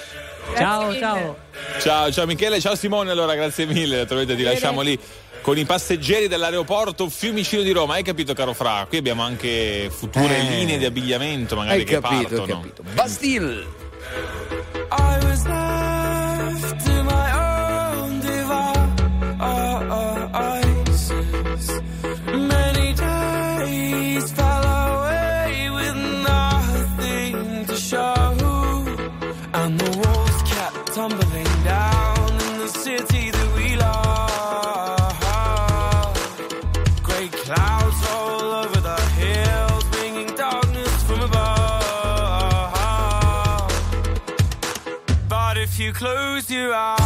Ciao, 0.56 0.94
ciao. 0.96 1.36
Ciao, 1.80 2.10
ciao 2.12 2.26
Michele, 2.26 2.60
ciao 2.60 2.74
Simone, 2.74 3.10
allora 3.10 3.34
grazie 3.34 3.66
mille, 3.66 3.98
naturalmente 3.98 4.34
ti 4.34 4.42
lasciamo 4.42 4.80
lì 4.80 4.98
con 5.42 5.58
i 5.58 5.66
passeggeri 5.66 6.26
dell'aeroporto 6.26 7.08
Fiumicino 7.10 7.60
di 7.60 7.70
Roma. 7.72 7.94
Hai 7.94 8.02
capito 8.02 8.32
caro 8.32 8.54
Fra? 8.54 8.86
Qui 8.88 8.96
abbiamo 8.96 9.22
anche 9.22 9.90
future 9.94 10.38
Eh. 10.38 10.42
linee 10.42 10.78
di 10.78 10.86
abbigliamento 10.86 11.54
magari 11.54 11.80
Hai 11.80 11.84
che 11.84 12.00
capito, 12.00 12.16
hai 12.16 12.24
partono. 12.48 12.60
capito. 12.60 12.82
Bastille. 12.94 13.66
I 14.90 15.24
was 15.24 15.44
left 15.44 15.67
close 46.68 46.74
your 46.74 46.97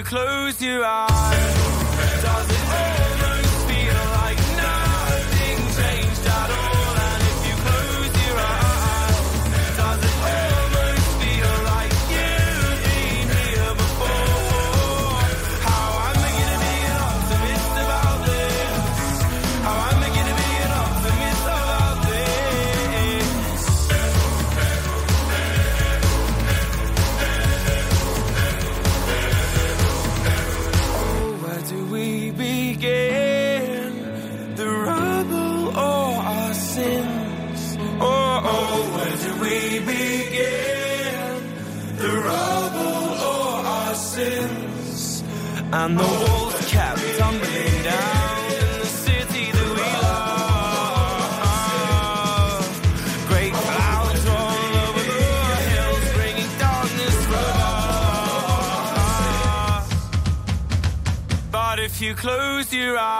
you 0.00 0.04
close 0.04 0.62
your 0.62 0.82
eyes, 0.82 1.29
And 45.72 45.96
the 45.96 46.02
walls 46.02 46.54
kept 46.68 47.00
tumbling 47.16 47.82
down 47.84 48.44
in 48.50 48.80
the 48.80 48.86
city 48.86 49.52
that 49.52 49.68
we 49.76 49.82
love. 50.02 50.48
Great 53.28 53.52
clouds 53.52 54.26
over 54.26 55.02
the 55.12 55.22
hills, 55.70 56.04
bringing 56.16 56.50
darkness 56.58 57.16
above. 57.26 58.70
But 61.52 61.78
if 61.78 62.00
you 62.02 62.16
close 62.16 62.72
your 62.72 62.98
eyes, 62.98 63.19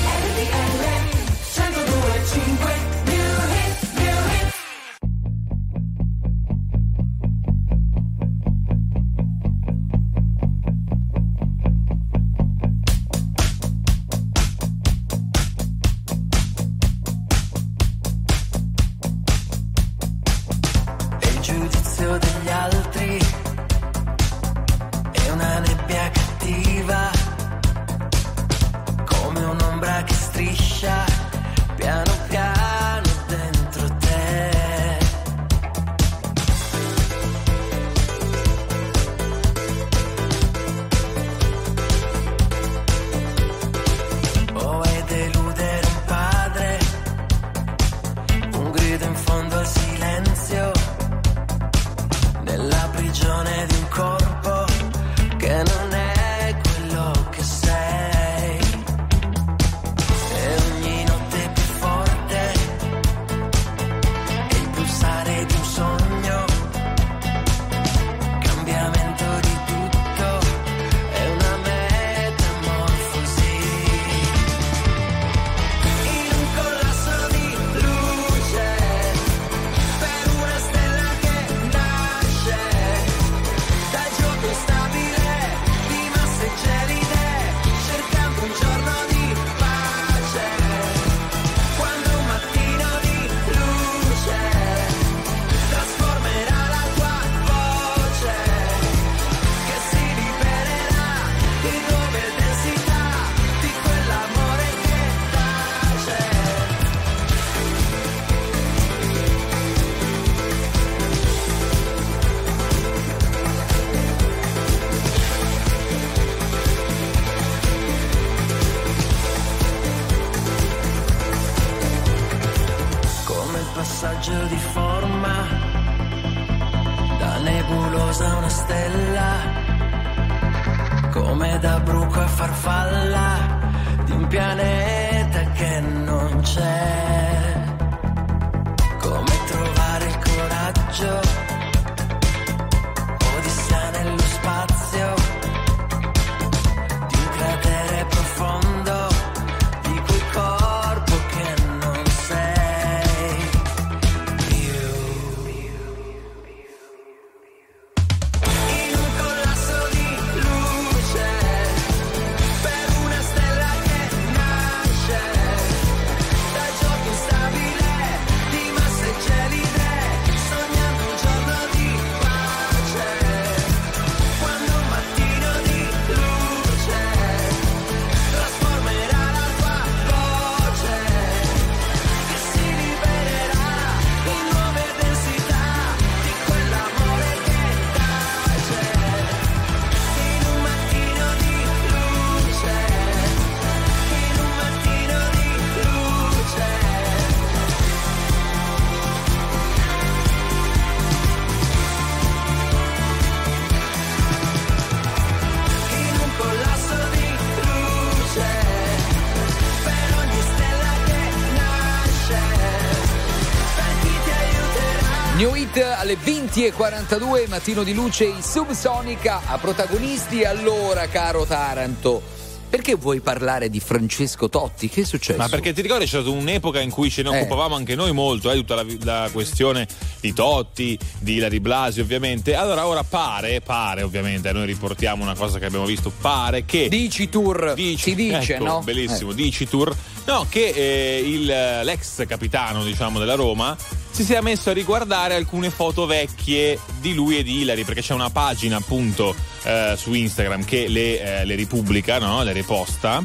Alle 216.11 216.17
20.42, 216.17 217.47
mattino 217.47 217.83
di 217.83 217.93
luce, 217.93 218.25
i 218.25 218.41
Subsonica 218.41 219.41
a 219.45 219.57
protagonisti. 219.57 220.43
Allora, 220.43 221.07
caro 221.07 221.45
Taranto, 221.45 222.21
perché 222.69 222.95
vuoi 222.95 223.21
parlare 223.21 223.69
di 223.69 223.79
Francesco 223.79 224.49
Totti? 224.49 224.89
Che 224.89 225.01
è 225.01 225.03
successo? 225.05 225.37
Ma 225.37 225.47
perché 225.47 225.71
ti 225.73 225.81
ricordi 225.81 226.03
c'è 226.03 226.21
stata 226.21 226.29
un'epoca 226.29 226.81
in 226.81 226.89
cui 226.89 227.09
ce 227.09 227.21
ne 227.21 227.29
Eh. 227.29 227.39
occupavamo 227.39 227.75
anche 227.75 227.95
noi 227.95 228.11
molto, 228.11 228.51
eh, 228.51 228.55
tutta 228.55 228.75
la, 228.75 228.85
la 229.03 229.29
questione 229.31 229.87
di 230.19 230.33
Totti, 230.33 230.97
di 231.19 231.35
Ilari 231.35 231.59
Blasi 231.61 232.01
ovviamente. 232.01 232.55
Allora 232.55 232.85
ora 232.87 233.03
pare, 233.03 233.61
pare 233.61 234.01
ovviamente, 234.01 234.51
noi 234.51 234.65
riportiamo 234.65 235.23
una 235.23 235.35
cosa 235.35 235.59
che 235.59 235.65
abbiamo 235.65 235.85
visto, 235.85 236.11
pare 236.19 236.65
che... 236.65 236.89
Dici 236.89 237.29
tour, 237.29 237.73
si 237.77 238.15
dice, 238.15 238.55
ecco, 238.55 238.63
no? 238.63 238.81
Bellissimo, 238.81 239.31
Eh. 239.31 239.35
dici 239.35 239.67
tour. 239.67 239.95
No, 240.25 240.45
che 240.49 240.67
eh, 240.67 241.21
il, 241.25 241.45
l'ex 241.45 242.25
capitano 242.27 242.83
diciamo 242.83 243.17
della 243.17 243.33
Roma 243.35 243.75
si 244.11 244.23
sia 244.23 244.41
messo 244.41 244.69
a 244.69 244.73
riguardare 244.73 245.35
alcune 245.35 245.69
foto 245.69 246.05
vecchie 246.05 246.79
di 246.99 247.13
lui 247.13 247.37
e 247.37 247.43
di 247.43 247.61
Ilari, 247.61 247.83
perché 247.85 248.01
c'è 248.01 248.13
una 248.13 248.29
pagina 248.29 248.77
appunto 248.77 249.33
eh, 249.63 249.95
su 249.97 250.13
Instagram 250.13 250.63
che 250.65 250.87
le, 250.87 251.39
eh, 251.41 251.45
le 251.45 251.55
ripubblica, 251.55 252.19
no? 252.19 252.43
le 252.43 252.51
riposta. 252.53 253.23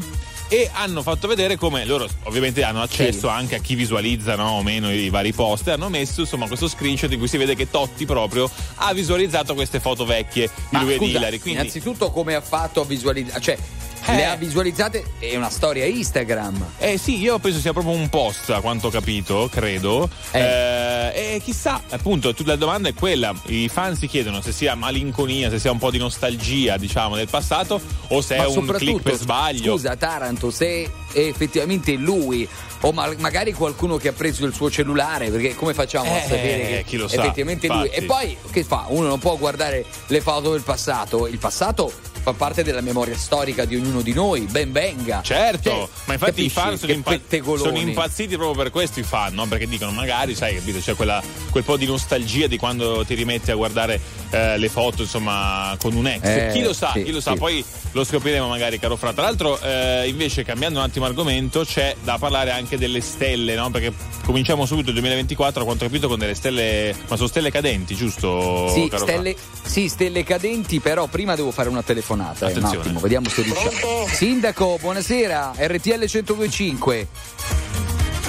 E 0.49 0.71
hanno 0.73 1.03
fatto 1.03 1.27
vedere 1.27 1.57
come 1.57 1.85
loro 1.85 2.07
ovviamente 2.23 2.63
hanno 2.63 2.81
accesso 2.81 3.23
Sì. 3.23 3.27
anche 3.27 3.57
a 3.57 3.59
chi 3.59 3.75
visualizza 3.75 4.37
no, 4.37 4.51
o 4.51 4.63
meno 4.63 4.93
i 4.93 5.11
vari 5.11 5.33
post 5.33 5.67
e 5.67 5.73
hanno 5.73 5.89
messo 5.89 6.21
insomma 6.21 6.47
questo 6.47 6.69
screenshot 6.69 7.11
in 7.11 7.19
cui 7.19 7.27
si 7.27 7.37
vede 7.37 7.57
che 7.57 7.69
Totti 7.69 8.07
proprio 8.07 8.49
ha 8.77 8.93
visualizzato 8.93 9.55
queste 9.55 9.81
foto 9.81 10.05
vecchie 10.05 10.47
di 10.47 10.53
Ma 10.77 10.83
lui 10.83 10.95
e 10.95 10.99
di 10.99 11.05
scusa, 11.07 11.19
Ilari. 11.19 11.41
Quindi 11.41 11.59
innanzitutto 11.59 12.13
come 12.13 12.37
ha 12.37 12.41
fatto 12.41 12.81
a 12.83 12.85
visualizzare? 12.85 13.41
Cioè, 13.41 13.59
Eh. 14.07 14.16
le 14.16 14.27
ha 14.27 14.37
visualizzate, 14.37 15.05
è 15.19 15.35
una 15.37 15.51
storia 15.51 15.85
Instagram. 15.85 16.65
Eh 16.78 16.99
sì, 16.99 17.19
io 17.19 17.39
penso 17.39 17.59
sia 17.59 17.73
proprio 17.73 17.95
un 17.95 18.09
post, 18.09 18.51
a 18.51 18.61
quanto 18.61 18.89
ho 18.89 18.91
capito, 18.91 19.49
credo. 19.51 20.09
Eh, 20.33 21.35
e 21.35 21.41
chissà, 21.43 21.81
appunto, 21.91 22.35
la 22.45 22.57
domanda 22.57 22.89
è 22.89 22.95
quella: 22.95 23.35
i 23.47 23.69
fan 23.69 23.97
si 23.97 24.07
chiedono 24.07 24.41
se 24.41 24.53
sia 24.53 24.74
malinconia, 24.74 25.51
se 25.51 25.59
sia 25.59 25.70
un 25.70 25.78
po' 25.78 25.91
di 25.91 25.99
nostalgia, 25.99 26.77
diciamo, 26.77 27.16
del 27.16 27.28
passato, 27.28 27.81
o 28.09 28.20
se 28.20 28.37
Ma 28.37 28.45
è 28.45 28.47
un 28.47 28.66
click 28.66 29.03
per 29.03 29.15
sbaglio. 29.15 29.73
Scusa, 29.73 29.97
Taranto, 29.97 30.51
se 30.51 30.91
è 31.12 31.19
effettivamente 31.19 31.93
lui 31.93 32.47
o 32.81 32.93
ma- 32.93 33.12
magari 33.19 33.53
qualcuno 33.55 33.97
che 33.97 34.09
ha 34.09 34.12
preso 34.12 34.45
il 34.45 34.53
suo 34.53 34.70
cellulare, 34.70 35.31
perché 35.31 35.55
come 35.55 35.73
facciamo 35.74 36.12
a 36.12 36.19
Eh, 36.19 36.23
sapere 36.23 36.66
che 36.69 36.85
chi 36.87 36.97
lo 36.97 37.09
sa, 37.09 37.23
effettivamente 37.23 37.66
lui? 37.66 37.87
infatti. 37.87 37.97
E 37.99 38.03
poi 38.03 38.37
che 38.51 38.65
fa? 38.65 38.85
Uno 38.89 39.09
non 39.09 39.19
può 39.19 39.37
guardare 39.37 39.85
le 40.09 40.20
foto 40.20 40.53
del 40.53 40.61
passato, 40.62 41.27
il 41.27 41.39
passato 41.39 41.91
fa 42.27 42.32
parte 42.32 42.65
della 42.65 42.81
memoria 42.81 43.16
storica 43.16 43.65
di 43.65 43.77
ognuno 43.77 44.01
di 44.01 44.12
noi, 44.12 44.40
ben 44.51 44.73
venga. 44.73 45.23
Certo, 45.23 45.70
Cioè, 45.70 45.89
ma 46.07 46.15
infatti 46.15 46.43
i 46.44 46.48
capisci? 46.48 46.51
fan 46.51 46.77
sono, 46.77 46.90
impa- 46.90 47.20
sono 47.57 47.78
impazziti 47.78 48.35
proprio 48.35 48.65
per 48.65 48.73
questo 48.73 48.98
i 48.98 49.05
fan, 49.05 49.32
no? 49.32 49.47
Perché 49.47 49.69
dicono 49.69 49.93
magari, 49.93 50.35
sai, 50.35 50.57
capito, 50.57 50.81
c'è 50.81 50.97
quella- 50.97 51.23
quel 51.51 51.62
po' 51.62 51.77
di 51.77 51.86
nostalgia 51.86 52.48
di 52.48 52.59
quando 52.59 53.05
ti 53.07 53.15
rimetti 53.15 53.53
a 53.53 53.55
guardare 53.55 54.01
eh, 54.31 54.59
le 54.59 54.69
foto, 54.69 55.03
insomma, 55.03 55.77
con 55.81 55.94
un 55.94 56.09
ex. 56.09 56.24
Eh, 56.24 56.51
chi 56.53 56.62
lo 56.62 56.73
sa, 56.73 56.90
sì, 56.94 57.05
chi 57.05 57.12
lo 57.12 57.20
sa, 57.20 57.31
sì. 57.32 57.39
poi 57.39 57.65
lo 57.93 58.03
scopriremo 58.03 58.48
magari, 58.48 58.81
caro 58.81 58.97
Fra. 58.97 59.12
Tra 59.12 59.23
l'altro, 59.23 59.61
eh, 59.61 60.09
invece, 60.09 60.43
cambiando 60.43 60.81
un 60.81 60.85
attimo 60.85 61.05
argomento, 61.05 61.65
c'è 61.65 61.94
da 62.03 62.19
parlare 62.19 62.51
anche 62.51 62.77
delle 62.77 63.01
stelle, 63.01 63.55
no? 63.55 63.70
Perché 63.70 63.93
cominciamo 64.24 64.66
subito 64.66 64.89
il 64.89 64.94
2024, 64.94 65.62
a 65.62 65.65
quanto 65.65 65.85
ho 65.85 65.86
capito, 65.86 66.09
con 66.09 66.19
delle 66.19 66.35
stelle, 66.35 66.93
ma 67.07 67.15
sono 67.15 67.28
stelle 67.28 67.53
cadenti, 67.53 67.94
giusto? 67.94 68.69
Sì 68.74 68.90
stelle, 68.93 69.36
sì, 69.62 69.89
stelle 69.89 70.24
cadenti, 70.24 70.81
però 70.81 71.07
prima 71.07 71.36
devo 71.36 71.53
fare 71.53 71.69
una 71.69 71.85
telefonata. 71.85 72.15
Eh, 72.21 72.53
un 72.59 72.65
attimo, 72.65 73.01
vediamo 73.01 73.29
se 73.29 73.43
riusciamo. 73.43 74.07
Sindaco, 74.09 74.79
buonasera, 74.81 75.53
RTL 75.57 75.99
1025. 75.99 77.09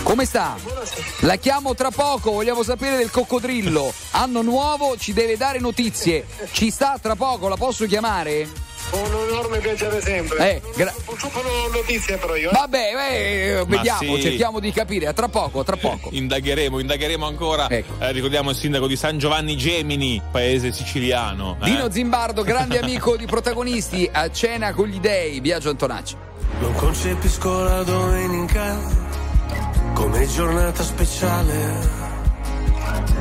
Come 0.04 0.26
sta? 0.26 0.56
La 1.22 1.36
chiamo 1.36 1.76
tra 1.76 1.92
poco, 1.92 2.32
vogliamo 2.32 2.64
sapere 2.64 2.96
del 2.96 3.12
coccodrillo. 3.12 3.94
Anno 4.12 4.42
nuovo, 4.42 4.96
ci 4.98 5.12
deve 5.12 5.36
dare 5.36 5.60
notizie. 5.60 6.26
Ci 6.52 6.72
sta 6.72 6.98
tra 7.02 7.16
poco, 7.16 7.50
la 7.50 7.58
posso 7.58 7.86
chiamare? 7.86 8.67
Un 8.90 9.28
enorme 9.30 9.60
piacere 9.60 10.02
sempre. 10.02 10.56
Eh, 10.56 10.62
gra- 10.76 10.94
Purtroppo 11.04 11.42
non 11.42 11.52
ho 11.52 11.68
notizie 11.74 12.18
però 12.18 12.36
io. 12.36 12.50
eh. 12.50 12.54
Vabbè, 12.54 12.92
eh, 13.60 13.66
vediamo, 13.68 14.16
sì. 14.16 14.22
cerchiamo 14.22 14.60
di 14.60 14.72
capire. 14.72 15.08
A 15.08 15.14
tra 15.14 15.28
poco, 15.28 15.60
a 15.60 15.64
tra 15.64 15.76
poco. 15.76 16.10
Indagheremo, 16.12 16.80
indagheremo 16.80 17.26
ancora. 17.26 17.70
Ecco. 17.70 17.94
Eh, 18.00 18.12
ricordiamo 18.14 18.52
il 18.52 18.56
sindaco 18.56 18.88
di 18.88 18.96
San 18.96 19.18
Giovanni 19.18 19.58
Gemini, 19.58 20.22
paese 20.32 20.72
siciliano. 20.72 21.58
eh. 21.62 21.66
Dino 21.66 21.92
Zimbardo, 21.92 22.44
grande 22.44 22.80
amico 22.80 23.18
di 23.18 23.26
protagonisti, 23.26 24.10
a 24.12 24.32
cena 24.32 24.74
con 24.74 24.88
gli 24.88 25.00
dei, 25.00 25.42
Biagio 25.42 25.70
Antonacci. 25.70 26.16
Non 26.60 26.74
concepisco 26.76 27.64
la 27.64 27.84
domenica 27.84 28.78
come 29.94 30.28
giornata 30.28 30.82
speciale. 30.84 32.06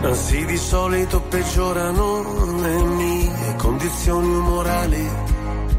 Anzi, 0.02 0.44
di 0.44 0.56
solito 0.58 1.20
peggiorano 1.22 2.60
le 2.60 2.82
mie 2.84 3.54
condizioni 3.56 4.26
umorali. 4.28 5.25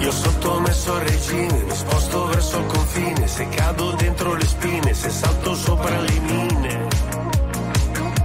io 0.00 0.12
sottomesso 0.12 0.94
a 0.94 0.98
regine, 1.02 1.62
mi 1.64 1.74
sposto 1.74 2.26
verso 2.26 2.58
il 2.58 2.66
confine, 2.66 3.26
se 3.26 3.48
cado 3.48 3.90
dentro 3.92 4.34
le 4.34 4.46
spine, 4.46 4.94
se 4.94 5.10
salto 5.10 5.54
sopra 5.54 6.00
le 6.00 6.20
mine. 6.20 6.86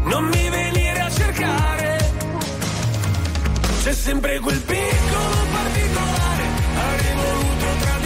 Non 0.04 0.26
mi 0.26 0.50
venire 0.50 1.00
a 1.00 1.10
cercare, 1.10 2.12
c'è 3.82 3.94
sempre 3.94 4.40
quel 4.40 4.60
piccolo 4.60 5.36
particolare, 5.52 6.44
avrei 6.76 7.16
voluto 7.16 7.66
tradurre. 7.80 8.03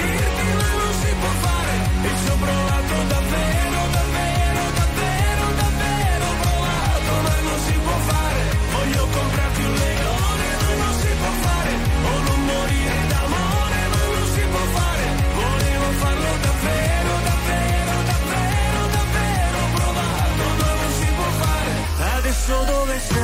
posto 22.48 22.64
dove 22.64 22.98
sei 22.99 23.16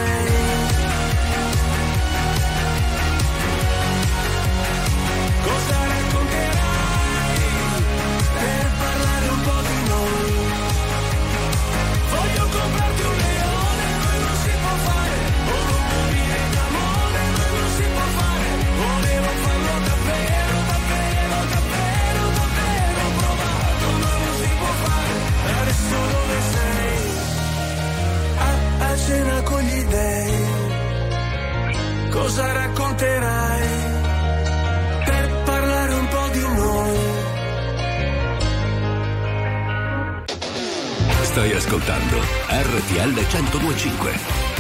RTL 43.03 43.15
1025. 43.15 44.53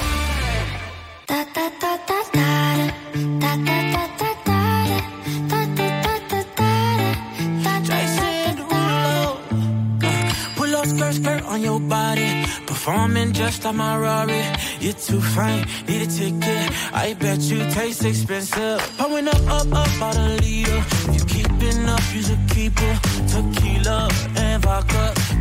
Skirt, 10.83 11.13
skirt 11.13 11.43
on 11.45 11.61
your 11.61 11.79
body, 11.79 12.43
performing 12.67 13.31
just 13.31 13.63
like 13.63 13.75
my 13.75 13.97
Rari. 13.97 14.43
You're 14.81 14.91
too 14.91 15.21
fine, 15.21 15.65
need 15.87 16.01
a 16.01 16.07
ticket. 16.07 16.71
I 16.93 17.13
bet 17.13 17.39
you 17.39 17.59
taste 17.71 18.03
expensive. 18.03 18.81
Pouring 18.97 19.29
up, 19.29 19.47
up, 19.47 19.71
up, 19.71 20.01
out 20.01 20.17
a 20.17 20.27
leader. 20.43 20.83
You 21.13 21.23
keeping 21.23 21.87
up, 21.87 22.03
you 22.13 22.21
should 22.21 22.49
keep 22.49 22.73
it. 22.75 22.99
Tequila 23.29 24.09
and 24.35 24.61
vodka 24.61 25.13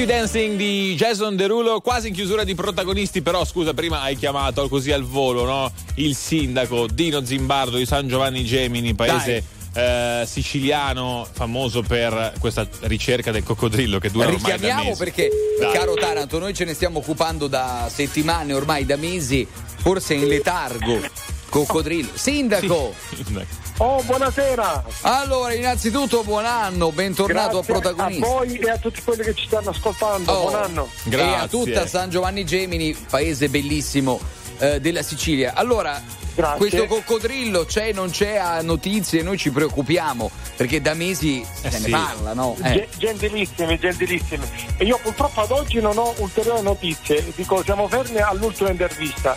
You 0.00 0.08
Dancing 0.08 0.56
di 0.56 0.94
Jason 0.94 1.36
Derulo, 1.36 1.82
quasi 1.82 2.08
in 2.08 2.14
chiusura 2.14 2.42
di 2.42 2.54
protagonisti, 2.54 3.20
però 3.20 3.44
scusa, 3.44 3.74
prima 3.74 4.00
hai 4.00 4.16
chiamato 4.16 4.66
così 4.66 4.92
al 4.92 5.04
volo, 5.04 5.44
no? 5.44 5.70
Il 5.96 6.16
sindaco 6.16 6.86
Dino 6.86 7.22
Zimbardo 7.22 7.76
di 7.76 7.84
San 7.84 8.08
Giovanni 8.08 8.42
Gemini, 8.42 8.94
paese. 8.94 9.44
Eh, 9.74 10.24
siciliano 10.26 11.28
famoso 11.30 11.82
per 11.82 12.32
questa 12.40 12.66
ricerca 12.80 13.30
del 13.30 13.44
coccodrillo 13.44 13.98
che 13.98 14.10
dura 14.10 14.28
Richiamiamo 14.30 14.80
ormai 14.80 14.96
perché, 14.96 15.28
Dai. 15.60 15.72
caro 15.72 15.92
Taranto, 15.94 16.38
noi 16.38 16.54
ce 16.54 16.64
ne 16.64 16.72
stiamo 16.72 17.00
occupando 17.00 17.46
da 17.46 17.86
settimane, 17.92 18.54
ormai 18.54 18.86
da 18.86 18.96
mesi, 18.96 19.46
forse 19.46 20.14
in 20.14 20.26
letargo. 20.26 20.98
Coccodrillo. 21.50 22.08
Sindaco! 22.14 22.94
Sì. 23.14 23.69
Oh, 23.82 24.02
buonasera! 24.02 24.84
Allora, 25.02 25.54
innanzitutto 25.54 26.22
buon 26.22 26.44
anno, 26.44 26.92
bentornato 26.92 27.60
Grazie 27.60 27.72
a 27.72 27.80
protagonista. 27.80 28.26
A 28.26 28.28
voi 28.28 28.56
e 28.58 28.70
a 28.70 28.76
tutti 28.76 29.00
quelli 29.02 29.22
che 29.22 29.32
ci 29.34 29.46
stanno 29.46 29.70
ascoltando, 29.70 30.30
Oh, 30.30 30.50
buon 30.50 30.62
anno. 30.62 30.88
E 31.08 31.18
a 31.22 31.48
tutta 31.48 31.86
San 31.86 32.10
Giovanni 32.10 32.44
Gemini, 32.44 32.94
paese 33.08 33.48
bellissimo 33.48 34.20
eh, 34.58 34.80
della 34.82 35.02
Sicilia. 35.02 35.54
Allora, 35.54 35.98
Grazie. 36.34 36.58
questo 36.58 36.86
coccodrillo 36.86 37.64
c'è, 37.64 37.92
non 37.92 38.10
c'è 38.10 38.36
a 38.36 38.60
notizie, 38.62 39.22
noi 39.22 39.36
ci 39.38 39.50
preoccupiamo 39.50 40.30
perché 40.56 40.80
da 40.80 40.94
mesi 40.94 41.44
se 41.44 41.68
ne 41.70 41.78
sì. 41.78 41.90
parla, 41.90 42.32
no? 42.34 42.56
Eh. 42.62 42.72
Ge- 42.72 42.88
Gentilissimi, 42.96 43.78
gentilissimi. 43.78 44.44
E 44.76 44.84
io 44.84 44.98
purtroppo 45.02 45.40
ad 45.42 45.50
oggi 45.50 45.80
non 45.80 45.96
ho 45.98 46.14
ulteriori 46.18 46.62
notizie, 46.62 47.32
dico 47.34 47.62
siamo 47.62 47.88
fermi 47.88 48.18
all'ultima 48.18 48.70
intervista. 48.70 49.36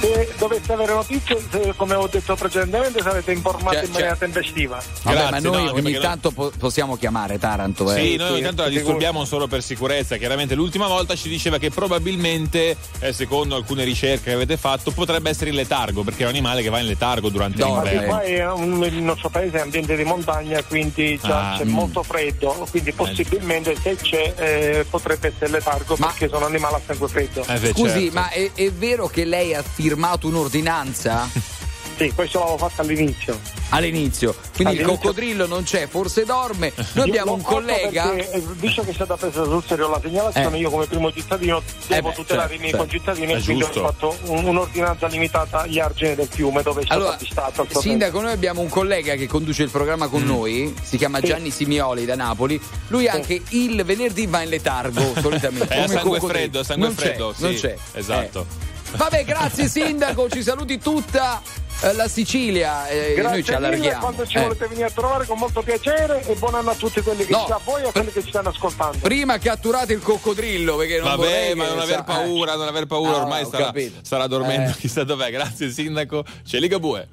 Se 0.00 0.32
doveste 0.38 0.72
avere 0.72 0.94
notizie, 0.94 1.36
se- 1.50 1.74
come 1.76 1.94
ho 1.94 2.06
detto 2.06 2.34
precedentemente, 2.34 3.02
sarete 3.02 3.32
informati 3.32 3.76
Cioè, 3.76 3.84
in 3.84 3.90
maniera 3.90 4.16
cioè- 4.16 4.30
tempestiva. 4.30 4.82
Vabbè, 5.02 5.16
Grazie, 5.16 5.30
ma 5.30 5.38
no, 5.40 5.50
noi 5.50 5.68
anche 5.68 5.80
ogni 5.80 5.98
tanto 5.98 6.30
po- 6.30 6.50
possiamo 6.56 6.96
chiamare 6.96 7.38
Taranto. 7.38 7.92
Eh. 7.92 8.00
Sì, 8.02 8.16
noi 8.16 8.32
ogni 8.32 8.40
tanto 8.42 8.62
la 8.62 8.68
disturbiamo 8.70 9.26
solo 9.26 9.46
per 9.46 9.62
sicurezza. 9.62 10.16
Chiaramente 10.16 10.54
l'ultima 10.54 10.86
volta 10.86 11.14
ci 11.16 11.28
diceva 11.28 11.58
che 11.58 11.68
probabilmente, 11.68 12.76
eh, 13.00 13.12
secondo 13.12 13.56
alcune 13.56 13.84
ricerche 13.84 14.24
che 14.30 14.32
avete 14.32 14.56
fatto, 14.56 14.90
potrebbe 14.90 15.28
essere 15.28 15.50
in 15.50 15.56
letargo, 15.56 16.02
perché 16.02 16.19
è 16.22 16.26
un 16.26 16.32
animale 16.32 16.62
che 16.62 16.68
va 16.68 16.78
in 16.80 16.86
letargo 16.86 17.28
durante 17.28 17.64
Ma 17.64 17.82
l'inverno. 17.82 18.54
un- 18.54 18.84
il 18.84 19.02
nostro 19.02 19.28
paese 19.28 19.58
è 19.58 19.60
ambiente 19.60 19.96
di 19.96 20.04
montagna, 20.04 20.62
quindi 20.62 21.18
già 21.22 21.52
Ah, 21.52 21.56
c'è 21.58 21.64
mm. 21.64 21.68
molto 21.70 22.02
freddo, 22.02 22.66
quindi 22.70 22.92
possibilmente 22.92 23.74
se 23.80 23.96
c'è 23.96 24.34
eh, 24.36 24.86
potrebbe 24.88 25.28
essere 25.28 25.50
letargo 25.50 25.96
perché 25.96 26.28
sono 26.28 26.46
animale 26.46 26.76
a 26.76 26.80
sangue 26.86 27.08
freddo. 27.08 27.44
Eh, 27.46 27.58
Scusi, 27.72 27.88
certo. 28.10 28.12
ma 28.12 28.28
è, 28.30 28.50
è 28.54 28.70
vero 28.72 29.06
che 29.08 29.24
lei 29.24 29.54
ha 29.54 29.62
firmato 29.62 30.26
un'ordinanza? 30.28 31.28
Sì, 32.00 32.10
questo 32.14 32.38
l'avevo 32.38 32.56
fatto 32.56 32.80
all'inizio. 32.80 33.38
All'inizio. 33.70 34.32
Quindi 34.54 34.74
il 34.74 34.80
All'inizio. 34.80 34.96
coccodrillo 34.96 35.46
non 35.46 35.64
c'è, 35.64 35.86
forse 35.86 36.24
dorme. 36.24 36.72
Noi 36.94 37.08
abbiamo 37.08 37.34
un 37.34 37.42
collega. 37.42 38.08
perché, 38.08 38.30
eh, 38.32 38.42
visto 38.54 38.82
che 38.82 38.90
è 38.90 38.94
stata 38.94 39.16
presa 39.16 39.44
sul 39.44 39.62
serio 39.66 39.88
la 39.90 40.00
segnalazione, 40.02 40.56
Eh. 40.56 40.60
io 40.60 40.70
come 40.70 40.86
primo 40.86 41.12
cittadino 41.12 41.62
devo 41.88 42.08
beh, 42.08 42.14
tutelare 42.14 42.48
certo, 42.48 42.54
i 42.54 42.58
miei 42.58 42.70
certo. 42.70 42.86
concittadini 42.86 43.32
e 43.34 43.42
quindi 43.42 43.62
ho 43.64 43.70
fatto 43.70 44.16
un- 44.24 44.44
un'ordinanza 44.46 45.06
limitata 45.08 45.60
agli 45.60 45.78
argini 45.78 46.14
del 46.14 46.28
fiume 46.30 46.62
dove 46.62 46.80
è 46.80 46.84
stato 46.84 47.00
Allora, 47.00 47.14
avvistato. 47.16 47.60
al 47.60 47.68
suo 47.70 47.80
Sindaco, 47.82 48.20
noi 48.22 48.32
abbiamo 48.32 48.62
un 48.62 48.68
collega 48.70 49.14
che 49.16 49.26
conduce 49.26 49.62
il 49.62 49.70
programma 49.70 50.08
con 50.08 50.22
noi, 50.22 50.74
si 50.82 50.96
chiama 50.96 51.18
Sì. 51.18 51.26
Gianni 51.26 51.50
Simioli 51.50 52.06
da 52.06 52.14
Napoli. 52.14 52.58
Lui 52.88 53.08
anche 53.08 53.42
il 53.50 53.84
venerdì 53.84 54.26
va 54.26 54.40
in 54.40 54.48
letargo, 54.48 55.12
solitamente. 55.20 55.68
È 55.68 55.74
come 55.84 55.86
sangue 55.88 56.02
coccodrillo. 56.18 56.28
freddo, 56.28 56.62
sangue 56.62 56.86
non 56.86 56.96
freddo, 56.96 57.28
C'è, 57.32 57.36
sì, 57.36 57.42
non 57.42 57.54
c'è. 57.56 57.76
esatto. 57.92 58.46
Eh. 58.94 58.96
Vabbè, 58.96 59.24
grazie 59.24 59.68
Sindaco, 59.68 60.28
ci 60.30 60.42
saluti 60.42 60.78
tutta 60.78 61.40
eh, 61.40 61.69
la 61.94 62.08
Sicilia. 62.08 62.86
eh, 62.88 63.14
Grazie 63.14 63.22
noi 63.22 63.44
ci 63.44 63.50
mille, 63.52 63.66
allarghiamo. 63.66 63.98
quando 64.00 64.26
ci 64.26 64.36
Eh. 64.36 64.40
volete 64.42 64.66
venire 64.68 64.86
a 64.86 64.90
trovare 64.90 65.26
con 65.26 65.38
molto 65.38 65.62
piacere 65.62 66.22
e 66.26 66.34
buon 66.34 66.54
anno 66.54 66.70
a 66.70 66.74
tutti 66.74 67.00
quelli 67.00 67.24
che 67.24 67.32
No. 67.32 67.44
a 67.46 67.60
voi 67.64 67.82
e 67.82 67.88
a 67.88 67.92
quelli 67.92 68.12
che 68.12 68.22
ci 68.22 68.28
stanno 68.28 68.50
ascoltando. 68.50 68.98
Prima 68.98 69.38
catturate 69.38 69.92
il 69.92 70.00
coccodrillo, 70.02 70.76
perché 70.76 70.98
non 71.00 71.16
Vabbè, 71.16 71.54
ma 71.54 71.68
non 71.68 71.78
aver 71.80 71.96
sa- 71.96 72.02
paura, 72.04 72.54
non 72.56 72.66
aver 72.68 72.86
paura, 72.86 73.12
Ah, 73.12 73.20
ormai 73.22 73.48
capito. 73.48 73.98
starà 74.02 74.26
dormendo, 74.26 74.70
Eh. 74.70 74.74
chissà 74.76 75.04
dov'è. 75.04 75.30
Grazie 75.30 75.70
Sindaco. 75.70 76.24
C'è 76.44 76.58
Ligabue. 76.58 77.08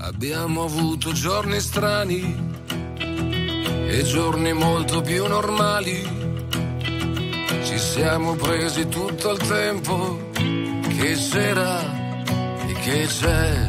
Abbiamo 0.00 0.64
avuto 0.64 1.12
giorni 1.12 1.58
strani 1.60 2.48
e 3.88 4.02
giorni 4.04 4.52
molto 4.52 5.00
più 5.00 5.26
normali. 5.26 6.18
Ci 7.64 7.78
siamo 7.78 8.34
presi 8.34 8.88
tutto 8.88 9.30
il 9.32 9.38
tempo 9.46 10.28
che 10.32 11.14
c'era 11.14 11.80
e 12.66 12.72
che 12.82 13.06
c'è 13.06 13.68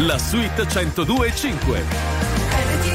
la 0.00 0.18
suite 0.18 0.66
102.5. 0.66 2.90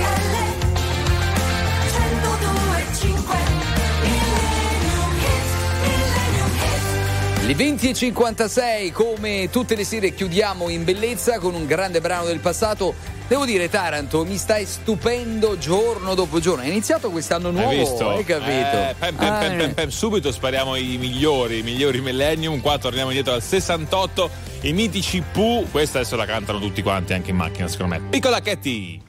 Le 7.45 7.53
20 7.53 7.89
e 7.89 7.93
56, 7.93 8.91
come 8.91 9.49
tutte 9.51 9.75
le 9.75 9.83
sere, 9.83 10.15
chiudiamo 10.15 10.67
in 10.69 10.83
bellezza 10.83 11.37
con 11.37 11.53
un 11.53 11.67
grande 11.67 12.01
brano 12.01 12.25
del 12.25 12.39
passato. 12.39 12.95
Devo 13.27 13.45
dire, 13.45 13.69
Taranto, 13.69 14.25
mi 14.25 14.37
stai 14.37 14.65
stupendo 14.65 15.55
giorno 15.59 16.15
dopo 16.15 16.39
giorno. 16.39 16.63
È 16.63 16.67
iniziato 16.67 17.11
quest'anno 17.11 17.51
nuovo, 17.51 17.69
Hai 17.69 17.77
visto? 17.77 18.09
hai 18.09 18.23
capito? 18.23 18.77
Eh, 18.77 18.95
pem, 18.97 19.15
pem, 19.15 19.31
Ah, 19.31 19.37
pem, 19.37 19.57
pem, 19.57 19.73
pem. 19.73 19.89
Subito 19.89 20.31
spariamo 20.31 20.75
i 20.75 20.97
migliori, 20.97 21.59
i 21.59 21.61
migliori 21.61 22.01
Millennium. 22.01 22.59
Qua 22.61 22.79
torniamo 22.79 23.09
indietro 23.09 23.33
al 23.33 23.43
68. 23.43 24.29
I 24.65 24.73
mitici 24.73 25.21
Pooh. 25.21 25.63
Questa 25.69 25.99
adesso 25.99 26.15
la 26.15 26.25
cantano 26.25 26.57
tutti 26.57 26.81
quanti 26.81 27.13
anche 27.13 27.29
in 27.29 27.35
macchina, 27.35 27.67
secondo 27.67 27.93
me. 27.93 28.09
Piccola 28.09 28.41
Katy. 28.41 29.04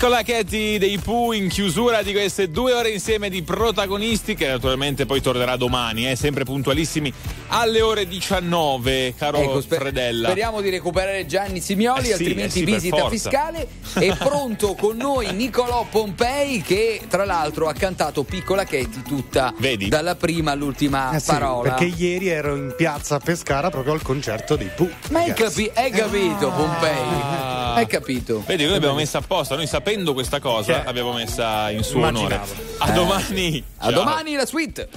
Piccola 0.00 0.22
Katy 0.22 0.78
dei 0.78 0.96
Pooh 0.96 1.32
in 1.32 1.48
chiusura 1.48 2.00
di 2.00 2.12
queste 2.12 2.48
due 2.48 2.72
ore 2.72 2.88
insieme 2.88 3.28
di 3.28 3.42
protagonisti 3.42 4.34
che 4.34 4.46
naturalmente 4.48 5.04
poi 5.04 5.20
tornerà 5.20 5.56
domani, 5.56 6.08
eh, 6.10 6.16
sempre 6.16 6.44
puntualissimi 6.44 7.12
alle 7.48 7.82
ore 7.82 8.08
19, 8.08 9.12
caro 9.14 9.36
Ecco, 9.36 9.60
sper- 9.60 9.80
Fredella. 9.80 10.28
Speriamo 10.28 10.62
di 10.62 10.70
recuperare 10.70 11.26
Gianni 11.26 11.60
Simioli, 11.60 12.00
Eh 12.00 12.04
sì, 12.04 12.12
altrimenti 12.12 12.62
eh 12.62 12.64
sì, 12.64 12.64
visita 12.64 13.08
fiscale. 13.10 13.68
È 13.92 14.16
pronto 14.16 14.72
con 14.74 14.96
noi 14.96 15.34
Nicolò 15.34 15.84
Pompei 15.90 16.62
che 16.62 17.02
tra 17.06 17.26
l'altro 17.26 17.68
ha 17.68 17.74
cantato 17.74 18.22
Piccola 18.22 18.64
Katy 18.64 19.02
tutta 19.06 19.52
dalla 19.86 20.14
prima 20.14 20.52
all'ultima 20.52 21.12
Eh 21.12 21.20
sì, 21.20 21.26
parola. 21.26 21.74
perché 21.74 21.92
ieri 21.94 22.28
ero 22.28 22.56
in 22.56 22.72
piazza 22.74 23.16
a 23.16 23.18
Pescara 23.18 23.68
proprio 23.68 23.92
al 23.92 24.00
concerto 24.00 24.56
dei 24.56 24.70
Pooh. 24.74 24.90
Ma 25.10 25.18
hai, 25.20 25.34
capi- 25.34 25.70
hai 25.74 25.90
capito 25.90 26.50
Pompei? 26.52 27.39
Ah. 27.72 27.74
Hai 27.76 27.86
capito? 27.86 28.42
Vedi, 28.46 28.64
noi 28.64 28.72
l'abbiamo 28.72 28.94
messa 28.94 29.18
apposta, 29.18 29.54
noi 29.56 29.66
sapendo 29.66 30.12
questa 30.12 30.40
cosa 30.40 30.78
Che? 30.80 30.84
l'abbiamo 30.84 31.12
messa 31.12 31.70
in 31.70 31.82
suo 31.82 32.04
onore. 32.06 32.34
Immaginavo. 32.34 32.52
A 32.78 32.88
Eh. 32.88 32.92
domani. 32.92 33.64
A 33.78 33.82
Ciao. 33.84 33.92
domani 33.92 34.34
la 34.34 34.46
suite. 34.46 34.88